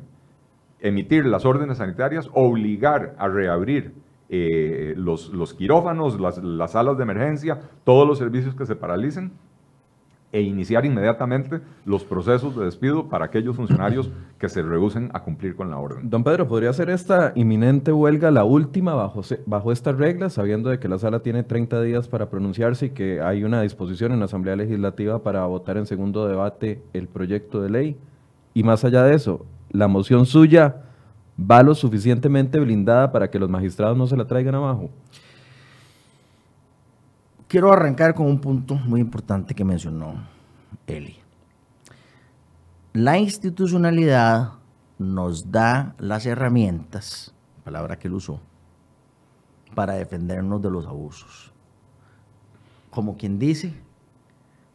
emitir 0.79 1.25
las 1.25 1.45
órdenes 1.45 1.77
sanitarias, 1.77 2.29
obligar 2.33 3.15
a 3.17 3.27
reabrir 3.27 3.93
eh, 4.29 4.93
los, 4.97 5.29
los, 5.29 5.53
quirófanos, 5.53 6.19
las, 6.19 6.37
las 6.39 6.71
salas 6.71 6.97
de 6.97 7.03
emergencia, 7.03 7.61
todos 7.83 8.07
los 8.07 8.17
servicios 8.17 8.55
que 8.55 8.65
se 8.65 8.75
paralicen 8.75 9.31
e 10.31 10.41
iniciar 10.41 10.85
inmediatamente 10.85 11.61
los 11.85 12.03
procesos 12.03 12.55
de 12.55 12.65
despido 12.65 13.07
para 13.07 13.25
aquellos 13.25 13.55
funcionarios 13.55 14.09
que 14.37 14.49
se 14.49 14.61
rehúsen 14.61 15.09
a 15.13 15.23
cumplir 15.23 15.55
con 15.55 15.69
la 15.69 15.77
orden. 15.77 16.09
Don 16.09 16.23
Pedro, 16.23 16.47
¿podría 16.47 16.73
ser 16.73 16.89
esta 16.89 17.31
inminente 17.35 17.93
huelga 17.93 18.29
la 18.29 18.43
última 18.43 18.93
bajo, 18.93 19.21
bajo 19.45 19.71
estas 19.71 19.97
reglas, 19.97 20.33
sabiendo 20.33 20.69
de 20.69 20.79
que 20.79 20.89
la 20.89 20.99
sala 20.99 21.21
tiene 21.21 21.43
30 21.43 21.81
días 21.81 22.07
para 22.09 22.29
pronunciarse 22.29 22.87
y 22.87 22.89
que 22.89 23.21
hay 23.21 23.45
una 23.45 23.61
disposición 23.61 24.11
en 24.11 24.19
la 24.19 24.25
Asamblea 24.25 24.57
Legislativa 24.57 25.23
para 25.23 25.45
votar 25.45 25.77
en 25.77 25.85
segundo 25.85 26.27
debate 26.27 26.81
el 26.93 27.07
proyecto 27.07 27.61
de 27.61 27.69
ley? 27.69 27.97
Y 28.53 28.63
más 28.63 28.83
allá 28.83 29.03
de 29.03 29.15
eso, 29.15 29.45
¿la 29.69 29.87
moción 29.87 30.25
suya 30.25 30.83
va 31.39 31.63
lo 31.63 31.75
suficientemente 31.75 32.59
blindada 32.59 33.11
para 33.11 33.29
que 33.29 33.39
los 33.39 33.49
magistrados 33.49 33.97
no 33.97 34.07
se 34.07 34.17
la 34.17 34.25
traigan 34.25 34.55
abajo? 34.55 34.89
Quiero 37.47 37.71
arrancar 37.71 38.13
con 38.13 38.27
un 38.27 38.39
punto 38.39 38.75
muy 38.75 39.01
importante 39.01 39.55
que 39.55 39.63
mencionó 39.63 40.27
Eli. 40.85 41.17
La 42.93 43.17
institucionalidad 43.17 44.53
nos 44.97 45.51
da 45.51 45.95
las 45.99 46.25
herramientas, 46.25 47.33
palabra 47.63 47.99
que 47.99 48.07
él 48.07 48.15
usó, 48.15 48.41
para 49.75 49.93
defendernos 49.93 50.61
de 50.61 50.71
los 50.71 50.87
abusos. 50.87 51.53
Como 52.89 53.15
quien 53.15 53.37
dice, 53.37 53.79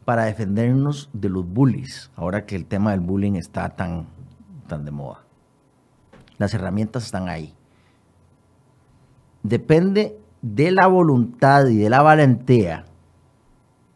para 0.05 0.25
defendernos 0.25 1.09
de 1.13 1.29
los 1.29 1.45
bullies, 1.45 2.11
ahora 2.15 2.45
que 2.45 2.55
el 2.55 2.65
tema 2.65 2.91
del 2.91 3.01
bullying 3.01 3.33
está 3.33 3.69
tan, 3.69 4.07
tan 4.67 4.85
de 4.85 4.91
moda. 4.91 5.23
Las 6.37 6.53
herramientas 6.53 7.05
están 7.05 7.27
ahí. 7.27 7.53
Depende 9.43 10.22
de 10.43 10.71
la 10.71 10.87
voluntad 10.87 11.67
y 11.67 11.77
de 11.77 11.89
la 11.89 12.01
valentía 12.01 12.83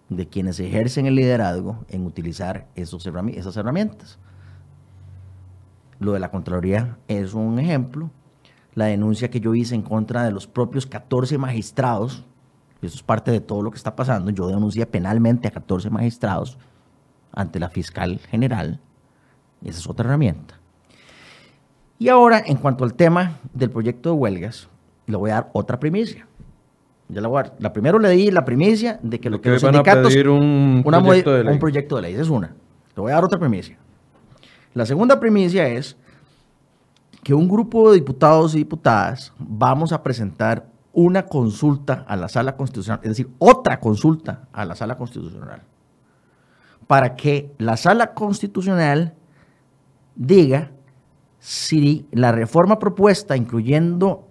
de 0.08 0.28
quienes 0.30 0.62
ejercen 0.62 1.06
el 1.06 1.16
liderazgo 1.16 1.84
en 1.90 2.06
utilizar 2.06 2.68
esos 2.74 3.06
esas 3.06 3.58
herramientas. 3.58 4.18
Lo 6.00 6.14
de 6.14 6.22
la 6.22 6.32
Contraloría 6.32 6.98
es 7.10 7.34
un 7.34 7.60
ejemplo. 7.60 8.12
La 8.76 8.86
denuncia 8.86 9.30
que 9.30 9.42
yo 9.42 9.56
hice 9.56 9.76
en 9.76 9.82
contra 9.82 10.24
de 10.24 10.32
los 10.32 10.48
propios 10.48 10.86
14 10.86 11.38
magistrados, 11.38 12.24
eso 12.82 12.96
es 12.96 13.04
parte 13.04 13.30
de 13.32 13.42
todo 13.42 13.62
lo 13.62 13.72
que 13.72 13.78
está 13.78 13.98
pasando, 13.98 14.32
yo 14.32 14.48
denuncié 14.48 14.86
penalmente 14.86 15.50
a 15.50 15.52
14 15.52 15.90
magistrados 15.90 16.58
ante 17.34 17.60
la 17.60 17.70
fiscal 17.70 18.20
general, 18.20 18.80
esa 19.66 19.80
es 19.80 19.88
otra 19.88 20.06
herramienta. 20.06 20.58
Y 22.00 22.08
ahora, 22.08 22.42
en 22.46 22.56
cuanto 22.58 22.86
al 22.86 22.94
tema 22.94 23.40
del 23.54 23.70
proyecto 23.70 24.12
de 24.12 24.16
huelgas, 24.16 24.70
le 25.08 25.18
voy 25.18 25.32
a 25.32 25.36
dar 25.36 25.50
otra 25.52 25.80
primicia. 25.80 26.28
Ya 27.10 27.22
la, 27.22 27.30
dar. 27.30 27.56
la 27.60 27.72
primero 27.72 28.00
le 28.00 28.10
di 28.10 28.32
la 28.32 28.44
primicia 28.44 29.00
de 29.02 29.20
que 29.20 29.30
lo 29.30 29.40
que, 29.40 29.50
los 29.50 29.62
sindicatos... 29.62 30.14
Un, 30.16 30.84
proyecto 30.84 31.34
de 31.34 31.44
ley. 31.44 31.54
un 31.54 31.60
proyecto 31.60 31.96
de 31.96 32.02
ley. 32.02 32.14
Esa 32.14 32.24
es 32.24 32.30
una. 32.30 32.48
Le 32.96 33.02
voy 33.02 33.12
a 33.12 33.16
dar 33.16 33.24
otra 33.24 33.40
primicia. 33.40 33.78
La 34.74 34.86
segunda 34.86 35.20
primicia 35.20 35.68
es 35.68 35.98
que 37.24 37.34
un 37.34 37.48
grupo 37.48 37.92
de 37.92 37.96
diputados 37.96 38.56
y 38.56 38.60
diputadas 38.60 39.34
vamos 39.38 39.92
a 39.92 40.04
presentar 40.04 40.68
una 40.94 41.28
consulta 41.28 42.06
a 42.08 42.16
la 42.16 42.28
sala 42.28 42.56
constitucional, 42.56 43.00
es 43.04 43.10
decir, 43.10 43.30
otra 43.38 43.80
consulta 43.80 44.48
a 44.52 44.66
la 44.66 44.76
sala 44.76 44.98
constitucional, 44.98 45.62
para 46.88 47.16
que 47.16 47.54
la 47.60 47.78
sala 47.78 48.14
constitucional 48.14 49.14
diga 50.16 50.72
si 51.40 52.08
la 52.12 52.32
reforma 52.32 52.80
propuesta, 52.80 53.38
incluyendo 53.38 54.28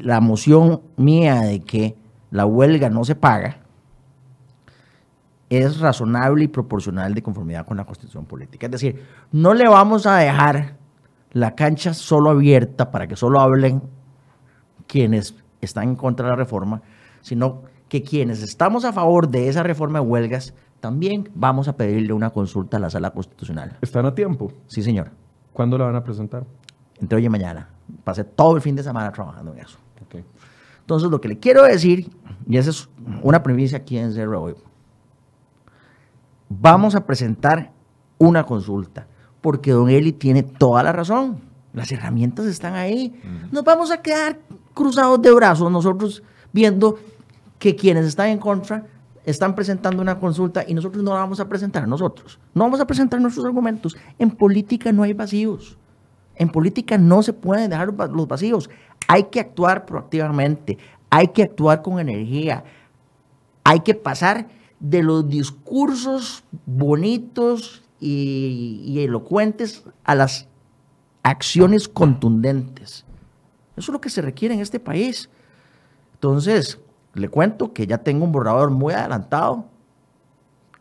la 0.00 0.20
moción 0.20 0.82
mía 0.96 1.40
de 1.42 1.60
que 1.60 1.96
la 2.30 2.46
huelga 2.46 2.90
no 2.90 3.04
se 3.04 3.14
paga, 3.14 3.58
es 5.50 5.80
razonable 5.80 6.44
y 6.44 6.48
proporcional 6.48 7.14
de 7.14 7.22
conformidad 7.22 7.66
con 7.66 7.76
la 7.76 7.84
constitución 7.84 8.26
política. 8.26 8.66
Es 8.66 8.72
decir, 8.72 9.02
no 9.32 9.54
le 9.54 9.66
vamos 9.66 10.06
a 10.06 10.16
dejar 10.16 10.76
la 11.32 11.54
cancha 11.54 11.94
solo 11.94 12.30
abierta 12.30 12.90
para 12.90 13.06
que 13.06 13.16
solo 13.16 13.40
hablen 13.40 13.82
quienes 14.86 15.34
están 15.60 15.90
en 15.90 15.96
contra 15.96 16.26
de 16.26 16.30
la 16.32 16.36
reforma, 16.36 16.82
sino 17.20 17.62
que 17.88 18.02
quienes 18.02 18.42
estamos 18.42 18.84
a 18.84 18.92
favor 18.92 19.28
de 19.28 19.48
esa 19.48 19.62
reforma 19.62 20.00
de 20.00 20.06
huelgas, 20.06 20.54
también 20.80 21.30
vamos 21.34 21.68
a 21.68 21.76
pedirle 21.76 22.12
una 22.12 22.30
consulta 22.30 22.76
a 22.76 22.80
la 22.80 22.90
sala 22.90 23.10
constitucional. 23.10 23.76
¿Están 23.80 24.06
a 24.06 24.14
tiempo? 24.14 24.52
Sí, 24.66 24.82
señor. 24.82 25.10
¿Cuándo 25.52 25.78
la 25.78 25.86
van 25.86 25.96
a 25.96 26.04
presentar? 26.04 26.44
Entre 27.00 27.16
hoy 27.16 27.24
y 27.24 27.28
mañana. 27.28 27.68
Pasé 28.04 28.24
todo 28.24 28.54
el 28.56 28.62
fin 28.62 28.76
de 28.76 28.82
semana 28.82 29.10
trabajando 29.10 29.52
en 29.54 29.60
eso. 29.60 29.78
Entonces, 30.80 31.10
lo 31.10 31.20
que 31.20 31.28
le 31.28 31.38
quiero 31.38 31.64
decir, 31.64 32.10
y 32.48 32.56
esa 32.56 32.70
es 32.70 32.88
una 33.22 33.42
premisa 33.42 33.78
aquí 33.78 33.98
en 33.98 34.12
Zero 34.12 34.42
hoy, 34.42 34.54
vamos 36.48 36.94
a 36.94 37.04
presentar 37.04 37.72
una 38.18 38.44
consulta, 38.44 39.06
porque 39.40 39.72
Don 39.72 39.88
Eli 39.88 40.12
tiene 40.12 40.42
toda 40.42 40.82
la 40.82 40.92
razón. 40.92 41.40
Las 41.72 41.92
herramientas 41.92 42.46
están 42.46 42.74
ahí. 42.74 43.20
Nos 43.52 43.62
vamos 43.62 43.90
a 43.90 44.02
quedar 44.02 44.40
cruzados 44.74 45.20
de 45.20 45.32
brazos 45.32 45.70
nosotros 45.70 46.22
viendo 46.52 46.98
que 47.58 47.76
quienes 47.76 48.06
están 48.06 48.28
en 48.28 48.38
contra 48.38 48.86
están 49.24 49.54
presentando 49.54 50.00
una 50.00 50.18
consulta 50.18 50.64
y 50.66 50.72
nosotros 50.72 51.04
no 51.04 51.12
la 51.12 51.20
vamos 51.20 51.38
a 51.38 51.48
presentar 51.48 51.86
nosotros. 51.86 52.38
No 52.54 52.64
vamos 52.64 52.80
a 52.80 52.86
presentar 52.86 53.20
nuestros 53.20 53.44
argumentos. 53.44 53.96
En 54.18 54.30
política 54.30 54.90
no 54.90 55.02
hay 55.02 55.12
vacíos. 55.12 55.76
En 56.34 56.48
política 56.48 56.96
no 56.96 57.22
se 57.22 57.32
pueden 57.32 57.68
dejar 57.68 57.92
los 57.92 58.26
vacíos. 58.26 58.70
Hay 59.06 59.24
que 59.24 59.40
actuar 59.40 59.86
proactivamente. 59.86 60.78
Hay 61.10 61.28
que 61.28 61.42
actuar 61.42 61.82
con 61.82 61.98
energía. 61.98 62.64
Hay 63.64 63.80
que 63.80 63.94
pasar 63.94 64.48
de 64.80 65.02
los 65.02 65.28
discursos 65.28 66.44
bonitos 66.66 67.82
y, 68.00 68.96
elocuentes 69.00 69.84
a 70.04 70.14
las 70.14 70.48
acciones 71.22 71.88
contundentes. 71.88 73.04
Eso 73.76 73.90
es 73.90 73.92
lo 73.92 74.00
que 74.00 74.10
se 74.10 74.22
requiere 74.22 74.54
en 74.54 74.60
este 74.60 74.80
país. 74.80 75.28
Entonces, 76.14 76.80
le 77.14 77.28
cuento 77.28 77.72
que 77.72 77.86
ya 77.86 77.98
tengo 77.98 78.24
un 78.24 78.32
borrador 78.32 78.70
muy 78.70 78.94
adelantado. 78.94 79.66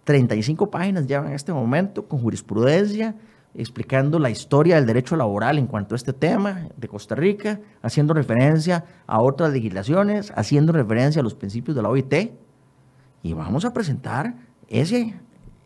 35 0.04 0.70
páginas 0.72 1.06
llevan 1.06 1.28
en 1.28 1.34
este 1.34 1.52
momento 1.52 2.08
con 2.08 2.22
jurisprudencia, 2.22 3.16
explicando 3.58 4.20
la 4.20 4.30
historia 4.30 4.76
del 4.76 4.86
derecho 4.86 5.16
laboral 5.16 5.58
en 5.58 5.66
cuanto 5.66 5.96
a 5.96 5.98
este 5.98 6.14
tema 6.14 6.68
de 6.78 6.88
Costa 6.88 7.16
Rica, 7.16 7.60
haciendo 7.82 8.14
referencia 8.14 8.86
a 9.08 9.20
otras 9.20 9.52
legislaciones, 9.52 10.32
haciendo 10.36 10.72
referencia 10.72 11.22
a 11.22 11.24
los 11.24 11.34
principios 11.34 11.76
de 11.76 11.82
la 11.82 11.90
OIT. 11.90 12.14
Y 13.24 13.34
vamos 13.34 13.66
a 13.66 13.74
presentar 13.74 14.36
ese, 14.68 15.20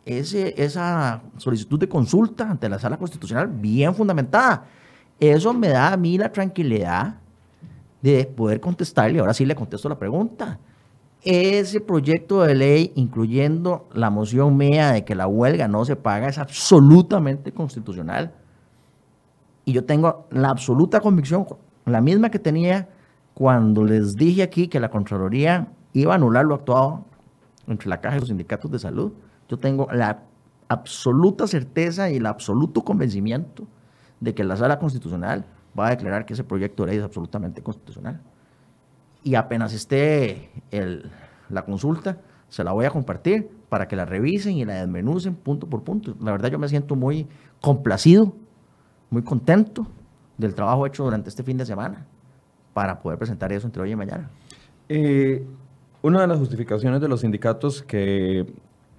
ese, 0.06 0.54
esa 0.56 1.22
solicitud 1.36 1.78
de 1.78 1.88
consulta 1.88 2.50
ante 2.50 2.68
la 2.68 2.78
sala 2.78 2.96
constitucional 2.96 3.46
bien 3.46 3.94
fundamentada. 3.94 4.64
Eso 5.20 5.52
me 5.52 5.68
da 5.68 5.92
a 5.92 5.96
mí 5.98 6.16
la 6.16 6.32
tranquilidad 6.32 7.16
de 8.00 8.24
poder 8.24 8.58
contestarle, 8.58 9.20
ahora 9.20 9.34
sí 9.34 9.44
le 9.44 9.54
contesto 9.54 9.88
la 9.90 9.98
pregunta. 9.98 10.58
Ese 11.24 11.80
proyecto 11.80 12.42
de 12.42 12.56
ley, 12.56 12.92
incluyendo 12.96 13.88
la 13.92 14.10
moción 14.10 14.56
mía 14.56 14.90
de 14.90 15.04
que 15.04 15.14
la 15.14 15.28
huelga 15.28 15.68
no 15.68 15.84
se 15.84 15.94
paga, 15.94 16.28
es 16.28 16.38
absolutamente 16.38 17.52
constitucional. 17.52 18.32
Y 19.64 19.72
yo 19.72 19.84
tengo 19.84 20.26
la 20.30 20.48
absoluta 20.48 21.00
convicción, 21.00 21.46
la 21.86 22.00
misma 22.00 22.30
que 22.30 22.40
tenía 22.40 22.88
cuando 23.34 23.84
les 23.84 24.16
dije 24.16 24.42
aquí 24.42 24.66
que 24.66 24.80
la 24.80 24.90
Contraloría 24.90 25.68
iba 25.92 26.12
a 26.12 26.16
anular 26.16 26.44
lo 26.44 26.56
actuado 26.56 27.04
entre 27.68 27.88
la 27.88 28.00
Caja 28.00 28.16
y 28.16 28.20
los 28.20 28.28
sindicatos 28.28 28.70
de 28.72 28.80
salud. 28.80 29.12
Yo 29.48 29.58
tengo 29.58 29.86
la 29.92 30.24
absoluta 30.68 31.46
certeza 31.46 32.10
y 32.10 32.16
el 32.16 32.26
absoluto 32.26 32.82
convencimiento 32.82 33.68
de 34.18 34.34
que 34.34 34.42
la 34.42 34.56
Sala 34.56 34.80
Constitucional 34.80 35.44
va 35.78 35.86
a 35.86 35.90
declarar 35.90 36.26
que 36.26 36.34
ese 36.34 36.42
proyecto 36.42 36.82
de 36.82 36.90
ley 36.90 36.98
es 36.98 37.04
absolutamente 37.04 37.62
constitucional. 37.62 38.20
Y 39.24 39.34
apenas 39.34 39.72
esté 39.72 40.50
la 41.48 41.64
consulta, 41.64 42.18
se 42.48 42.64
la 42.64 42.72
voy 42.72 42.84
a 42.84 42.90
compartir 42.90 43.48
para 43.68 43.88
que 43.88 43.96
la 43.96 44.04
revisen 44.04 44.56
y 44.56 44.64
la 44.64 44.74
desmenucen 44.74 45.34
punto 45.34 45.66
por 45.66 45.82
punto. 45.84 46.14
La 46.20 46.32
verdad 46.32 46.50
yo 46.50 46.58
me 46.58 46.68
siento 46.68 46.96
muy 46.96 47.26
complacido, 47.60 48.34
muy 49.10 49.22
contento 49.22 49.86
del 50.36 50.54
trabajo 50.54 50.86
hecho 50.86 51.04
durante 51.04 51.28
este 51.28 51.42
fin 51.42 51.56
de 51.56 51.64
semana 51.64 52.06
para 52.74 53.00
poder 53.00 53.18
presentar 53.18 53.52
eso 53.52 53.66
entre 53.66 53.82
hoy 53.82 53.92
y 53.92 53.96
mañana. 53.96 54.30
Eh, 54.88 55.46
una 56.02 56.20
de 56.20 56.26
las 56.26 56.38
justificaciones 56.38 57.00
de 57.00 57.08
los 57.08 57.20
sindicatos 57.20 57.82
que 57.82 58.44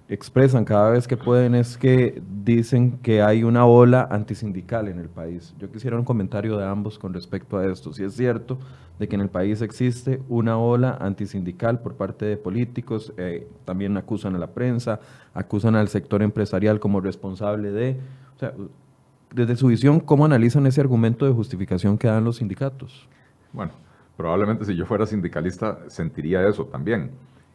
expresan 0.08 0.64
cada 0.64 0.90
vez 0.90 1.08
que 1.08 1.16
pueden 1.16 1.54
es 1.54 1.78
que 1.78 2.22
dicen 2.44 2.98
que 2.98 3.22
hay 3.22 3.42
una 3.42 3.64
ola 3.64 4.06
antisindical 4.10 4.88
en 4.88 4.98
el 4.98 5.08
país. 5.08 5.54
Yo 5.58 5.70
quisiera 5.72 5.96
un 5.96 6.04
comentario 6.04 6.58
de 6.58 6.66
ambos 6.66 6.98
con 6.98 7.14
respecto 7.14 7.56
a 7.56 7.66
esto. 7.66 7.92
Si 7.92 8.04
es 8.04 8.14
cierto 8.14 8.58
de 8.98 9.08
que 9.08 9.14
en 9.14 9.22
el 9.22 9.30
país 9.30 9.62
existe 9.62 10.20
una 10.28 10.58
ola 10.58 10.98
antisindical 11.00 11.80
por 11.80 11.94
parte 11.94 12.26
de 12.26 12.36
políticos, 12.36 13.12
eh, 13.16 13.48
también 13.64 13.96
acusan 13.96 14.34
a 14.36 14.38
la 14.38 14.48
prensa, 14.48 15.00
acusan 15.32 15.74
al 15.74 15.88
sector 15.88 16.22
empresarial 16.22 16.80
como 16.80 17.00
responsable 17.00 17.70
de... 17.70 17.96
O 18.36 18.38
sea, 18.38 18.52
desde 19.32 19.56
su 19.56 19.66
visión, 19.68 19.98
¿cómo 19.98 20.24
analizan 20.24 20.66
ese 20.66 20.80
argumento 20.80 21.26
de 21.26 21.32
justificación 21.32 21.98
que 21.98 22.06
dan 22.06 22.24
los 22.24 22.36
sindicatos? 22.36 23.08
Bueno, 23.52 23.72
probablemente 24.16 24.64
si 24.64 24.76
yo 24.76 24.86
fuera 24.86 25.06
sindicalista 25.06 25.78
sentiría 25.88 26.46
eso 26.46 26.66
también. 26.66 27.10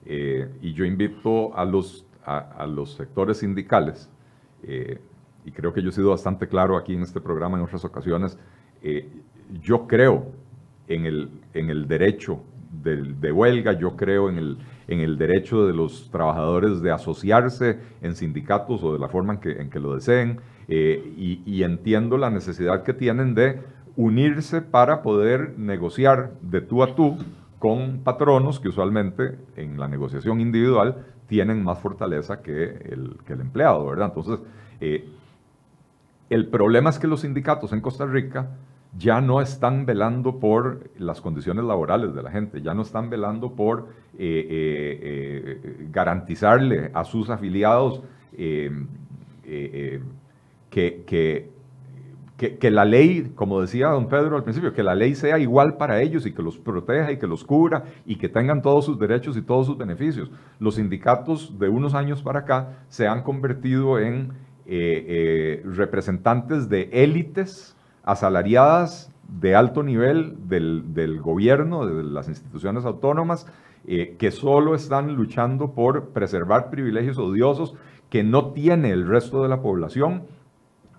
Eh, 0.06 0.50
y 0.62 0.74
yo 0.74 0.84
invito 0.84 1.56
a 1.56 1.64
los 1.64 2.06
a, 2.38 2.68
los 2.68 2.94
sectores 2.94 3.38
sindicales, 3.38 4.10
eh, 4.64 5.00
y 5.46 5.52
creo 5.52 5.74
que 5.74 5.82
yo 5.82 5.90
he 5.90 5.92
sido 5.92 6.12
bastante 6.12 6.48
claro 6.48 6.78
aquí 6.78 6.94
en 6.94 7.02
este 7.02 7.20
programa 7.20 7.58
en 7.58 7.64
otras 7.64 7.84
ocasiones, 7.86 8.38
eh, 8.84 9.10
yo 9.62 9.88
creo 9.88 10.32
en 10.88 11.06
el, 11.06 11.30
en 11.54 11.70
el 11.70 11.88
derecho 11.88 12.42
de, 12.84 13.32
huelga, 13.32 13.74
yo 13.74 13.96
creo 13.96 14.30
en 14.30 14.38
el, 14.38 14.58
en 14.88 15.00
el 15.00 15.18
derecho 15.18 15.66
de 15.66 15.74
los 15.74 16.10
trabajadores 16.12 16.82
de 16.82 16.92
asociarse 16.92 17.80
en 18.02 18.16
sindicatos 18.16 18.84
o 18.84 18.94
de 18.94 19.00
la 19.00 19.10
forma 19.10 19.40
en 19.44 19.70
que, 19.70 19.80
lo 19.80 19.96
deseen, 19.96 20.40
eh, 20.68 21.14
y 21.18 21.64
entiendo 21.64 22.18
la 22.18 22.30
necesidad 22.30 22.84
que 22.84 22.94
tienen 22.94 23.34
de 23.34 23.62
unirse 23.96 24.62
para 24.62 25.02
poder 25.02 25.58
negociar 25.58 26.32
de 26.42 26.62
tú 26.62 26.84
a 26.84 26.96
tú 26.96 27.18
con 27.58 28.00
patronos 28.04 28.60
que 28.60 28.70
usualmente 28.70 29.38
en 29.58 29.80
la 29.80 29.88
negociación 29.88 30.40
individual 30.40 31.06
tienen 31.30 31.64
más 31.64 31.80
fortaleza 31.80 32.42
que 32.42 32.64
el, 32.64 33.16
empleado, 33.30 33.86
¿verdad? 33.86 34.08
Entonces, 34.08 34.40
eh, 34.82 35.08
el 36.30 36.48
problema 36.48 36.90
es 36.90 37.00
que 37.00 37.08
los 37.08 37.22
sindicatos 37.22 37.72
en 37.72 37.80
Costa 37.82 38.06
Rica 38.06 38.50
ya 38.98 39.22
no 39.22 39.40
están 39.40 39.86
velando 39.86 40.40
por 40.40 40.90
las 40.98 41.22
condiciones 41.22 41.64
laborales 41.64 42.16
de 42.16 42.24
la 42.24 42.32
gente, 42.32 42.64
ya 42.64 42.74
no 42.74 42.82
están 42.82 43.12
velando 43.12 43.52
por 43.52 43.90
eh, 44.18 44.48
eh, 44.52 45.88
garantizarle 45.92 46.90
a 46.94 47.04
sus 47.06 47.30
afiliados 47.30 48.02
que 50.72 51.52
que, 52.40 52.72
la 52.72 52.86
ley, 52.86 53.34
como 53.36 53.60
decía 53.60 53.90
don 53.90 54.08
Pedro 54.08 54.38
al 54.38 54.44
principio, 54.44 54.74
que 54.74 54.82
la 54.82 54.96
ley 54.96 55.14
sea 55.14 55.38
igual 55.40 55.76
para 55.76 56.02
ellos 56.02 56.26
y 56.26 56.32
que 56.32 56.42
los 56.42 56.58
proteja 56.58 57.12
y 57.12 57.18
que 57.18 57.28
los 57.28 57.44
cubra 57.44 57.84
y 58.06 58.16
que 58.16 58.30
tengan 58.30 58.62
todos 58.62 58.86
sus 58.86 58.98
derechos 58.98 59.36
y 59.36 59.42
todos 59.42 59.66
sus 59.66 59.78
beneficios. 59.78 60.32
Los 60.58 60.76
sindicatos 60.76 61.60
de 61.60 61.68
unos 61.68 61.94
años 61.96 62.24
para 62.24 62.40
acá 62.40 62.78
se 62.88 63.10
han 63.10 63.24
convertido 63.24 64.00
en 64.00 64.32
eh, 64.66 65.06
eh, 65.08 65.64
representantes 65.66 66.70
de 66.70 66.90
élites 66.94 67.76
asalariadas 68.04 69.12
de 69.42 69.56
alto 69.56 69.84
nivel 69.84 70.38
del, 70.48 71.20
gobierno, 71.22 71.86
de 71.86 72.04
las 72.04 72.30
instituciones 72.30 72.86
autónomas, 72.86 73.48
eh, 73.86 74.16
que 74.18 74.32
solo 74.32 74.76
están 74.76 75.14
luchando 75.14 75.74
por 75.74 76.10
preservar 76.12 76.70
privilegios 76.70 77.18
odiosos 77.18 77.76
que 78.10 78.24
no 78.24 78.52
tiene 78.52 78.92
el 78.92 79.08
resto 79.08 79.44
de 79.44 79.50
la 79.50 79.62
población 79.62 80.24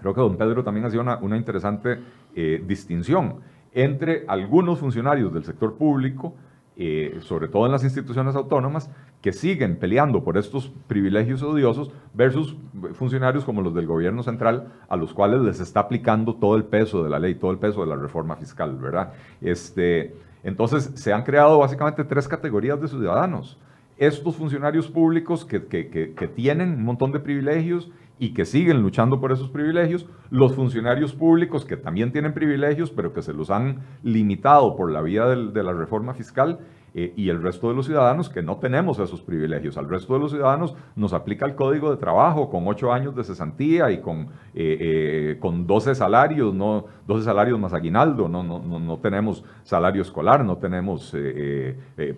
creo 0.01 0.15
que 0.15 0.21
don 0.21 0.37
Pedro 0.37 0.65
también 0.65 0.87
hacía 0.87 1.01
una, 1.01 1.17
una 1.19 1.37
interesante 1.37 1.99
eh, 2.35 2.63
distinción 2.67 3.37
entre 3.73 4.25
algunos 4.27 4.79
funcionarios 4.79 5.33
del 5.33 5.45
sector 5.45 5.77
público, 5.77 6.35
eh, 6.77 7.19
sobre 7.21 7.49
todo 7.49 7.67
en 7.67 7.73
las 7.73 7.85
instituciones 7.85 8.35
autónomas, 8.35 8.91
que 9.21 9.33
siguen 9.33 9.77
peleando 9.77 10.25
por 10.25 10.39
estos 10.39 10.73
privilegios 10.87 11.43
odiosos 11.43 11.93
versus 12.15 12.57
funcionarios 12.95 13.45
como 13.45 13.61
los 13.61 13.75
del 13.75 13.87
gobierno 13.87 14.23
central, 14.23 14.73
a 14.89 14.97
los 14.97 15.13
cuales 15.13 15.43
les 15.43 15.61
está 15.61 15.81
aplicando 15.81 16.35
todo 16.35 16.57
el 16.57 16.65
peso 16.65 17.05
de 17.05 17.11
la 17.11 17.19
ley, 17.19 17.35
todo 17.35 17.51
el 17.51 17.59
peso 17.59 17.83
de 17.83 17.87
la 17.87 17.97
reforma 17.97 18.37
fiscal, 18.37 18.77
¿verdad? 18.77 19.13
Este, 19.43 20.15
entonces, 20.43 20.93
se 20.95 21.13
han 21.13 21.23
creado 21.23 21.59
básicamente 21.59 22.03
tres 22.05 22.27
categorías 22.27 22.81
de 22.81 22.89
ciudadanos. 22.89 23.59
Estos 23.99 24.37
funcionarios 24.37 24.89
públicos 24.89 25.45
que, 25.45 25.67
que, 25.67 26.29
tienen 26.29 26.71
un 26.71 26.85
montón 26.85 27.13
de 27.13 27.21
privilegios 27.21 27.91
y 28.21 28.35
que 28.35 28.45
siguen 28.45 28.83
luchando 28.83 29.19
por 29.19 29.33
esos 29.33 29.49
privilegios, 29.49 30.07
los 30.31 30.55
funcionarios 30.55 31.15
públicos 31.15 31.65
que 31.65 31.77
también 31.77 32.13
tienen 32.13 32.35
privilegios, 32.35 32.91
pero 32.91 33.13
que 33.13 33.23
se 33.23 33.33
los 33.33 33.51
han 33.51 33.81
limitado 34.03 34.77
por 34.77 34.93
la 34.93 35.01
vía 35.01 35.25
de 35.27 35.63
la 35.63 35.73
reforma 35.73 36.15
fiscal, 36.15 36.61
eh, 36.93 37.13
y 37.17 37.29
el 37.29 37.41
resto 37.41 37.69
de 37.69 37.75
los 37.75 37.87
ciudadanos 37.87 38.29
que 38.29 38.43
no 38.43 38.57
tenemos 38.57 38.99
esos 38.99 39.23
privilegios. 39.23 39.79
Al 39.79 39.89
resto 39.89 40.15
de 40.15 40.21
los 40.21 40.33
ciudadanos 40.33 40.75
nos 40.97 41.13
aplica 41.13 41.47
el 41.47 41.55
código 41.55 41.91
de 41.91 41.97
trabajo 41.97 42.51
con 42.51 42.67
ocho 42.67 42.93
años 42.93 43.15
de 43.15 43.23
cesantía 43.23 43.93
y 43.93 44.01
con, 44.01 44.29
eh, 44.55 44.77
eh, 44.81 45.37
con 45.39 45.67
12 45.67 45.95
salarios, 45.95 46.53
no, 46.53 46.87
12 47.07 47.25
salarios 47.25 47.59
más 47.61 47.73
aguinaldo, 47.73 48.29
no, 48.29 48.43
no, 48.43 48.59
no, 48.59 48.81
no 48.81 48.99
tenemos 48.99 49.45
salario 49.63 50.03
escolar, 50.03 50.45
no 50.45 50.57
tenemos 50.57 51.17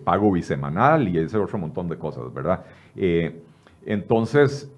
pago 0.03 0.31
bisemanal 0.31 1.07
y 1.07 1.19
ese 1.19 1.37
otro 1.37 1.59
montón 1.59 1.87
de 1.87 1.97
cosas, 1.97 2.33
¿verdad? 2.33 2.65
entonces, 3.85 4.71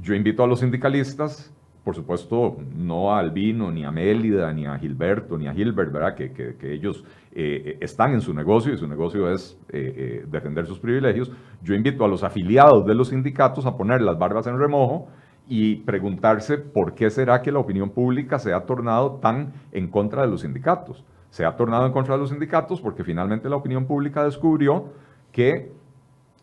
yo 0.00 0.14
invito 0.14 0.42
a 0.42 0.46
los 0.46 0.60
sindicalistas 0.60 1.54
por 1.84 1.94
supuesto, 1.94 2.56
no 2.74 3.12
a 3.12 3.18
Albino, 3.18 3.70
ni 3.70 3.84
a 3.84 3.90
Mélida, 3.90 4.50
ni 4.54 4.64
a 4.64 4.78
Gilberto, 4.78 5.36
ni 5.36 5.48
a 5.48 5.52
Gilbert, 5.52 5.92
¿verdad? 5.92 6.14
Que, 6.14 6.32
que, 6.32 6.72
ellos 6.72 7.04
eh, 7.30 7.76
están 7.78 8.14
en 8.14 8.22
su 8.22 8.32
negocio 8.32 8.72
y 8.72 8.78
su 8.78 8.88
negocio 8.88 9.30
es 9.30 9.60
eh, 9.68 9.92
eh, 9.94 10.26
defender 10.26 10.64
sus 10.64 10.80
privilegios. 10.80 11.30
Yo 11.62 11.74
invito 11.74 12.02
a 12.02 12.08
los 12.08 12.24
afiliados 12.24 12.86
de 12.86 12.94
los 12.94 13.08
sindicatos 13.08 13.66
a 13.66 13.76
poner 13.76 14.00
las 14.00 14.18
barbas 14.18 14.46
en 14.46 14.58
remojo 14.58 15.08
y 15.46 15.76
preguntarse 15.76 16.56
por 16.56 16.94
qué 16.94 17.10
será 17.10 17.42
que 17.42 17.52
la 17.52 17.58
opinión 17.58 17.90
pública 17.90 18.38
se 18.38 18.54
ha 18.54 18.64
tornado 18.64 19.18
tan 19.20 19.52
en 19.70 19.90
contra 19.90 20.22
de 20.22 20.28
los 20.28 20.40
sindicatos. 20.40 21.04
Se 21.28 21.44
ha 21.44 21.54
tornado 21.54 21.84
en 21.84 21.92
contra 21.92 22.14
de 22.14 22.20
los 22.20 22.30
sindicatos 22.30 22.80
porque 22.80 23.04
finalmente 23.04 23.50
la 23.50 23.56
opinión 23.56 23.84
pública 23.84 24.24
descubrió 24.24 24.86
que 25.32 25.70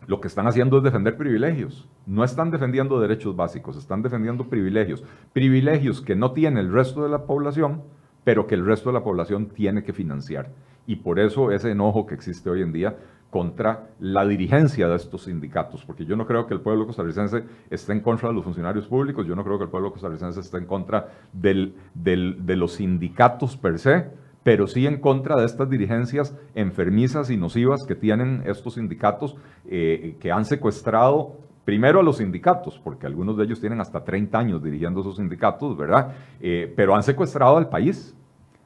lo 0.06 0.20
que 0.20 0.28
están 0.28 0.46
haciendo 0.46 0.78
es 0.78 0.82
defender 0.82 1.16
privilegios. 1.16 1.88
No 2.06 2.24
están 2.24 2.50
defendiendo 2.50 3.00
derechos 3.00 3.36
básicos, 3.36 3.76
están 3.76 4.02
defendiendo 4.02 4.48
privilegios. 4.48 5.04
Privilegios 5.32 6.00
que 6.00 6.16
no 6.16 6.32
tiene 6.32 6.60
el 6.60 6.72
resto 6.72 7.02
de 7.02 7.08
la 7.08 7.24
población, 7.24 7.82
pero 8.24 8.46
que 8.46 8.54
el 8.54 8.66
resto 8.66 8.90
de 8.90 8.94
la 8.94 9.04
población 9.04 9.46
tiene 9.46 9.82
que 9.82 9.92
financiar. 9.92 10.50
Y 10.86 10.96
por 10.96 11.18
eso 11.18 11.52
ese 11.52 11.70
enojo 11.70 12.06
que 12.06 12.14
existe 12.14 12.50
hoy 12.50 12.62
en 12.62 12.72
día 12.72 12.96
contra 13.30 13.88
la 13.98 14.26
dirigencia 14.26 14.88
de 14.88 14.96
estos 14.96 15.24
sindicatos, 15.24 15.84
porque 15.86 16.04
yo 16.04 16.16
no 16.16 16.26
creo 16.26 16.46
que 16.46 16.52
el 16.52 16.60
pueblo 16.60 16.86
costarricense 16.86 17.44
esté 17.70 17.92
en 17.92 18.00
contra 18.00 18.28
de 18.28 18.34
los 18.34 18.44
funcionarios 18.44 18.86
públicos, 18.86 19.26
yo 19.26 19.34
no 19.34 19.42
creo 19.42 19.56
que 19.56 19.64
el 19.64 19.70
pueblo 19.70 19.90
costarricense 19.90 20.40
esté 20.40 20.58
en 20.58 20.66
contra 20.66 21.08
de 21.32 22.56
los 22.56 22.74
sindicatos 22.74 23.56
per 23.56 23.78
se, 23.78 24.10
pero 24.42 24.66
sí 24.66 24.86
en 24.86 24.98
contra 24.98 25.36
de 25.36 25.46
estas 25.46 25.70
dirigencias 25.70 26.36
enfermizas 26.54 27.30
y 27.30 27.36
nocivas 27.36 27.84
que 27.86 27.94
tienen 27.94 28.42
estos 28.46 28.74
sindicatos 28.74 29.36
eh, 29.68 30.16
que 30.20 30.32
han 30.32 30.44
secuestrado 30.44 31.36
primero 31.64 32.00
a 32.00 32.02
los 32.02 32.16
sindicatos, 32.16 32.80
porque 32.82 33.06
algunos 33.06 33.36
de 33.36 33.44
ellos 33.44 33.60
tienen 33.60 33.80
hasta 33.80 34.04
30 34.04 34.38
años 34.38 34.62
dirigiendo 34.62 35.00
esos 35.00 35.16
sindicatos, 35.16 35.76
¿verdad? 35.76 36.12
Eh, 36.40 36.72
pero 36.74 36.94
han 36.94 37.02
secuestrado 37.02 37.56
al 37.56 37.68
país, 37.68 38.16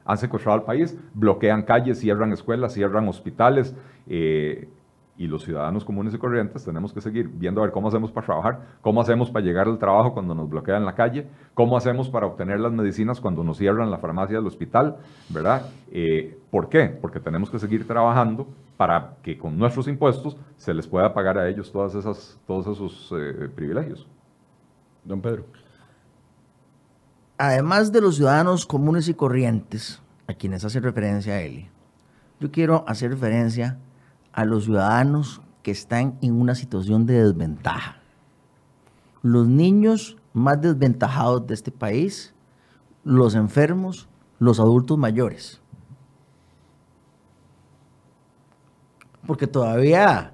han 0.03 0.17
secuestrado 0.17 0.59
al 0.59 0.65
país, 0.65 0.97
bloquean 1.13 1.63
calles, 1.63 1.99
cierran 1.99 2.31
escuelas, 2.31 2.73
cierran 2.73 3.07
hospitales. 3.07 3.75
Eh, 4.07 4.69
y 5.17 5.27
los 5.27 5.43
ciudadanos 5.43 5.83
comunes 5.83 6.13
y 6.13 6.17
corrientes 6.17 6.63
tenemos 6.63 6.93
que 6.93 7.01
seguir 7.01 7.27
viendo 7.27 7.61
a 7.61 7.65
ver 7.65 7.73
cómo 7.73 7.87
hacemos 7.87 8.11
para 8.11 8.25
trabajar, 8.25 8.61
cómo 8.81 9.01
hacemos 9.01 9.31
para 9.31 9.43
llegar 9.43 9.67
al 9.67 9.79
trabajo 9.79 10.13
cuando 10.13 10.35
nos 10.35 10.47
bloquean 10.47 10.85
la 10.85 10.93
calle, 10.93 11.27
cómo 11.55 11.75
hacemos 11.75 12.09
para 12.09 12.27
obtener 12.27 12.59
las 12.59 12.71
medicinas 12.71 13.19
cuando 13.19 13.43
nos 13.43 13.57
cierran 13.57 13.89
la 13.89 13.97
farmacia 13.97 14.37
del 14.37 14.45
hospital, 14.45 14.97
¿verdad? 15.29 15.69
Eh, 15.91 16.39
¿Por 16.51 16.69
qué? 16.69 16.85
Porque 16.85 17.19
tenemos 17.19 17.49
que 17.49 17.57
seguir 17.57 17.87
trabajando 17.87 18.47
para 18.77 19.15
que 19.23 19.37
con 19.37 19.57
nuestros 19.57 19.87
impuestos 19.87 20.37
se 20.55 20.73
les 20.73 20.87
pueda 20.87 21.13
pagar 21.13 21.39
a 21.39 21.49
ellos 21.49 21.71
todas 21.71 21.95
esas, 21.95 22.39
todos 22.45 22.67
esos 22.67 23.11
eh, 23.17 23.49
privilegios. 23.55 24.07
Don 25.03 25.19
Pedro. 25.19 25.45
Además 27.39 27.91
de 27.91 28.01
los 28.01 28.17
ciudadanos 28.17 28.65
comunes 28.65 29.07
y 29.07 29.13
corrientes, 29.13 30.01
a 30.27 30.33
quienes 30.33 30.63
hace 30.65 30.79
referencia 30.79 31.33
a 31.33 31.41
Eli, 31.41 31.69
yo 32.39 32.51
quiero 32.51 32.83
hacer 32.87 33.11
referencia 33.11 33.79
a 34.37 34.45
los 34.45 34.65
ciudadanos 34.65 35.41
que 35.63 35.71
están 35.71 36.19
en 36.21 36.39
una 36.39 36.53
situación 36.53 37.07
de 37.07 37.23
desventaja. 37.23 37.97
Los 39.23 39.47
niños 39.47 40.15
más 40.31 40.61
desventajados 40.61 41.47
de 41.47 41.55
este 41.55 41.71
país, 41.71 42.35
los 43.03 43.33
enfermos, 43.33 44.07
los 44.37 44.59
adultos 44.59 44.95
mayores. 44.95 45.59
Porque 49.25 49.47
todavía, 49.47 50.33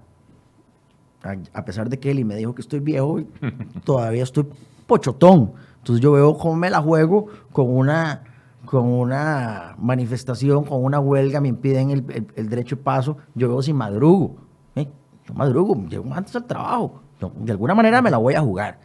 a 1.53 1.63
pesar 1.63 1.87
de 1.87 1.97
que 1.97 2.11
Eli 2.11 2.25
me 2.25 2.35
dijo 2.35 2.53
que 2.53 2.61
estoy 2.61 2.81
viejo, 2.81 3.21
todavía 3.85 4.23
estoy 4.23 4.49
pochotón. 4.85 5.53
Entonces 5.77 6.03
yo 6.03 6.11
veo 6.11 6.37
cómo 6.37 6.57
me 6.57 6.69
la 6.69 6.81
juego 6.81 7.27
con 7.53 7.73
una 7.73 8.32
con 8.65 8.85
una 8.85 9.75
manifestación, 9.77 10.63
con 10.63 10.83
una 10.83 10.99
huelga, 10.99 11.41
me 11.41 11.49
impiden 11.49 11.91
el, 11.91 12.49
derecho 12.49 12.77
de 12.77 12.81
paso, 12.81 13.17
yo 13.35 13.49
veo 13.49 13.61
si 13.61 13.73
madrugo. 13.73 14.37
Yo 14.75 15.33
madrugo, 15.33 15.75
llego 15.87 16.13
antes 16.13 16.35
al 16.35 16.45
trabajo. 16.45 17.01
de 17.37 17.51
alguna 17.51 17.73
manera 17.73 18.01
me 18.01 18.11
la 18.11 18.17
voy 18.17 18.33
a 18.33 18.41
jugar. 18.41 18.79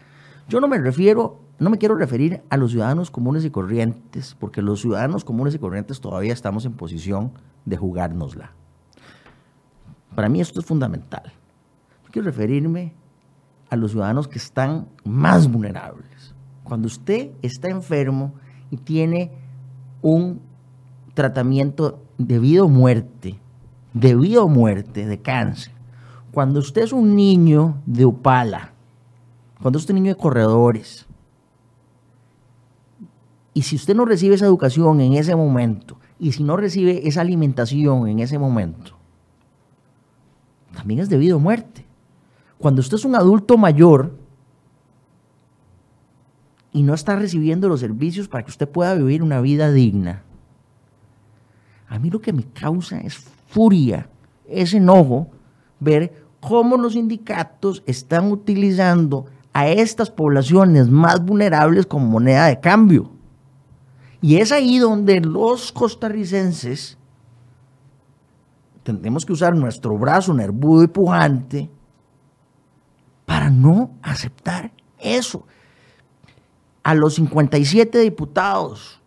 Yo 0.49 0.61
no 0.61 0.69
me 0.69 0.79
refiero, 0.79 1.41
no 1.59 1.69
me 1.69 1.79
quiero 1.79 1.97
referir 1.97 2.43
a 2.49 2.57
los 2.57 2.71
ciudadanos 2.71 3.11
comunes 3.11 3.45
y 3.45 3.51
corrientes, 3.51 4.37
porque 4.39 4.63
los 4.63 4.81
ciudadanos 4.81 5.25
comunes 5.25 5.55
y 5.55 5.59
corrientes 5.59 6.01
todavía 6.01 6.33
estamos 6.33 6.65
en 6.65 6.75
posición 6.75 7.33
de 7.65 7.77
jugárnosla. 7.77 8.53
Para 10.15 10.29
mí 10.29 10.41
esto 10.41 10.61
es 10.61 10.67
fundamental. 10.67 11.33
Yo 12.05 12.11
quiero 12.13 12.27
referirme 12.27 12.95
a 13.69 13.77
los 13.77 13.91
ciudadanos 13.91 14.29
que 14.29 14.39
están 14.39 14.89
más 15.05 15.51
vulnerables. 15.51 16.35
Cuando 16.63 16.87
usted 16.87 17.33
está 17.43 17.69
enfermo 17.69 18.35
y 18.71 18.77
tiene 18.77 19.33
un 20.03 20.41
tratamiento 21.15 22.01
debido 22.19 22.65
a 22.65 22.69
muerte, 22.69 23.39
debido 23.93 24.43
a 24.43 24.47
muerte 24.47 25.07
de 25.07 25.21
cáncer. 25.21 25.73
Cuando 26.33 26.61
usted 26.61 26.83
es 26.83 26.93
un 26.93 27.17
niño 27.17 27.81
de 27.87 28.07
Upala, 28.07 28.73
cuando 29.61 29.79
usted 29.79 29.91
es 29.91 29.97
un 29.97 30.03
niño 30.03 30.15
de 30.15 30.21
corredores, 30.21 31.07
y 33.55 33.63
si 33.63 33.77
usted 33.77 33.97
no 33.97 34.05
recibe 34.05 34.37
esa 34.37 34.47
educación 34.47 35.01
en 35.01 35.15
ese 35.15 35.35
momento, 35.35 35.99
y 36.21 36.33
si 36.33 36.45
no 36.45 36.57
recibe 36.57 37.09
esa 37.09 37.23
alimentación 37.23 38.07
en 38.07 38.21
ese 38.21 38.39
momento, 38.39 38.93
también 40.75 41.01
es 41.01 41.09
debido 41.09 41.37
a 41.37 41.41
muerte. 41.41 41.85
Cuando 42.59 42.81
usted 42.81 42.97
es 42.97 43.05
un 43.05 43.17
adulto 43.17 43.57
mayor, 43.57 44.13
y 46.79 46.85
no 46.85 46.95
está 46.95 47.17
recibiendo 47.17 47.69
los 47.69 47.81
servicios 47.81 48.29
para 48.29 48.45
que 48.45 48.53
usted 48.53 48.69
pueda 48.69 48.95
vivir 48.95 49.21
una 49.25 49.41
vida 49.41 49.73
digna. 49.73 50.23
A 51.89 51.99
mí 51.99 52.09
lo 52.09 52.21
que 52.21 52.33
me 52.33 52.45
causa 52.45 53.01
es 53.01 53.17
furia, 53.49 54.09
es 54.47 54.73
enojo 54.75 55.27
ver 55.81 56.25
cómo 56.39 56.77
los 56.77 56.93
sindicatos 56.93 57.83
están 57.85 58.31
utilizando 58.31 59.27
a 59.53 59.67
estas 59.67 60.09
poblaciones 60.09 60.89
más 60.89 61.21
vulnerables 61.21 61.85
como 61.85 62.07
moneda 62.07 62.47
de 62.47 62.61
cambio. 62.61 63.11
Y 64.21 64.37
es 64.37 64.53
ahí 64.53 64.79
donde 64.79 65.21
los 65.21 65.73
costarricenses 65.73 66.97
tenemos 68.85 69.27
que 69.27 69.33
usar 69.33 69.57
nuestro 69.57 69.99
brazo 69.99 70.33
nervudo 70.33 70.85
y 70.85 70.87
pujante 70.87 71.69
para 73.27 73.51
no 73.51 73.91
aceptar 74.01 74.71
eso 75.01 75.45
a 76.89 76.95
los 76.95 77.17
57 77.17 77.99
diputados, 77.99 78.99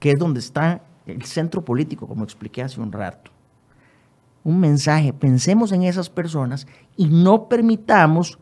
que 0.00 0.10
es 0.10 0.18
donde 0.18 0.40
está 0.40 0.82
el 1.06 1.22
centro 1.22 1.64
político, 1.64 2.08
como 2.08 2.24
expliqué 2.24 2.64
hace 2.64 2.80
un 2.80 2.90
rato. 2.90 3.30
Un 4.42 4.58
mensaje, 4.58 5.12
pensemos 5.12 5.70
en 5.70 5.84
esas 5.84 6.10
personas 6.10 6.66
y 6.96 7.06
no 7.06 7.48
permitamos, 7.48 8.40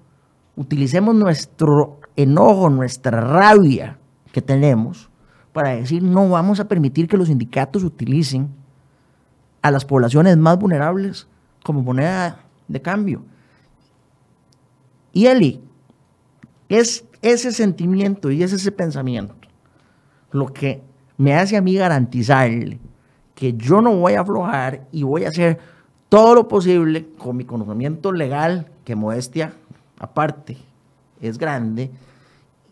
utilicemos 0.56 1.14
nuestro 1.14 2.00
enojo, 2.16 2.70
nuestra 2.70 3.20
rabia 3.20 3.98
que 4.32 4.40
tenemos 4.40 5.10
para 5.52 5.72
decir 5.72 6.02
no 6.02 6.30
vamos 6.30 6.58
a 6.58 6.68
permitir 6.68 7.06
que 7.06 7.18
los 7.18 7.28
sindicatos 7.28 7.84
utilicen 7.84 8.48
a 9.60 9.70
las 9.70 9.84
poblaciones 9.84 10.38
más 10.38 10.58
vulnerables 10.58 11.28
como 11.62 11.82
moneda 11.82 12.40
de 12.66 12.80
cambio. 12.80 13.22
Y 15.12 15.26
Eli, 15.26 15.60
es 16.70 17.04
ese 17.22 17.52
sentimiento 17.52 18.30
y 18.30 18.42
es 18.42 18.52
ese 18.52 18.72
pensamiento 18.72 19.34
lo 20.30 20.52
que 20.52 20.82
me 21.16 21.34
hace 21.34 21.56
a 21.56 21.62
mí 21.62 21.74
garantizarle 21.74 22.78
que 23.34 23.54
yo 23.54 23.80
no 23.80 23.94
voy 23.96 24.14
a 24.14 24.20
aflojar 24.20 24.86
y 24.92 25.02
voy 25.02 25.24
a 25.24 25.28
hacer 25.28 25.58
todo 26.08 26.34
lo 26.34 26.48
posible 26.48 27.08
con 27.18 27.36
mi 27.36 27.44
conocimiento 27.44 28.12
legal, 28.12 28.70
que 28.84 28.96
modestia 28.96 29.52
aparte 29.98 30.56
es 31.20 31.38
grande, 31.38 31.90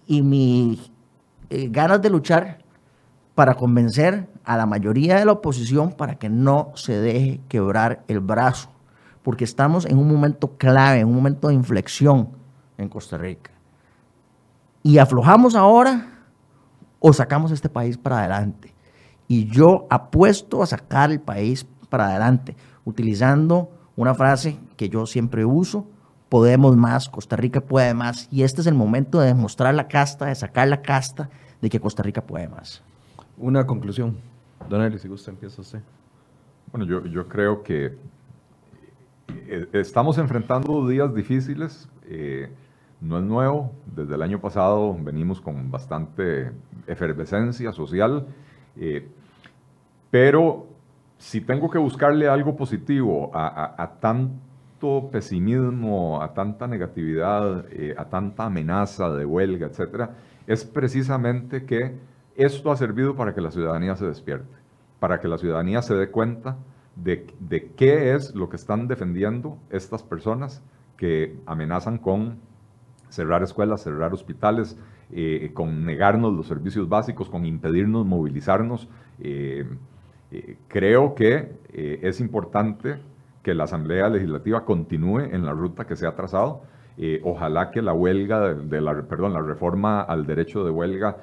y 0.06 0.22
mis 0.22 0.90
eh, 1.50 1.68
ganas 1.70 2.00
de 2.00 2.10
luchar 2.10 2.58
para 3.34 3.54
convencer 3.54 4.28
a 4.44 4.56
la 4.56 4.66
mayoría 4.66 5.18
de 5.18 5.24
la 5.24 5.32
oposición 5.32 5.92
para 5.92 6.16
que 6.16 6.28
no 6.28 6.72
se 6.74 6.98
deje 6.98 7.40
quebrar 7.48 8.04
el 8.08 8.20
brazo, 8.20 8.70
porque 9.22 9.44
estamos 9.44 9.84
en 9.86 9.98
un 9.98 10.10
momento 10.10 10.56
clave, 10.56 11.00
en 11.00 11.08
un 11.08 11.14
momento 11.14 11.48
de 11.48 11.54
inflexión 11.54 12.30
en 12.78 12.88
Costa 12.88 13.18
Rica. 13.18 13.55
Y 14.86 14.98
aflojamos 14.98 15.56
ahora 15.56 16.06
o 17.00 17.12
sacamos 17.12 17.50
este 17.50 17.68
país 17.68 17.98
para 17.98 18.20
adelante. 18.20 18.72
Y 19.26 19.46
yo 19.46 19.88
apuesto 19.90 20.62
a 20.62 20.66
sacar 20.66 21.10
el 21.10 21.18
país 21.18 21.66
para 21.90 22.06
adelante, 22.06 22.54
utilizando 22.84 23.68
una 23.96 24.14
frase 24.14 24.60
que 24.76 24.88
yo 24.88 25.04
siempre 25.06 25.44
uso, 25.44 25.88
podemos 26.28 26.76
más, 26.76 27.08
Costa 27.08 27.34
Rica 27.34 27.60
puede 27.60 27.94
más. 27.94 28.28
Y 28.30 28.44
este 28.44 28.60
es 28.60 28.68
el 28.68 28.74
momento 28.74 29.18
de 29.18 29.26
demostrar 29.26 29.74
la 29.74 29.88
casta, 29.88 30.26
de 30.26 30.36
sacar 30.36 30.68
la 30.68 30.82
casta 30.82 31.30
de 31.60 31.68
que 31.68 31.80
Costa 31.80 32.04
Rica 32.04 32.20
puede 32.20 32.46
más. 32.46 32.80
Una 33.38 33.66
conclusión. 33.66 34.16
Don 34.70 34.82
Eli, 34.82 35.00
si 35.00 35.08
gusta, 35.08 35.32
empieza 35.32 35.62
usted. 35.62 35.80
Bueno, 36.70 36.86
yo, 36.86 37.04
yo 37.06 37.26
creo 37.26 37.64
que 37.64 37.98
eh, 39.48 39.66
estamos 39.72 40.16
enfrentando 40.18 40.86
días 40.86 41.12
difíciles. 41.12 41.88
Eh, 42.04 42.52
no 43.00 43.18
es 43.18 43.24
nuevo. 43.24 43.72
Desde 43.94 44.14
el 44.14 44.22
año 44.22 44.40
pasado 44.40 44.96
venimos 44.98 45.40
con 45.40 45.70
bastante 45.70 46.52
efervescencia 46.86 47.72
social. 47.72 48.26
Eh, 48.76 49.08
pero 50.10 50.66
si 51.18 51.40
tengo 51.40 51.70
que 51.70 51.78
buscarle 51.78 52.28
algo 52.28 52.56
positivo 52.56 53.30
a, 53.34 53.98
tanto 54.00 55.08
pesimismo, 55.10 56.22
a 56.22 56.32
tanta 56.34 56.66
negatividad, 56.66 57.66
eh, 57.70 57.94
a 57.96 58.04
tanta 58.06 58.46
amenaza 58.46 59.10
de 59.10 59.24
huelga, 59.24 59.66
etcétera, 59.66 60.10
es 60.46 60.64
precisamente 60.64 61.64
que 61.64 61.96
esto 62.36 62.70
ha 62.70 62.76
servido 62.76 63.16
para 63.16 63.34
que 63.34 63.40
la 63.40 63.50
ciudadanía 63.50 63.96
se 63.96 64.06
despierte, 64.06 64.54
para 65.00 65.20
que 65.20 65.28
la 65.28 65.38
ciudadanía 65.38 65.82
se 65.82 65.94
dé 65.94 66.10
cuenta 66.10 66.56
de, 66.94 67.26
de 67.40 67.72
qué 67.72 68.14
es 68.14 68.34
lo 68.34 68.48
que 68.48 68.56
están 68.56 68.88
defendiendo 68.88 69.58
estas 69.70 70.02
personas 70.02 70.62
que 70.96 71.38
amenazan 71.46 71.98
con 71.98 72.38
cerrar 73.08 73.42
escuelas, 73.42 73.82
cerrar 73.82 74.12
hospitales, 74.12 74.76
eh, 75.12 75.52
con 75.54 75.84
negarnos 75.84 76.34
los 76.34 76.48
servicios 76.48 76.88
básicos, 76.88 77.30
con 77.30 77.46
impedirnos 77.46 78.04
movilizarnos. 78.04 78.88
Eh, 79.20 79.64
eh, 80.32 80.56
creo 80.66 81.14
que 81.14 81.52
es 81.72 82.20
importante 82.20 82.96
que 83.42 83.54
la 83.54 83.64
Asamblea 83.64 84.08
Legislativa 84.08 84.64
continúe 84.64 85.20
en 85.20 85.44
la 85.44 85.52
ruta 85.52 85.86
que 85.86 85.94
se 85.94 86.06
ha 86.06 86.14
trazado. 86.16 86.62
ojalá 87.22 87.70
que 87.70 87.82
la 87.82 87.92
huelga, 87.92 88.54
de, 88.54 88.80
la, 88.80 89.02
perdón, 89.02 89.34
la 89.34 89.42
reforma 89.42 90.00
al 90.00 90.26
derecho 90.26 90.64
de 90.64 90.70
huelga 90.70 91.18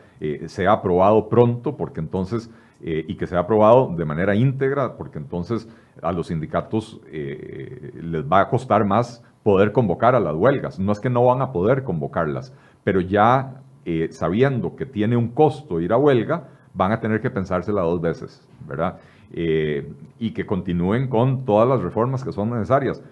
sea 0.45 0.73
aprobado 0.73 1.27
pronto, 1.27 1.75
porque 1.75 1.99
entonces, 1.99 2.51
y 2.79 3.15
que 3.15 3.25
sea 3.25 3.39
aprobado 3.39 3.93
de 3.97 4.05
manera 4.05 4.35
íntegra, 4.35 4.95
porque 4.95 5.17
entonces 5.17 5.67
a 6.01 6.11
los 6.11 6.27
sindicatos 6.27 7.01
les 7.11 8.23
va 8.31 8.41
a 8.41 8.49
costar 8.49 8.85
más 8.85 9.23
poder 9.43 9.71
convocar 9.71 10.15
a 10.15 10.19
las 10.19 10.35
huelgas. 10.35 10.79
No 10.79 10.91
es 10.91 10.99
que 10.99 11.09
no 11.09 11.25
van 11.25 11.41
a 11.41 11.51
poder 11.51 11.83
convocarlas, 11.83 12.53
pero 12.83 13.01
ya 13.01 13.61
eh, 13.85 14.07
sabiendo 14.11 14.75
que 14.75 14.85
tiene 14.85 15.17
un 15.17 15.29
costo 15.29 15.81
ir 15.81 15.91
a 15.91 15.97
huelga, 15.97 16.47
van 16.73 16.91
a 16.91 16.99
tener 16.99 17.21
que 17.21 17.29
pensársela 17.29 17.81
dos 17.81 18.01
veces, 18.01 18.47
¿verdad? 18.67 18.97
Eh, 19.33 19.91
y 20.19 20.31
que 20.31 20.45
continúen 20.45 21.07
con 21.07 21.45
todas 21.45 21.67
las 21.67 21.81
reformas 21.81 22.23
que 22.23 22.31
son 22.31 22.51
necesarias. 22.51 23.03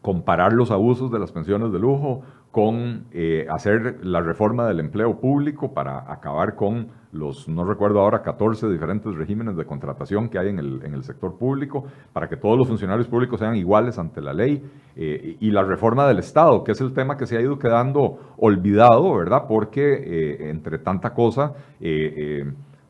Comparar 0.00 0.52
los 0.52 0.70
abusos 0.70 1.12
de 1.12 1.18
las 1.18 1.30
pensiones 1.30 1.72
de 1.72 1.78
lujo 1.78 2.22
con 2.50 3.06
eh, 3.12 3.46
hacer 3.50 4.04
la 4.04 4.20
reforma 4.20 4.66
del 4.66 4.80
empleo 4.80 5.20
público 5.20 5.72
para 5.72 6.10
acabar 6.12 6.56
con 6.56 6.88
los, 7.12 7.46
no 7.48 7.64
recuerdo 7.64 8.00
ahora, 8.00 8.22
14 8.22 8.68
diferentes 8.68 9.14
regímenes 9.14 9.56
de 9.56 9.64
contratación 9.64 10.28
que 10.28 10.38
hay 10.38 10.48
en 10.48 10.58
el, 10.58 10.82
en 10.82 10.94
el 10.94 11.04
sector 11.04 11.36
público, 11.36 11.84
para 12.12 12.28
que 12.28 12.36
todos 12.36 12.58
los 12.58 12.66
funcionarios 12.66 13.06
públicos 13.06 13.38
sean 13.38 13.54
iguales 13.54 13.98
ante 13.98 14.20
la 14.20 14.32
ley, 14.32 14.62
eh, 14.96 15.36
y 15.38 15.50
la 15.50 15.62
reforma 15.62 16.06
del 16.08 16.18
Estado, 16.18 16.64
que 16.64 16.72
es 16.72 16.80
el 16.80 16.92
tema 16.92 17.16
que 17.16 17.26
se 17.26 17.36
ha 17.36 17.40
ido 17.40 17.58
quedando 17.58 18.34
olvidado, 18.38 19.14
¿verdad? 19.14 19.44
Porque 19.46 19.82
eh, 19.82 20.50
entre 20.50 20.78
tanta 20.78 21.12
cosa 21.14 21.52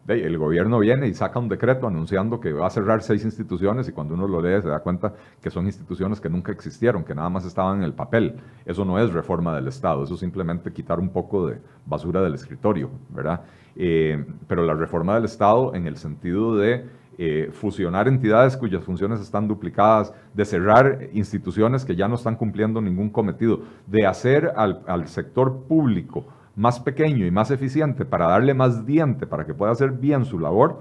el 0.09 0.36
gobierno 0.36 0.80
viene 0.80 1.07
y 1.07 1.14
saca 1.14 1.38
un 1.38 1.48
decreto 1.48 1.86
anunciando 1.86 2.40
que 2.40 2.53
va 2.53 2.66
a 2.66 2.70
cerrar 2.70 3.03
seis 3.03 3.24
instituciones 3.24 3.88
y 3.88 3.92
cuando 3.92 4.14
uno 4.14 4.26
lo 4.26 4.42
lee 4.42 4.61
se 4.61 4.68
da 4.68 4.80
cuenta 4.80 5.14
que 5.40 5.50
son 5.50 5.66
instituciones 5.66 6.20
que 6.20 6.28
nunca 6.28 6.50
existieron, 6.50 7.05
que 7.05 7.14
nada 7.14 7.28
más 7.28 7.44
estaban 7.44 7.78
en 7.78 7.84
el 7.84 7.92
papel. 7.92 8.34
Eso 8.64 8.84
no 8.84 8.98
es 8.98 9.12
reforma 9.12 9.55
del 9.55 9.68
Estado, 9.68 10.03
eso 10.03 10.14
es 10.14 10.20
simplemente 10.20 10.72
quitar 10.72 10.98
un 10.98 11.11
poco 11.11 11.46
de 11.46 11.61
basura 11.86 12.20
del 12.20 12.34
escritorio, 12.34 12.90
¿verdad? 13.11 13.42
Eh, 13.76 14.24
pero 14.48 14.64
la 14.64 14.74
reforma 14.74 15.14
del 15.14 15.24
Estado 15.24 15.74
en 15.74 15.86
el 15.86 15.96
sentido 15.96 16.57
de 16.57 16.84
eh, 17.18 17.50
fusionar 17.53 18.09
entidades 18.09 18.57
cuyas 18.57 18.82
funciones 18.82 19.20
están 19.20 19.46
duplicadas, 19.46 20.12
de 20.34 20.44
cerrar 20.44 21.00
instituciones 21.12 21.84
que 21.84 21.94
ya 21.94 22.09
no 22.09 22.16
están 22.16 22.36
cumpliendo 22.36 22.80
ningún 22.80 23.11
cometido, 23.11 23.61
de 23.86 24.07
hacer 24.07 24.53
al, 24.57 24.82
al 24.86 25.07
sector 25.07 25.64
público 25.68 26.26
más 26.55 26.80
pequeño 26.80 27.26
y 27.26 27.30
más 27.30 27.50
eficiente 27.50 28.05
para 28.05 28.28
darle 28.28 28.55
más 28.55 28.84
diente, 28.84 29.26
para 29.26 29.46
que 29.46 29.55
pueda 29.55 29.72
hacer 29.72 29.92
bien 29.92 30.24
su 30.24 30.38
labor, 30.38 30.80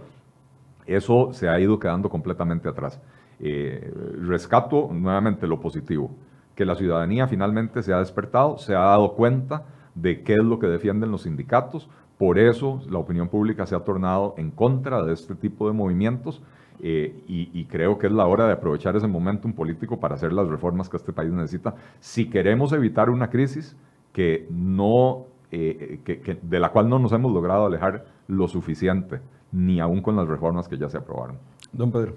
eso 0.86 1.32
se 1.34 1.49
ha 1.49 1.59
ido 1.59 1.80
quedando 1.80 2.09
completamente 2.09 2.67
atrás. 2.67 2.99
Eh, 3.39 3.91
rescato 4.19 4.89
nuevamente 4.91 5.47
lo 5.47 5.59
positivo, 5.59 6.11
que 6.55 6.65
la 6.65 6.76
ciudadanía 6.76 7.28
finalmente 7.28 7.82
se 7.82 7.93
ha 7.93 7.99
despertado, 7.99 8.57
se 8.57 8.76
ha 8.76 8.82
dado 8.82 9.13
cuenta 9.13 9.65
de 9.95 10.22
qué 10.24 10.34
es 10.34 10.43
lo 10.43 10.59
que 10.59 10.67
defienden 10.67 11.11
los 11.11 11.24
sindicatos, 11.24 11.89
por 12.17 12.38
eso 12.38 12.82
la 12.89 12.99
opinión 12.99 13.30
pública 13.30 13.65
se 13.65 13.76
ha 13.76 13.80
tornado 13.80 14.36
en 14.38 14.51
contra 14.51 15.03
de 15.03 15.13
este 15.13 15.34
tipo 15.34 15.67
de 15.67 15.74
movimientos 15.74 16.43
eh, 16.80 17.24
y, 17.28 17.49
y, 17.53 17.65
creo 17.65 17.97
que 17.97 18.07
es 18.07 18.13
la 18.13 18.26
hora 18.26 18.47
de 18.47 18.53
aprovechar 18.53 18.95
ese 18.95 19.07
momentum 19.07 19.53
político 19.53 19.99
para 19.99 20.15
hacer 20.15 20.34
las 20.34 20.47
reformas 20.47 20.89
que 20.89 20.97
este 20.97 21.13
país 21.13 21.32
necesita 21.32 21.76
si 21.99 22.30
queremos 22.30 22.74
evitar 22.74 23.09
una 23.11 23.30
crisis 23.30 23.76
que 24.13 24.47
no 24.49 25.26
eh, 25.54 25.99
que, 26.06 26.39
de 26.41 26.60
la 26.60 26.72
cual 26.72 26.88
no 26.88 26.97
nos 26.97 27.12
hemos 27.12 27.32
logrado 27.34 27.66
alejar 27.66 28.06
lo 28.28 28.47
suficiente, 28.47 29.20
ni 29.52 29.82
aún 29.82 30.02
con 30.02 30.16
las 30.16 30.26
reformas 30.26 30.70
que 30.70 30.78
ya 30.78 30.89
se 30.89 30.97
aprobaron. 30.97 31.38
Don 31.74 31.91
Pedro. 31.91 32.16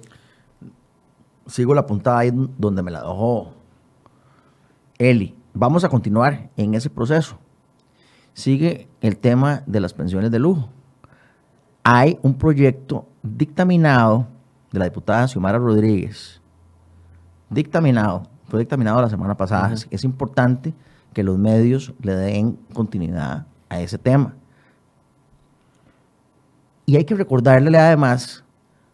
Sigo 1.47 1.75
la 1.75 1.85
puntada 1.85 2.21
ahí 2.21 2.31
donde 2.57 2.83
me 2.83 2.93
la 2.93 3.01
dejó 3.01 3.53
Eli. 4.99 5.35
Vamos 5.53 5.83
a 5.83 5.89
continuar 5.89 6.51
en 6.57 6.75
ese 6.75 6.91
proceso. 6.91 7.37
Sigue 8.33 8.89
el 9.01 9.19
tema 9.19 9.63
de 9.67 9.81
las 9.81 9.93
pensiones 9.93 10.31
de 10.31 10.39
lujo. 10.39 10.69
Hay 11.83 12.19
un 12.23 12.39
proyecto 12.39 13.07
dictaminado 13.23 14.29
de 14.73 14.79
la 14.79 14.85
diputada 14.85 15.27
Xiomara 15.27 15.59
Rodríguez. 15.59 16.41
Dictaminado, 17.51 18.29
fue 18.45 18.61
dictaminado 18.61 19.03
la 19.03 19.11
semana 19.11 19.37
pasada. 19.37 19.75
Es 19.91 20.05
importante 20.05 20.73
que 21.15 21.23
los 21.23 21.39
medios 21.39 21.95
le 22.03 22.15
den 22.15 22.59
continuidad 22.75 23.47
a 23.71 23.81
ese 23.81 23.97
tema. 23.97 24.35
Y 26.85 26.97
hay 26.97 27.05
que 27.05 27.15
recordarle 27.15 27.79
además 27.79 28.45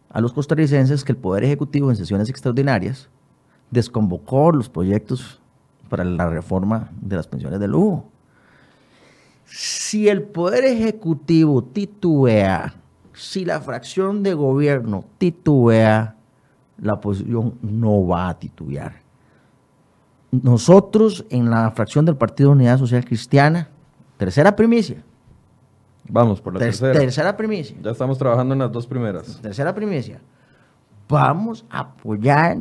a 0.09 0.21
los 0.21 0.31
costarricenses 0.31 1.03
que 1.03 1.11
el 1.11 1.17
Poder 1.17 1.43
Ejecutivo 1.43 1.89
en 1.89 1.97
sesiones 1.97 2.29
extraordinarias 2.29 3.09
desconvocó 3.69 4.51
los 4.51 4.69
proyectos 4.69 5.41
para 5.89 6.05
la 6.05 6.29
reforma 6.29 6.89
de 7.01 7.17
las 7.17 7.27
pensiones 7.27 7.59
de 7.59 7.67
lujo. 7.67 8.05
Si 9.45 10.07
el 10.07 10.23
Poder 10.23 10.63
Ejecutivo 10.63 11.61
titubea, 11.63 12.75
si 13.13 13.43
la 13.43 13.59
fracción 13.59 14.23
de 14.23 14.33
gobierno 14.33 15.03
titubea, 15.17 16.15
la 16.77 16.93
oposición 16.93 17.55
no 17.61 18.07
va 18.07 18.29
a 18.29 18.39
titubear 18.39 19.00
nosotros 20.31 21.25
en 21.29 21.49
la 21.49 21.71
fracción 21.71 22.05
del 22.05 22.15
Partido 22.15 22.51
Unidad 22.51 22.79
Social 22.79 23.03
Cristiana, 23.05 23.69
tercera 24.17 24.55
primicia. 24.55 25.03
Vamos 26.09 26.41
por 26.41 26.53
la 26.53 26.59
tercera. 26.59 26.97
Tercera 26.97 27.37
primicia. 27.37 27.77
Ya 27.81 27.91
estamos 27.91 28.17
trabajando 28.17 28.53
en 28.53 28.59
las 28.59 28.71
dos 28.71 28.87
primeras. 28.87 29.39
Tercera 29.41 29.75
primicia. 29.75 30.21
Vamos 31.07 31.65
a 31.69 31.79
apoyar 31.79 32.57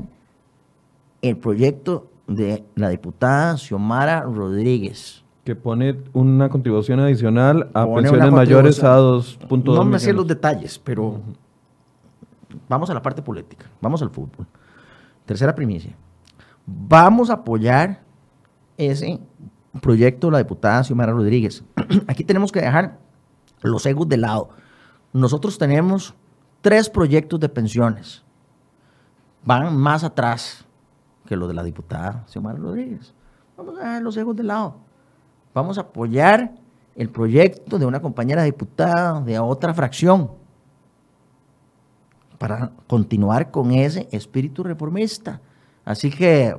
el 1.22 1.36
proyecto 1.36 2.10
de 2.26 2.64
la 2.74 2.88
diputada 2.88 3.56
Xiomara 3.56 4.22
Rodríguez. 4.22 5.24
Que 5.44 5.56
pone 5.56 5.96
una 6.12 6.48
contribución 6.48 7.00
adicional 7.00 7.70
a 7.72 7.86
pensiones 7.86 8.32
mayores 8.32 8.84
a 8.84 8.98
2.2 8.98 9.74
No 9.74 9.84
me 9.84 9.98
sé 9.98 10.12
los 10.12 10.26
detalles, 10.26 10.78
pero 10.78 11.20
vamos 12.68 12.90
a 12.90 12.94
la 12.94 13.02
parte 13.02 13.22
política, 13.22 13.66
vamos 13.80 14.02
al 14.02 14.10
fútbol. 14.10 14.46
Tercera 15.24 15.54
primicia 15.54 15.94
Vamos 16.72 17.30
a 17.30 17.34
apoyar 17.34 18.02
ese 18.76 19.18
proyecto 19.80 20.28
de 20.28 20.32
la 20.32 20.38
diputada 20.38 20.84
Xiomara 20.84 21.12
Rodríguez. 21.12 21.64
Aquí 22.06 22.22
tenemos 22.22 22.52
que 22.52 22.60
dejar 22.60 22.98
los 23.62 23.84
egos 23.86 24.08
de 24.08 24.16
lado. 24.16 24.50
nosotros 25.12 25.58
tenemos 25.58 26.14
tres 26.60 26.88
proyectos 26.88 27.40
de 27.40 27.48
pensiones. 27.48 28.22
Van 29.44 29.76
más 29.76 30.04
atrás 30.04 30.64
que 31.26 31.34
los 31.34 31.48
de 31.48 31.54
la 31.54 31.64
diputada 31.64 32.24
Xiomara 32.28 32.58
Rodríguez. 32.58 33.14
Vamos 33.56 33.76
a 33.76 33.78
dejar 33.80 34.02
los 34.02 34.16
egos 34.16 34.36
de 34.36 34.44
lado. 34.44 34.76
Vamos 35.52 35.76
a 35.76 35.82
apoyar 35.82 36.54
el 36.94 37.10
proyecto 37.10 37.78
de 37.78 37.86
una 37.86 38.00
compañera 38.00 38.44
diputada 38.44 39.20
de 39.20 39.38
otra 39.40 39.74
fracción 39.74 40.30
para 42.38 42.70
continuar 42.86 43.50
con 43.50 43.72
ese 43.72 44.08
espíritu 44.12 44.62
reformista. 44.62 45.40
Así 45.84 46.10
que 46.10 46.54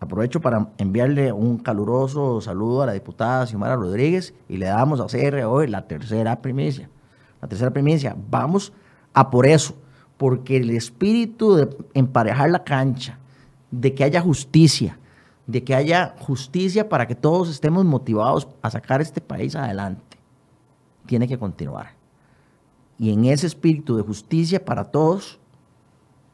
aprovecho 0.00 0.40
para 0.40 0.68
enviarle 0.78 1.32
un 1.32 1.58
caluroso 1.58 2.40
saludo 2.40 2.82
a 2.82 2.86
la 2.86 2.92
diputada 2.92 3.46
Xiomara 3.46 3.76
Rodríguez 3.76 4.34
y 4.48 4.56
le 4.56 4.66
damos 4.66 5.00
a 5.00 5.06
CR 5.06 5.44
hoy 5.44 5.68
la 5.68 5.86
tercera 5.86 6.40
primicia. 6.40 6.90
La 7.40 7.48
tercera 7.48 7.70
primicia, 7.70 8.16
vamos 8.30 8.72
a 9.12 9.30
por 9.30 9.46
eso, 9.46 9.74
porque 10.16 10.56
el 10.56 10.70
espíritu 10.70 11.54
de 11.54 11.76
emparejar 11.94 12.50
la 12.50 12.64
cancha, 12.64 13.18
de 13.70 13.94
que 13.94 14.04
haya 14.04 14.20
justicia, 14.20 14.98
de 15.46 15.62
que 15.62 15.74
haya 15.74 16.14
justicia 16.20 16.88
para 16.88 17.06
que 17.06 17.14
todos 17.14 17.50
estemos 17.50 17.84
motivados 17.84 18.48
a 18.62 18.70
sacar 18.70 19.00
este 19.00 19.20
país 19.20 19.54
adelante, 19.54 20.18
tiene 21.06 21.28
que 21.28 21.38
continuar. 21.38 21.92
Y 22.98 23.12
en 23.12 23.24
ese 23.24 23.46
espíritu 23.46 23.96
de 23.96 24.02
justicia 24.02 24.64
para 24.64 24.84
todos, 24.84 25.38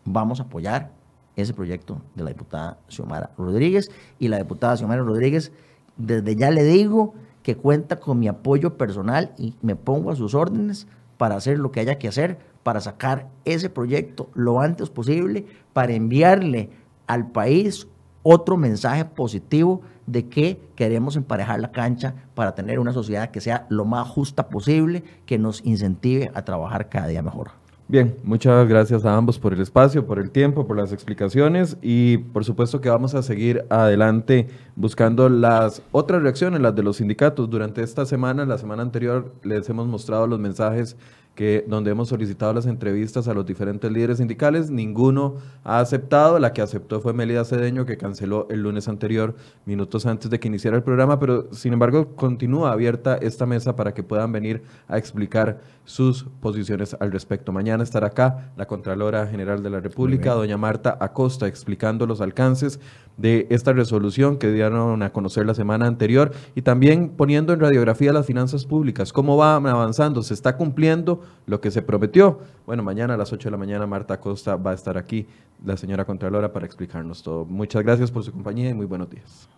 vamos 0.05 0.41
a 0.41 0.45
apoyar 0.45 0.93
ese 1.37 1.55
proyecto 1.55 2.01
de 2.15 2.25
la 2.25 2.31
diputada 2.31 2.79
Xiomara 2.89 3.31
Rodríguez. 3.37 3.91
Y 4.19 4.29
la 4.29 4.39
diputada 4.39 4.77
Xiomara 4.77 5.03
Rodríguez, 5.03 5.53
desde 5.97 6.37
ya 6.37 6.51
le 6.51 6.65
digo 6.65 7.15
que 7.43 7.57
cuenta 7.57 8.01
con 8.01 8.19
mi 8.19 8.29
apoyo 8.29 8.77
personal 8.77 9.33
y 9.39 9.55
me 9.63 9.77
pongo 9.77 10.11
a 10.11 10.17
sus 10.17 10.35
órdenes 10.35 10.87
para 11.17 11.37
hacer 11.37 11.59
lo 11.59 11.71
que 11.71 11.81
haya 11.81 11.99
que 11.99 12.09
hacer, 12.09 12.39
para 12.63 12.81
sacar 12.81 13.29
ese 13.45 13.71
proyecto 13.71 14.31
lo 14.35 14.61
antes 14.61 14.91
posible, 14.91 15.47
para 15.73 15.93
enviarle 15.93 16.71
al 17.07 17.31
país 17.31 17.87
otro 18.23 18.57
mensaje 18.57 19.05
positivo 19.05 19.83
de 20.07 20.29
que 20.29 20.61
queremos 20.75 21.17
emparejar 21.17 21.61
la 21.61 21.73
cancha 21.73 22.15
para 22.35 22.55
tener 22.55 22.79
una 22.79 22.93
sociedad 22.93 23.31
que 23.31 23.41
sea 23.41 23.67
lo 23.71 23.85
más 23.85 24.09
justa 24.09 24.49
posible, 24.49 25.05
que 25.25 25.39
nos 25.39 25.65
incentive 25.65 26.31
a 26.35 26.45
trabajar 26.45 26.89
cada 26.89 27.07
día 27.07 27.23
mejor. 27.23 27.60
Bien, 27.91 28.15
muchas 28.23 28.69
gracias 28.69 29.05
a 29.05 29.17
ambos 29.17 29.41
por 29.41 29.53
el 29.53 29.61
espacio, 29.61 30.07
por 30.07 30.21
el 30.21 30.31
tiempo, 30.31 30.65
por 30.65 30.77
las 30.77 30.93
explicaciones 30.93 31.77
y 31.83 32.19
por 32.19 32.45
supuesto 32.45 32.81
que 32.81 32.89
vamos 32.89 33.17
a 33.17 33.23
seguir 33.25 33.65
adelante 33.69 34.47
buscando 34.77 35.29
las 35.29 35.83
otras 35.91 36.23
reacciones, 36.23 36.61
las 36.61 36.77
de 36.77 36.85
los 36.85 36.99
sindicatos. 36.99 37.51
Durante 37.51 37.83
esta 37.83 38.07
semana, 38.07 38.45
la 38.45 38.59
semana 38.59 38.83
anterior, 38.83 39.35
les 39.43 39.69
hemos 39.69 39.89
mostrado 39.89 40.29
los 40.29 40.39
mensajes 40.39 40.97
que 41.35 41.65
donde 41.67 41.91
hemos 41.91 42.09
solicitado 42.09 42.53
las 42.53 42.67
entrevistas 42.67 43.27
a 43.27 43.35
los 43.35 43.47
diferentes 43.47 43.91
líderes 43.91 44.19
sindicales, 44.19 44.71
ninguno 44.71 45.37
ha 45.65 45.81
aceptado, 45.81 46.39
la 46.39 46.53
que 46.53 46.61
aceptó 46.61 47.01
fue 47.01 47.13
Melida 47.13 47.45
Cedeño, 47.45 47.87
que 47.87 47.97
canceló 47.97 48.47
el 48.51 48.63
lunes 48.63 48.89
anterior, 48.89 49.35
minutos 49.65 50.07
antes 50.07 50.31
de 50.31 50.39
que 50.39 50.49
iniciara 50.49 50.77
el 50.77 50.83
programa, 50.83 51.19
pero 51.19 51.53
sin 51.53 51.73
embargo 51.73 52.15
continúa 52.15 52.73
abierta 52.73 53.17
esta 53.17 53.47
mesa 53.47 53.75
para 53.75 53.95
que 53.95 54.03
puedan 54.03 54.33
venir 54.33 54.63
a 54.87 54.99
explicar 54.99 55.61
sus 55.91 56.23
posiciones 56.41 56.97
al 57.01 57.11
respecto. 57.11 57.51
Mañana 57.51 57.83
estará 57.83 58.07
acá 58.07 58.53
la 58.57 58.67
Contralora 58.67 59.27
General 59.27 59.61
de 59.61 59.71
la 59.71 59.81
República, 59.81 60.35
doña 60.35 60.57
Marta 60.57 60.97
Acosta, 61.01 61.49
explicando 61.49 62.07
los 62.07 62.21
alcances 62.21 62.79
de 63.17 63.49
esta 63.51 63.73
resolución 63.73 64.39
que 64.39 64.53
dieron 64.53 65.03
a 65.03 65.13
conocer 65.13 65.47
la 65.47 65.55
semana 65.55 65.87
anterior 65.87 66.31
y 66.55 66.63
también 66.63 67.09
poniendo 67.11 67.53
en 67.53 67.61
radiografía 67.61 68.13
las 68.13 68.25
finanzas 68.25 68.67
públicas, 68.67 69.13
cómo 69.13 69.37
van 69.37 69.67
avanzando, 69.67 70.23
se 70.23 70.33
está 70.33 70.57
cumpliendo 70.57 71.23
lo 71.47 71.61
que 71.61 71.73
se 71.73 71.83
prometió. 71.83 72.39
Bueno, 72.67 72.85
mañana 72.85 73.15
a 73.15 73.17
las 73.17 73.33
8 73.33 73.49
de 73.49 73.51
la 73.51 73.59
mañana 73.59 73.87
Marta 73.87 74.15
Acosta 74.15 74.55
va 74.55 74.71
a 74.71 74.75
estar 74.75 74.97
aquí, 74.97 75.27
la 75.65 75.77
señora 75.77 76.05
Contralora, 76.05 76.53
para 76.53 76.67
explicarnos 76.67 77.25
todo. 77.25 77.45
Muchas 77.45 77.83
gracias 77.83 78.13
por 78.13 78.23
su 78.23 78.31
compañía 78.31 78.71
y 78.71 78.75
muy 78.75 78.87
buenos 78.87 79.11
días. 79.11 79.49